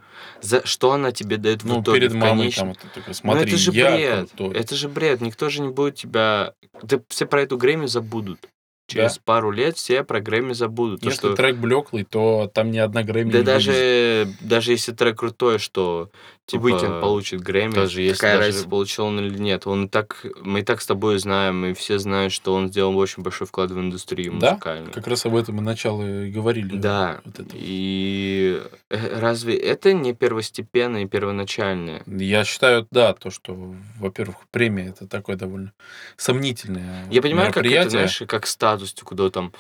[0.42, 2.74] За что она тебе дает в Ну, итоге, перед в мамой конечном?
[2.74, 4.30] там это такой, Ну, смотри, это же я бред.
[4.32, 4.56] крутой.
[4.56, 5.20] Это же бред.
[5.20, 6.52] Никто же не будет тебя...
[6.82, 8.40] Да все про эту Грэмми забудут.
[8.88, 11.00] Через пару лет все про Грэмми забудут.
[11.00, 11.36] То, Если что...
[11.36, 16.10] трек блеклый, то там ни одна Грэмми Да не даже, даже если трек крутой, что
[16.46, 19.66] типа, Weeknd получит Грэмми, тоже есть какая даже- разница, получил он или нет.
[19.66, 22.96] Он и так, мы и так с тобой знаем, и все знают, что он сделал
[22.96, 24.52] очень большой вклад в индустрию Да?
[24.52, 24.92] музыкальную.
[24.92, 26.76] Как раз об этом и начало и говорили.
[26.76, 27.20] Да.
[27.24, 27.50] Вот это.
[27.54, 32.02] И э, разве это не первостепенное и первоначальное?
[32.06, 35.72] Я считаю, да, то, что, во-первых, премия это такое довольно
[36.16, 39.52] сомнительное Я понимаю, как это, знаешь, как статус, куда там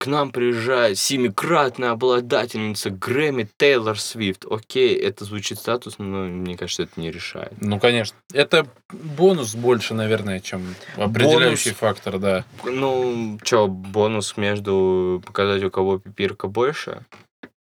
[0.00, 4.46] к нам приезжает семикратная обладательница Грэмми Тейлор Свифт.
[4.50, 7.52] Окей, это звучит статус, но мне кажется, это не решает.
[7.60, 8.16] Ну, конечно.
[8.32, 12.44] Это бонус больше, наверное, чем определяющий фактор, да.
[12.64, 17.04] Ну, что, бонус между показать, у кого пипирка больше?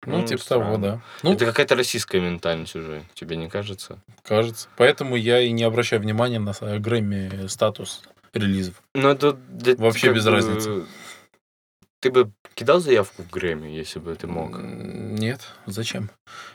[0.05, 0.63] Ну, Ну, типа странно.
[0.63, 1.01] того, да.
[1.23, 3.99] Ну, это какая-то российская ментальность уже, тебе не кажется?
[4.23, 4.69] кажется.
[4.77, 8.03] Поэтому я и не обращаю внимания на Грэмми статус
[8.33, 8.75] релизов.
[8.95, 10.85] Ну, это, да Вообще без бы- разницы.
[12.01, 14.57] Ты бы кидал заявку в Грэмми, если бы ты мог?
[14.57, 16.09] Нет, зачем?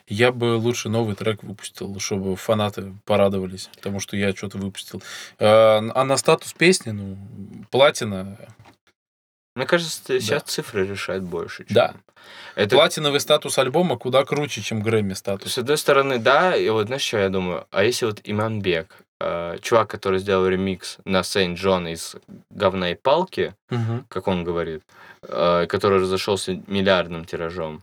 [0.09, 5.03] Я бы лучше новый трек выпустил, чтобы фанаты порадовались, потому что я что-то выпустил.
[5.39, 7.17] А а на статус песни, ну,
[7.71, 8.37] платина.
[9.55, 10.21] Мне кажется, Да.
[10.21, 11.65] сейчас цифры решают больше.
[11.65, 11.95] чем- Да.
[12.57, 15.53] Это Платиновый статус альбома куда круче, чем Грэмми статус.
[15.53, 17.67] С одной стороны, да, и вот знаешь, что я думаю?
[17.71, 22.17] А если вот Иманбек, э, чувак, который сделал ремикс на Сейнт Джон из
[22.51, 24.05] говна и палки, Мгм.
[24.09, 24.83] как он говорит,
[25.23, 27.83] э, который разошелся миллиардным тиражом,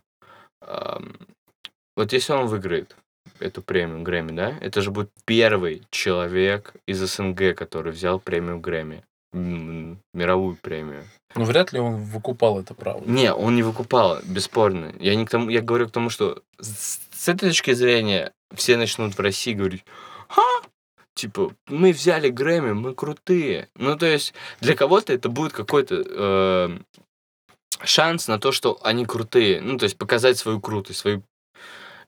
[0.62, 1.18] эм,
[1.96, 2.96] вот если он выиграет
[3.40, 9.04] эту премию Грэмми, да, это же будет первый человек из СНГ, который взял премию Грэмми,
[10.14, 11.04] мировую премию.
[11.36, 13.02] Ну, вряд ли он выкупал это право.
[13.06, 14.94] Не, он не выкупал, бесспорно.
[15.00, 18.78] Я не к тому, я говорю к тому, что с, с этой точки зрения все
[18.78, 19.84] начнут в России говорить,
[20.28, 20.42] ха,
[21.16, 23.70] типа, мы взяли Грэмми, мы крутые.
[23.76, 26.78] Ну, то есть, для кого-то это будет какой-то э,
[27.84, 29.62] шанс на то, что они крутые.
[29.62, 31.24] Ну, то есть, показать свою крутость, свою...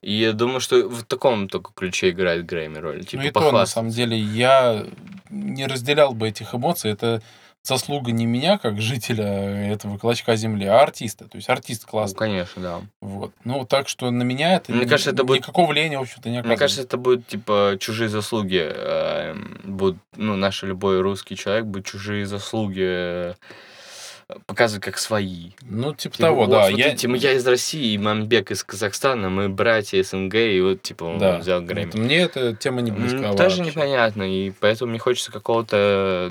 [0.02, 3.04] И я думаю, что в таком только ключе играет Грэмми роль.
[3.04, 4.86] Типа, ну и то, на самом деле, я
[5.30, 6.92] не разделял бы этих эмоций.
[6.92, 7.22] Это
[7.66, 9.26] заслуга не меня, как жителя
[9.72, 11.26] этого клочка земли, а артиста.
[11.28, 12.18] То есть артист Ну, классный.
[12.18, 12.80] конечно, да.
[13.00, 13.32] Вот.
[13.44, 16.28] Ну, так что на меня это, Мне ни- кажется, это будет- никакого влияния, в общем-то,
[16.28, 16.58] не Мне оказывает.
[16.60, 18.62] кажется, это будет типа чужие заслуги.
[18.62, 19.34] э,
[19.64, 23.34] будут, ну, наш любой русский человек будет чужие заслуги
[24.46, 25.50] показывать как свои.
[25.62, 26.68] Ну, типа, Типа, того, вот, да.
[26.68, 31.04] смотрите, мы- я из России, и Мамбек из Казахстана, мы братья СНГ, и вот типа
[31.04, 31.38] он да.
[31.38, 31.92] взял Грэмми.
[31.92, 33.70] Вот Мне эта тема не близка Тоже вообще.
[33.72, 36.30] непонятно, и поэтому мне хочется какого-то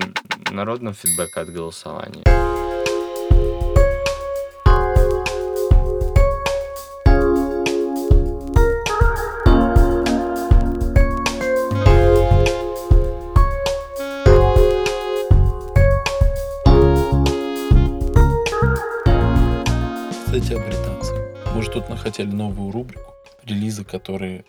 [0.51, 2.23] народного фидбэка от голосования.
[21.81, 23.13] Тут хотели новую рубрику.
[23.43, 24.45] Релизы, которые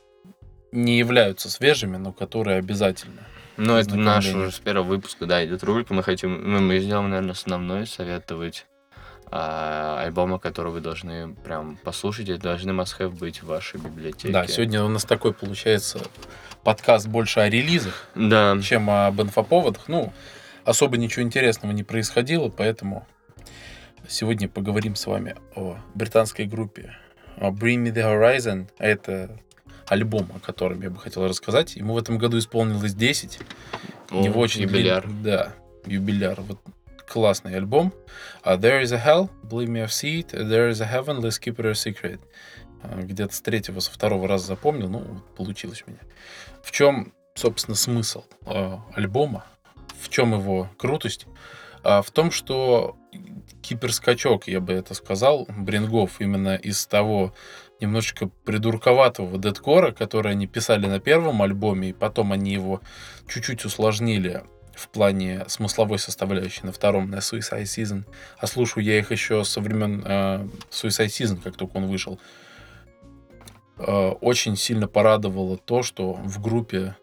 [0.73, 3.23] не являются свежими, но которые обязательно.
[3.57, 5.95] Ну, это наш уже с первого выпуска, да, идет рубрика.
[5.95, 8.67] Мы хотим, ну, мы сделаем, наверное, основной советовать
[9.31, 14.33] а, альбомы, которые вы должны прям послушать, и должны must-have быть в вашей библиотеке.
[14.33, 16.01] Да, сегодня у нас такой получается
[16.63, 18.59] подкаст больше о релизах, Да.
[18.63, 19.89] чем об инфоповодах.
[19.89, 20.13] Ну,
[20.65, 23.07] особо ничего интересного не происходило, поэтому
[24.07, 26.95] сегодня поговорим с вами о британской группе
[27.39, 28.69] Bring Me The Horizon.
[28.79, 29.39] Это
[29.87, 31.77] альбом, о котором я бы хотел рассказать.
[31.77, 33.39] Ему в этом году исполнилось 10.
[34.11, 35.07] У О, него очень юбиляр.
[35.07, 35.53] длин- Да,
[35.87, 36.41] юбиляр.
[36.41, 36.59] Вот
[37.07, 37.93] классный альбом.
[38.43, 40.33] А There is a Hell, Believe Me I've seen it.
[40.33, 42.21] There is a Heaven, Let's Keep It a Secret.
[42.83, 44.89] А, Где-то с третьего, со второго раза запомнил.
[44.89, 46.01] Ну, вот получилось у меня.
[46.63, 49.45] В чем, собственно, смысл э, альбома?
[50.01, 51.27] В чем его крутость?
[51.89, 52.97] А, в том, что
[53.63, 57.33] киберскачок, я бы это сказал, Брингов именно из того
[57.81, 62.81] немножечко придурковатого дедкора, который они писали на первом альбоме, и потом они его
[63.29, 64.43] чуть-чуть усложнили
[64.75, 68.03] в плане смысловой составляющей на втором, на Suicide Season.
[68.37, 72.19] А слушаю я их еще со времен э, Suicide Season, как только он вышел.
[73.79, 76.97] Э, очень сильно порадовало то, что в группе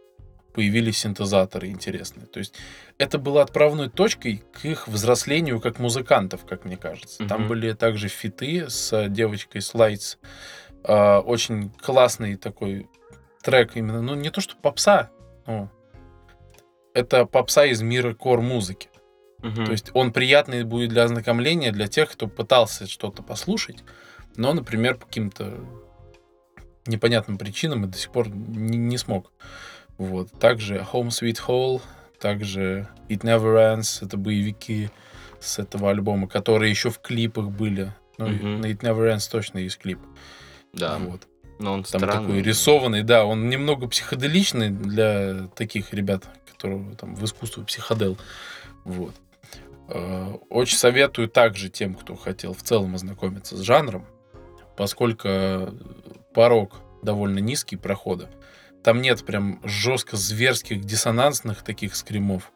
[0.54, 2.26] появились синтезаторы интересные.
[2.28, 2.54] То есть
[2.98, 7.26] это было отправной точкой к их взрослению как музыкантов, как мне кажется.
[7.28, 7.50] Там Мгм.
[7.50, 10.18] были также фиты с девочкой Слайдс.
[10.84, 12.88] Э, очень классный такой
[13.42, 15.10] трек именно, ну не то что попса,
[15.48, 15.70] ну,
[16.94, 18.90] это попса из мира кор-музыки.
[19.40, 19.66] Мгм.
[19.66, 23.84] То есть он приятный будет для ознакомления для тех, кто пытался что-то послушать,
[24.36, 25.54] но, например, по каким-то
[26.86, 29.32] непонятным причинам и до сих пор не, не смог.
[29.98, 30.32] Вот.
[30.40, 31.82] Также Home Sweet Hole,
[32.20, 34.90] также It Never Ends, это боевики
[35.40, 37.94] с этого альбома, которые еще в клипах были.
[38.18, 38.62] Ну, Мгм.
[38.62, 40.00] на It Never Ends точно есть клип.
[40.74, 40.98] Да.
[41.00, 41.28] Вот.
[41.60, 42.22] Но он Там странный.
[42.28, 48.18] такой рисованный, да, он немного психоделичный для таких ребят, которые там в искусство психодел.
[48.84, 49.14] Вот.
[49.90, 54.06] Э, Очень советую также тем, кто хотел в целом ознакомиться с жанром,
[54.76, 55.30] поскольку
[56.34, 58.30] порог довольно низкий прохода.
[58.84, 62.52] Там нет прям жестко зверских диссонансных таких скримов.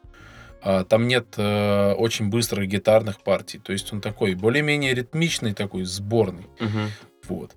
[0.62, 3.58] А, Там нет э, очень быстрых гитарных партий.
[3.58, 6.46] То есть он такой более-менее ритмичный, такой сборный.
[6.60, 6.90] Мгм.
[7.28, 7.52] Вот.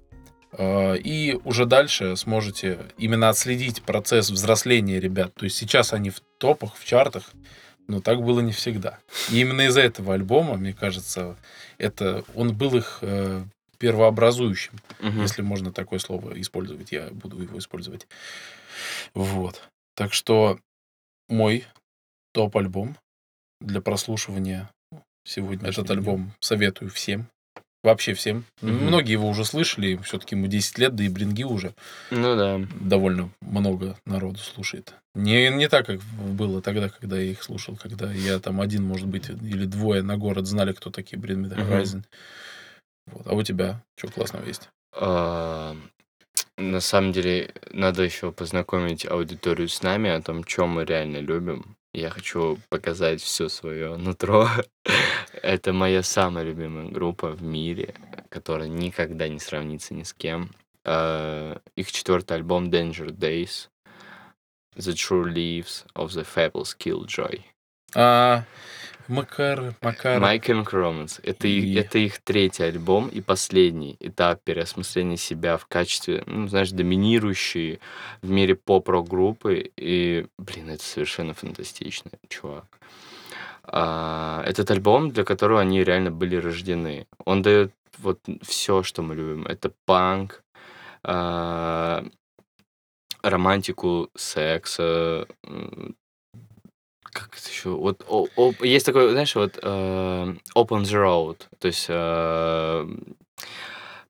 [0.53, 5.33] А, И уже дальше сможете именно отследить процесс взросления ребят.
[5.33, 7.23] То есть сейчас они в топах, в чартах,
[7.87, 8.99] но так было не всегда.
[9.31, 11.35] И именно из-за этого альбома, мне кажется,
[11.77, 13.43] это он был их э,
[13.79, 15.21] первообразующим, Мгм.
[15.23, 18.07] если можно такое слово использовать, я буду его использовать.
[19.13, 19.61] Вот.
[19.95, 20.59] Так что
[21.29, 21.65] мой
[22.33, 22.97] топ-альбом
[23.59, 24.69] для прослушивания
[25.23, 25.69] сегодня.
[25.69, 25.95] Этот дня.
[25.95, 27.27] альбом советую всем.
[27.83, 28.45] Вообще всем.
[28.61, 28.75] Мгм.
[28.85, 31.73] Многие его уже слышали, все-таки ему 10 лет, да и бринги уже
[32.11, 32.61] Ну да.
[32.79, 34.93] довольно много народу слушает.
[35.15, 39.07] Не, не так, как было тогда, когда я их слушал, когда я там один, может
[39.07, 41.71] быть, или двое на город знали, кто такие Мгм.
[41.71, 42.03] Horizon.
[43.07, 43.25] Вот.
[43.25, 44.69] А у тебя что классного есть?
[46.61, 51.75] На самом деле, надо еще познакомить аудиторию с нами о том, чем мы реально любим.
[51.91, 54.47] Я хочу показать все свое нутро.
[55.41, 57.95] Это моя самая любимая группа в мире,
[58.29, 60.51] которая никогда не сравнится ни с кем.
[60.85, 63.69] А, Их четвертый альбом Danger Days.
[64.75, 67.41] The True Leaves of the Fables Killjoy.
[67.95, 68.43] А,
[69.07, 70.21] Макар, Макар.
[70.21, 71.19] Chemical Romance.
[71.23, 76.47] Это, их, И- это их третий альбом и последний этап переосмысления себя в качестве, ну,
[76.47, 77.79] знаешь, доминирующей
[78.21, 79.71] в мире поп-рок группы.
[79.77, 82.79] И, блин, это совершенно фантастично, чувак.
[83.63, 87.07] А, этот альбом, для которого они реально были рождены.
[87.25, 89.45] Он дает вот все, что мы любим.
[89.45, 90.43] Это панк,
[91.03, 92.05] а,
[93.21, 95.27] романтику секса,
[97.31, 97.69] как это еще?
[97.69, 99.67] Вот о- о- есть такой, знаешь, вот э,
[100.55, 102.87] Open the Road, то есть э,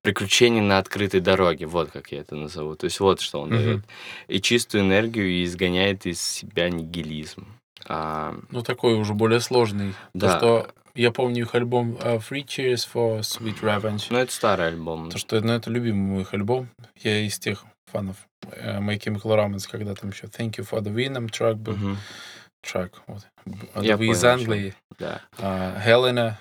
[0.01, 2.75] приключения на открытой дороге, вот как я это назову.
[2.75, 3.57] То есть вот что он Мгм.
[3.63, 3.79] дает.
[4.27, 7.45] И чистую энергию и изгоняет из себя нигилизм.
[7.87, 9.93] А, Ну, такой уже более сложный.
[10.13, 10.31] Да.
[10.31, 14.07] То, что я помню их альбом э, Free Cheers for Sweet Revenge.
[14.09, 15.09] ну, это старый альбом.
[15.11, 16.69] То, что ну, это любимый их альбом.
[16.97, 18.15] Я из тех фанов
[18.57, 21.73] My Chemical Romance, когда там еще Thank You for the Venom track был.
[21.73, 21.97] Мгм.
[22.61, 23.01] Трек.
[23.07, 23.21] Вот.
[23.81, 24.33] Я Вы из понял.
[24.33, 24.75] Англии.
[24.99, 25.21] Да.
[25.39, 26.39] А, Хелена,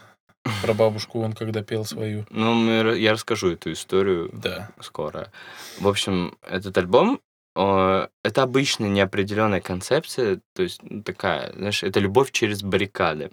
[0.63, 2.27] про бабушку он когда пел свою.
[2.31, 4.71] Ну, мы я расскажу эту историю Да.
[4.81, 5.31] скоро.
[5.79, 7.21] В общем, этот альбом
[7.57, 13.33] это обычная неопределенная концепция, то есть ну, такая, знаешь, это любовь через баррикады.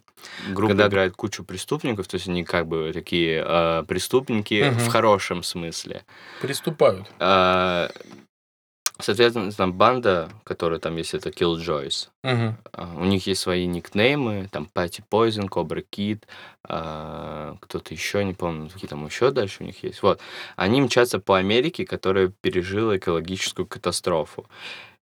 [0.49, 4.79] Группа Когда- играет кучу преступников, то есть они как бы такие э, преступники Мгм.
[4.79, 6.03] в хорошем смысле.
[6.41, 7.07] Приступают.
[7.19, 7.89] Э,
[8.99, 12.09] соответственно, там банда, которая там есть, это Killjoys.
[12.73, 16.23] А, У них есть свои никнеймы, там Пати Poison, Cobra Kid,
[16.63, 20.01] а, кто-то еще, не помню, какие там еще дальше у них есть.
[20.01, 20.19] Вот.
[20.55, 24.45] Они мчатся по Америке, которая пережила экологическую катастрофу.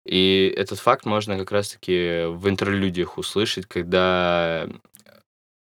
[0.05, 4.67] И этот факт можно как раз-таки в интерлюдиях услышать, когда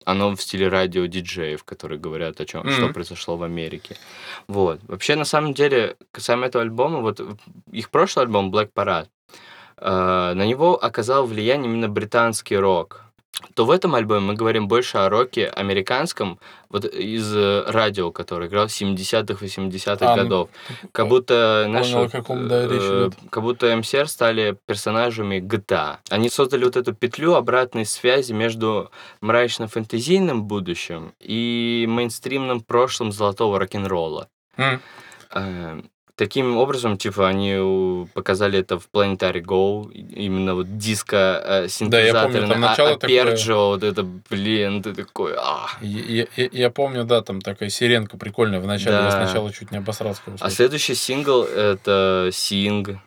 [0.07, 2.93] оно в стиле радио-диджеев, которые говорят о чем, что Мгм.
[2.93, 3.97] произошло в Америке.
[4.47, 4.79] Вот.
[4.87, 7.19] Вообще, на самом деле, касаемо этого альбома, вот
[7.73, 9.09] их прошлый альбом Black Parade,
[9.77, 13.03] э, на него оказал влияние именно британский рок.
[13.53, 16.39] То в этом альбоме мы говорим больше о роке американском,
[16.69, 20.49] вот из э, радио, который играл в 70-х, 80-х А, ну, годов.
[20.91, 23.13] Как будто, Понял, каком, да, речь э, идет.
[23.29, 25.97] как будто МСР стали персонажами GTA.
[26.09, 28.91] Они создали вот эту петлю обратной связи между
[29.21, 34.29] мрачно-фэнтезийным будущим и мейнстримным прошлым золотого рок-н-ролла.
[34.57, 34.81] М.
[36.19, 41.15] Э, Таким образом, типа, они показали это в Planetary Go, именно вот диско
[41.45, 43.55] э, синтезаторы, там начало такое.
[43.55, 45.67] Вот это, блин, ты такой, а.
[45.81, 48.59] Я, я- я помню, да, там такая сиренка прикольная.
[48.59, 49.11] Вначале я Да.
[49.25, 50.21] сначала чуть не обосрался.
[50.39, 52.97] А следующий сингл это Sing.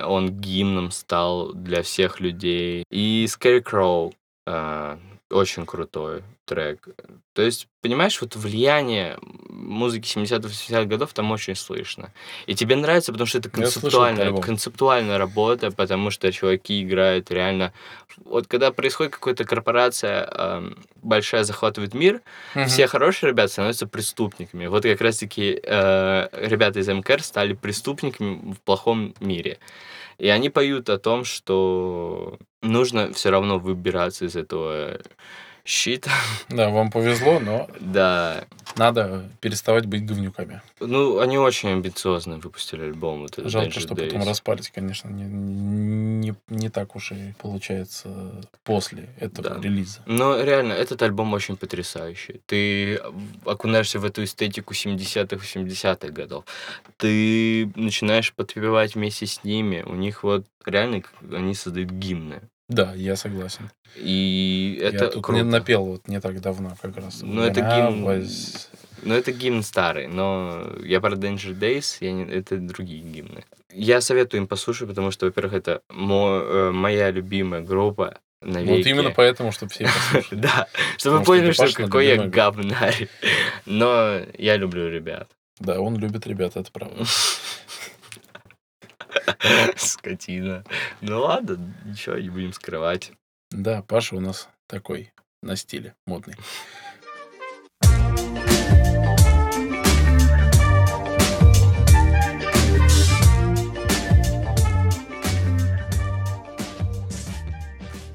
[0.00, 2.84] Он гимном стал для всех людей.
[2.92, 4.12] И Scarecrow.
[5.30, 6.88] Э, очень крутой трек.
[7.32, 9.16] То есть, понимаешь, вот влияние
[9.48, 12.12] музыки 70-х, 80-х годов там очень слышно.
[12.46, 17.72] И тебе нравится, потому что это концептуальная, концептуальная работа, потому что чуваки играют реально...
[18.24, 22.20] Вот когда происходит какая-то корпорация эм, большая захватывает мир,
[22.54, 22.66] Мгм.
[22.66, 24.66] все хорошие ребята становятся преступниками.
[24.66, 29.58] Вот как раз-таки э, ребята из МКР стали преступниками в плохом мире.
[30.20, 35.00] И они поют о том, что нужно все равно выбираться из этого
[35.64, 36.10] щита.
[36.48, 38.44] Да, вам повезло, но Да.
[38.76, 40.62] надо переставать быть говнюками.
[40.80, 43.22] Ну, они очень амбициозно выпустили альбом.
[43.22, 44.26] Вот Жалко, Danger что потом Days.
[44.28, 49.60] распались, конечно, не, не, не так уж и получается после этого Да.
[49.60, 50.00] релиза.
[50.06, 52.40] Но реально, этот альбом очень потрясающий.
[52.46, 53.00] Ты
[53.44, 56.44] окунаешься в эту эстетику 70-х, 80-х годов.
[56.96, 59.82] Ты начинаешь подпевать вместе с ними.
[59.86, 62.40] У них вот реально они создают гимны.
[62.70, 63.70] Да, я согласен.
[63.96, 65.42] И это я тут круто.
[65.42, 67.20] не напел вот не так давно как раз.
[67.22, 68.68] Ну, это гимн- was-
[69.02, 73.44] Ну, это гимн старый, но я про Danger Days, я не- это другие гимны.
[73.72, 78.70] Я советую им послушать, потому что, во-первых, это мо- э, моя любимая группа навеки.
[78.70, 80.40] Вот именно поэтому, чтобы все послушали.
[80.42, 80.66] Да,
[80.96, 83.08] чтобы вы поняли, что какой я говнарь.
[83.66, 85.28] Но я люблю ребят.
[85.58, 87.04] Да, он любит ребят, это правда.
[89.76, 90.64] Скотина.
[91.00, 93.12] Ну ладно, ничего, не будем скрывать.
[93.50, 95.12] Да, Паша у нас такой
[95.42, 96.34] на стиле модный.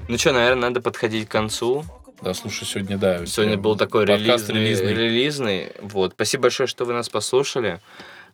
[0.08, 1.84] Ну что, наверное, надо подходить к концу.
[2.22, 3.26] Да, слушай, сегодня, да.
[3.26, 4.94] Сегодня был такой релизный, релизный.
[4.94, 5.72] релизный.
[5.80, 6.12] Вот.
[6.12, 7.80] Спасибо большое, что вы нас послушали.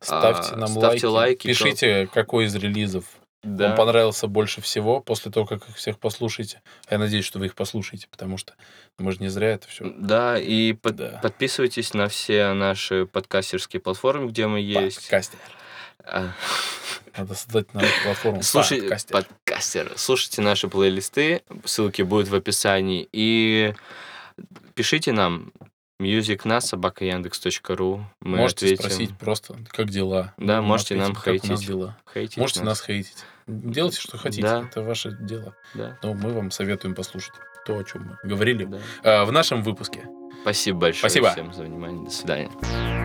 [0.03, 1.07] Ставьте А, нам ставьте лайки.
[1.07, 3.05] лайки, Пишите, какой из релизов
[3.43, 3.69] Да.
[3.69, 6.61] вам понравился больше всего после того, как их всех послушаете.
[6.91, 8.55] Я надеюсь, что вы их послушаете, потому что
[8.99, 9.93] мы же не зря это все.
[9.97, 11.21] Да, и под- Да.
[11.23, 15.03] подписывайтесь на все наши подкастерские платформы, где мы есть.
[15.03, 15.39] Подкастер.
[16.05, 16.33] А,
[17.17, 18.43] Надо создать на платформу.
[18.43, 19.13] Слушай, Подкастер.
[19.45, 19.93] подкастер.
[19.97, 23.07] Слушайте наши плейлисты, ссылки будут в описании.
[23.13, 23.75] И
[24.75, 25.53] пишите нам
[26.03, 28.05] music на собакаяндекс.ру.
[28.21, 28.85] Мы можете ответим.
[28.85, 30.35] спросить просто, как дела.
[30.37, 31.67] Да, Мы можете нам ответим, как у нас хейтить.
[31.67, 31.97] дела.
[32.13, 33.25] Хейтить Можете нас хейтить.
[33.47, 34.43] Делайте, что хотите.
[34.43, 34.63] Да.
[34.63, 35.55] Это ваше дело.
[35.75, 37.33] Да, Но мы вам советуем послушать
[37.67, 38.79] то, о чем мы говорили да.
[39.03, 40.05] а, в нашем выпуске.
[40.43, 41.31] Спасибо большое Спасибо.
[41.31, 42.05] всем за внимание.
[42.05, 43.02] До свидания.